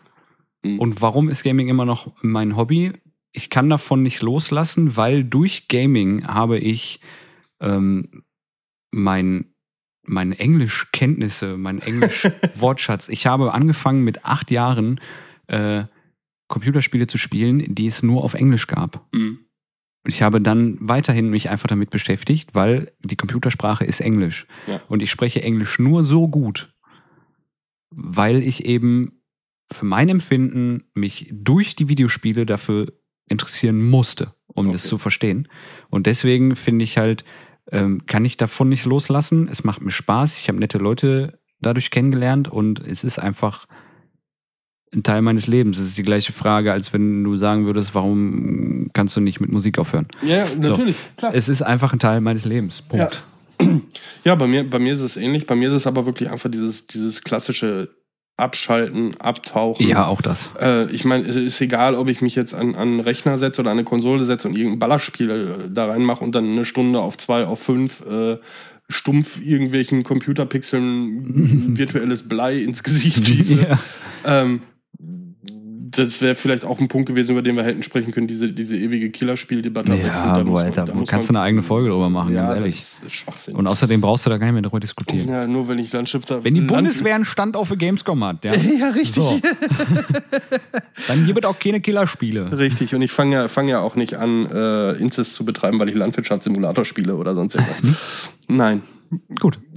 [0.61, 0.79] Mhm.
[0.79, 2.93] Und warum ist Gaming immer noch mein Hobby?
[3.31, 6.99] Ich kann davon nicht loslassen, weil durch Gaming habe ich
[7.59, 8.23] ähm,
[8.97, 9.45] mein,
[10.03, 13.07] meine Englischkenntnisse, mein Englisch-Wortschatz.
[13.09, 14.99] Ich habe angefangen mit acht Jahren
[15.47, 15.85] äh,
[16.47, 19.05] Computerspiele zu spielen, die es nur auf Englisch gab.
[19.13, 19.39] Mhm.
[20.03, 24.47] Und ich habe dann weiterhin mich einfach damit beschäftigt, weil die Computersprache ist Englisch.
[24.65, 24.81] Ja.
[24.87, 26.73] Und ich spreche Englisch nur so gut,
[27.89, 29.21] weil ich eben
[29.69, 32.93] für mein Empfinden mich durch die Videospiele dafür
[33.27, 34.89] interessieren musste, um das Okay.
[34.89, 35.49] zu verstehen.
[35.89, 37.25] Und deswegen finde ich halt,
[37.71, 39.47] ähm, kann ich davon nicht loslassen.
[39.51, 40.37] Es macht mir Spaß.
[40.37, 43.67] Ich habe nette Leute dadurch kennengelernt und es ist einfach
[44.93, 45.77] ein Teil meines Lebens.
[45.77, 49.51] Es ist die gleiche Frage, als wenn du sagen würdest, warum kannst du nicht mit
[49.51, 50.07] Musik aufhören?
[50.21, 51.33] Ja, natürlich, klar.
[51.35, 52.81] Es ist einfach ein Teil meines Lebens.
[52.81, 53.23] Punkt.
[54.23, 55.47] Ja, bei mir, bei mir ist es ähnlich.
[55.47, 57.89] Bei mir ist es aber wirklich einfach dieses, dieses klassische
[58.37, 59.87] Abschalten, Abtauchen.
[59.87, 60.51] Ja, auch das.
[60.61, 63.61] Äh, ich meine, es ist egal, ob ich mich jetzt an, an einen Rechner setze
[63.61, 66.99] oder an eine Konsole setze und irgendein Ballerspiel äh, da reinmache und dann eine Stunde
[66.99, 68.37] auf zwei, auf fünf äh,
[68.89, 73.67] stumpf irgendwelchen Computerpixeln virtuelles Blei ins Gesicht schieße.
[73.69, 73.79] Ja.
[74.23, 74.61] Ähm,
[75.97, 78.77] das wäre vielleicht auch ein Punkt gewesen, über den wir hätten sprechen können, diese, diese
[78.77, 79.91] ewige Killerspieldebatte.
[79.93, 82.33] Aber Ja, da boah, man- Alter, muss kannst man- du eine eigene Folge drüber machen,
[82.33, 82.75] ja, ganz ehrlich.
[82.77, 83.55] Das ist Schwachsinn.
[83.55, 85.27] Und außerdem brauchst du da gar nicht mehr darüber diskutieren.
[85.27, 86.43] ja, nur wenn ich Landstifter.
[86.43, 89.15] Wenn die Land- Bundeswehr einen Stand auf der Gamescom hat, ja, Ja, richtig.
[89.15, 89.39] So.
[91.07, 92.57] dann gibt es auch keine Killerspiele.
[92.57, 95.89] Richtig, und ich fange ja, fang ja auch nicht an, äh, Inzest zu betreiben, weil
[95.89, 97.81] ich Landwirtschaftssimulator spiele oder sonst irgendwas.
[98.47, 98.81] Nein.
[99.39, 99.57] Gut.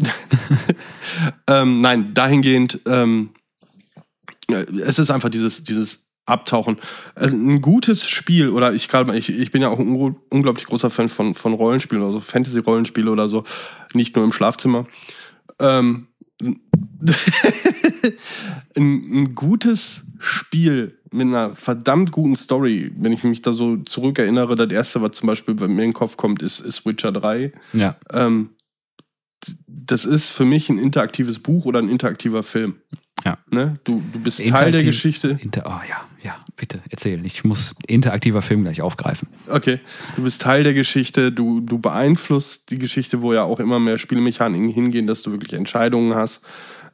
[1.47, 3.31] Ähm, nein, dahingehend, ähm,
[4.51, 6.77] äh, es ist einfach dieses, dieses Abtauchen.
[7.17, 10.67] Äh, Ein gutes Spiel, oder ich gerade, ich, ich bin ja auch ein ungl- unglaublich
[10.67, 13.45] großer Fan von, von Rollenspielen oder so, Fantasy-Rollenspiele oder so,
[13.95, 14.87] nicht nur im Schlafzimmer.
[15.61, 16.07] Ähm,
[18.77, 24.55] ein, ein gutes Spiel mit einer verdammt guten Story, wenn ich mich da so zurückerinnere,
[24.57, 27.53] das erste, was zum Beispiel bei mir in den Kopf kommt, ist, ist Witcher 3.
[27.73, 28.51] Ja, Ähm,
[29.67, 32.77] das ist für mich ein interaktives Buch oder ein interaktiver Film.
[33.25, 33.39] Ja.
[33.51, 33.75] Ne?
[33.85, 35.39] Du, du bist Teil der Interaktiv- Geschichte.
[35.43, 37.25] Inter oh, ja, ja, bitte, erzähl.
[37.25, 39.29] Ich muss interaktiver Film gleich aufgreifen.
[39.49, 39.81] Okay.
[40.17, 43.99] Du bist Teil der Geschichte, du, du beeinflusst die Geschichte, wo ja auch immer mehr
[43.99, 46.45] Spielmechaniken hingehen, dass du wirklich Entscheidungen hast,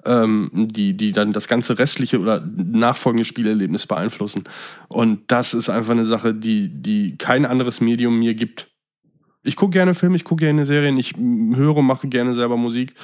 [0.05, 4.45] ähm, die, die dann das ganze restliche oder nachfolgende Spielerlebnis beeinflussen.
[4.89, 8.69] Und das ist einfach eine Sache, die, die kein anderes Medium mir gibt.
[9.43, 12.95] Ich gucke gerne Filme, ich gucke gerne Serien, ich höre und mache gerne selber Musik.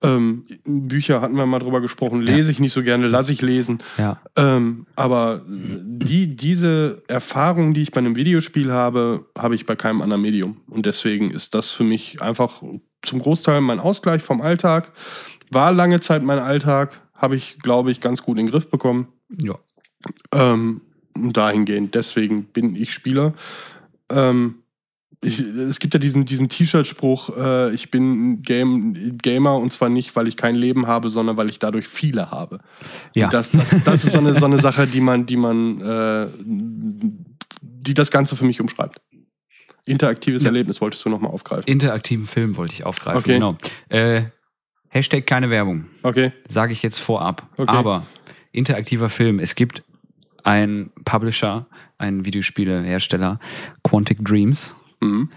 [0.00, 2.34] Ähm, Bücher hatten wir mal drüber gesprochen, Ja.
[2.36, 3.78] lese ich nicht so gerne, lasse ich lesen.
[3.96, 9.74] Ja, Ähm, aber die, diese Erfahrung, die ich bei einem Videospiel habe, habe ich bei
[9.74, 10.58] keinem anderen Medium.
[10.68, 12.62] Und deswegen ist das für mich einfach
[13.02, 14.92] zum Großteil mein Ausgleich vom Alltag.
[15.50, 19.08] War lange Zeit mein Alltag, habe ich, glaube ich, ganz gut in den Griff bekommen.
[19.40, 19.54] ja.
[20.32, 20.80] Ähm,
[21.16, 23.34] dahingehend, deswegen bin ich Spieler.
[24.12, 24.56] Ähm,
[25.20, 29.88] ich, es gibt ja diesen, diesen T-Shirt-Spruch, äh, ich bin ein Game, Gamer und zwar
[29.88, 32.60] nicht, weil ich kein Leben habe, sondern weil ich dadurch viele habe.
[33.14, 33.26] Ja.
[33.26, 36.26] Und Das, das, das ist so eine, so eine Sache, die man, die man, äh,
[36.40, 39.00] die das Ganze für mich umschreibt.
[39.86, 40.48] Interaktives Ja.
[40.48, 41.66] Erlebnis wolltest du nochmal aufgreifen.
[41.66, 43.18] Interaktiven Film wollte ich aufgreifen.
[43.18, 43.34] Okay.
[43.34, 43.56] Genau.
[43.88, 44.24] Äh,
[44.90, 45.86] Hashtag keine Werbung.
[46.02, 46.32] Okay.
[46.48, 47.48] Sage ich jetzt vorab.
[47.56, 47.74] Okay.
[47.74, 48.06] Aber
[48.52, 49.38] interaktiver Film.
[49.38, 49.82] Es gibt
[50.44, 51.66] einen Publisher,
[51.98, 53.40] einen Videospielehersteller,
[53.82, 54.74] Quantic Dreams.
[55.00, 55.30] Mhm.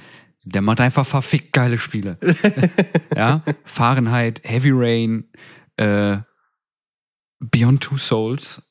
[0.44, 2.18] Der macht einfach verfickt geile Spiele.
[3.16, 5.30] ja, Fahrenheit, Heavy Rain,
[5.78, 6.18] äh,
[7.40, 8.64] Beyond Two Souls,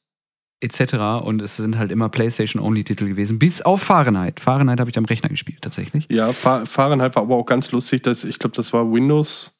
[0.61, 0.95] etc.
[1.24, 4.41] Und es sind halt immer PlayStation-Only-Titel gewesen, bis auf Fahrenheit.
[4.41, 6.07] Fahrenheit habe ich am Rechner gespielt, tatsächlich.
[6.11, 9.57] Ja, Fa- Fahrenheit war aber auch ganz lustig, dass ich glaube, das war Windows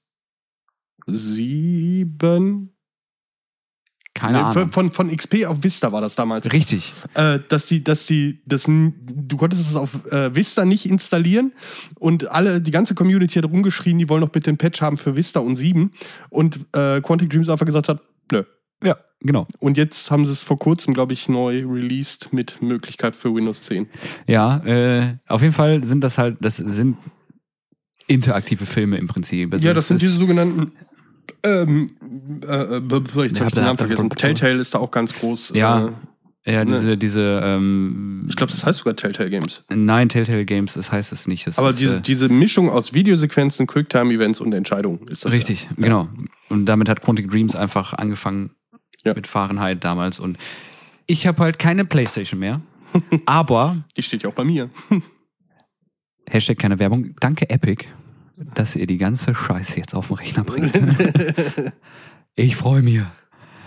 [1.07, 2.75] 7.
[4.21, 4.69] Keine Nee, Ahnung.
[4.71, 6.51] Von, von XP auf Vista war das damals.
[6.53, 6.93] Richtig.
[7.15, 11.53] Äh, dass die, dass die, das, du konntest es auf äh, Vista nicht installieren
[11.99, 15.17] und alle, die ganze Community hat rumgeschrien, die wollen doch bitte einen Patch haben für
[15.17, 15.93] Vista und 7
[16.29, 18.01] und äh, Quantic Dreams einfach gesagt hat,
[18.31, 18.45] nö.
[18.83, 19.47] Ja, genau.
[19.59, 23.63] Und jetzt haben sie es vor kurzem, glaube ich, neu released mit Möglichkeit für Windows
[23.63, 23.89] 10.
[24.27, 26.97] Ja, äh, auf jeden Fall sind das halt, das sind
[28.07, 29.53] interaktive Filme im Prinzip.
[29.53, 30.73] Also ja, das sind ist- diese sogenannten
[31.43, 31.91] ähm,
[32.47, 34.11] äh, äh, habe ich den Namen vergessen.
[34.11, 35.53] Telltale ist da auch ganz groß.
[35.55, 35.89] Ja.
[35.89, 36.77] Äh, Ja, ne.
[36.79, 39.63] diese, diese, ähm, ich glaube, das heißt sogar Telltale Games.
[39.69, 41.47] nein, Telltale Games, das heißt es nicht.
[41.47, 45.33] Das Aber ist, diese, äh, diese Mischung aus Videosequenzen, Quicktime-Events und Entscheidungen ist das.
[45.33, 46.09] Richtig, genau.
[46.49, 48.51] Und damit hat Quantic Dreams einfach angefangen
[49.05, 49.13] Ja.
[49.15, 50.19] mit Fahrenheit damals.
[50.19, 50.39] Und
[51.07, 52.61] ich habe halt keine Playstation mehr.
[53.27, 53.85] aber, Ja.
[53.99, 54.71] Die steht ja auch bei mir.
[56.29, 57.87] Hashtag keine Werbung, danke Epic,
[58.55, 60.73] dass ihr die ganze Scheiße jetzt auf den Rechner bringt.
[62.35, 63.01] ich freue mich.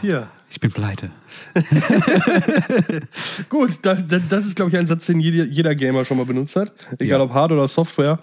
[0.02, 0.30] ja.
[0.50, 1.10] Ich bin pleite.
[3.50, 6.26] Gut, da, da, das ist, glaube ich, ein Satz, den jeder, jeder Gamer schon mal
[6.26, 6.72] benutzt hat.
[7.00, 7.24] Egal Ja.
[7.26, 8.20] ob Hard- oder Software.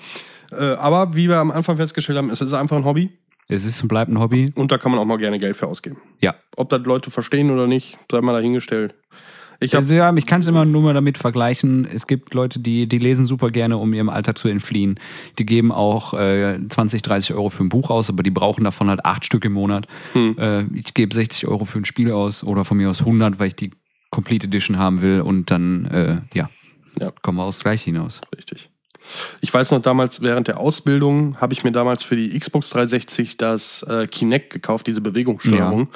[0.52, 3.10] Äh, aber wie wir am Anfang festgestellt haben, es ist einfach ein Hobby
[3.48, 4.46] Es ist und bleibt ein Hobby.
[4.54, 5.96] und da kann man auch mal gerne Geld für ausgeben.
[6.20, 6.34] Ja.
[6.56, 8.94] Ob das Leute verstehen oder nicht, sei mal dahingestellt.
[9.62, 11.84] Ich habe Also, ja, ich kann es immer nur mal damit vergleichen.
[11.84, 14.98] Es gibt Leute, die, die lesen super gerne, um ihrem Alltag zu entfliehen.
[15.38, 18.88] Die geben auch äh, 20, 30 Euro für ein Buch aus, aber die brauchen davon
[18.88, 19.86] halt acht Stück im Monat.
[20.14, 20.36] Hm.
[20.38, 23.48] Äh, ich gebe 60 Euro für ein Spiel aus oder von mir aus 100, weil
[23.48, 23.70] ich die
[24.10, 26.48] Complete Edition haben will und dann, äh, ja,
[26.98, 27.12] Ja.
[27.22, 28.20] kommen wir aufs Gleiche hinaus.
[28.36, 28.70] Richtig.
[29.40, 33.36] Ich weiß noch damals, während der Ausbildung habe ich mir damals für die Xbox 360
[33.36, 35.88] das äh, Kinect gekauft, diese Bewegungssteuerung.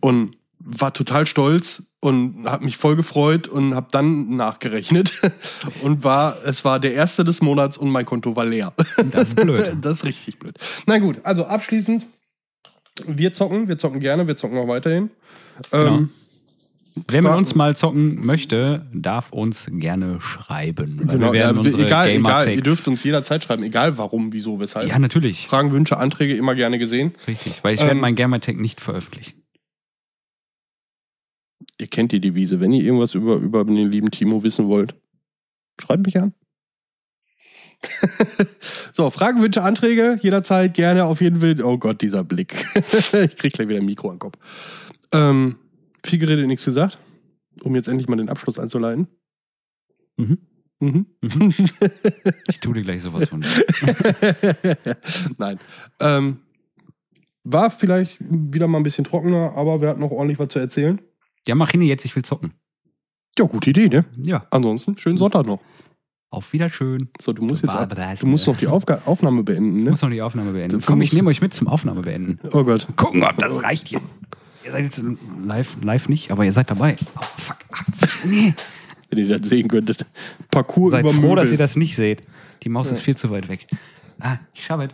[0.00, 5.20] Und war total stolz und habe mich voll gefreut und habe dann nachgerechnet
[5.82, 8.72] und war, es war der erste des Monats und mein Konto war leer.
[9.12, 9.76] Das ist blöd.
[9.80, 10.56] Das ist richtig blöd.
[10.86, 12.06] Na gut, also abschließend,
[13.06, 15.10] wir zocken, wir zocken gerne, wir zocken auch weiterhin.
[15.72, 16.10] Ähm,
[17.08, 20.98] Wer mit uns mal zocken möchte, darf uns gerne schreiben.
[20.98, 24.60] Genau, wir werden ja, unsere egal, egal, ihr dürft uns jederzeit schreiben, egal warum, wieso,
[24.60, 24.88] weshalb.
[24.88, 25.48] Ja, natürlich.
[25.48, 27.12] Fragen, Wünsche, Anträge immer gerne gesehen.
[27.26, 29.43] Richtig, weil ich werde Ähm, mein Gamertag nicht veröffentlichen.
[31.80, 32.60] Ihr kennt die Devise.
[32.60, 34.94] Wenn ihr irgendwas über, über den lieben Timo wissen wollt,
[35.80, 36.32] schreibt mich an.
[38.92, 41.60] so, Fragen, Wünsche, Anträge, jederzeit gerne auf jeden Fall.
[41.62, 42.66] Oh Gott, dieser Blick.
[43.12, 44.38] ich krieg gleich wieder ein Mikro an den Kopf.
[45.12, 45.56] Ähm,
[46.04, 46.98] viel geredet, nichts gesagt.
[47.62, 49.08] Um jetzt endlich mal den Abschluss einzuleiten.
[50.16, 50.38] Mhm.
[50.80, 51.06] Mhm.
[52.48, 53.44] Ich tue dir gleich sowas von.
[55.38, 55.58] Nein.
[56.00, 56.38] Ähm,
[57.44, 61.00] war vielleicht wieder mal ein bisschen trockener, aber wir hatten noch ordentlich was zu erzählen.
[61.46, 62.52] Ja, mach hin jetzt, ich will zocken.
[63.38, 64.04] Ja, gute Idee, ne?
[64.22, 65.60] Ja, Ansonsten, schönen Sonntag noch.
[66.30, 67.08] auf Wiederschön.
[67.20, 67.74] So, du musst jetzt
[68.20, 69.90] du musst noch die Aufga Aufnahme beenden, ne?
[69.90, 70.78] muss noch die Aufnahme beenden.
[70.80, 72.38] Du Komm, ich nehme euch mit zum Aufnahme beenden.
[72.52, 72.86] Oh Gott.
[72.96, 74.00] Gucken, ob das reicht hier.
[74.64, 75.02] Ihr seid jetzt
[75.44, 76.96] live, live nicht, aber ihr seid dabei.
[77.16, 77.56] Oh, fuck.
[77.72, 77.84] Ah,
[78.24, 78.54] nee.
[79.10, 80.06] Wenn ihr das sehen könntet.
[80.50, 81.36] Parcours Seid über froh, Möbel.
[81.36, 82.22] dass ihr das nicht seht.
[82.62, 82.94] Die Maus Ja.
[82.94, 83.66] ist viel zu weit weg.
[84.20, 84.90] Ah, ich schaffe es.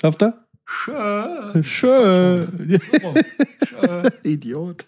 [0.00, 0.44] Schafft er?
[0.66, 1.64] Schön.
[1.64, 2.80] Schön.
[3.66, 4.10] Schön.
[4.24, 4.84] Idiot.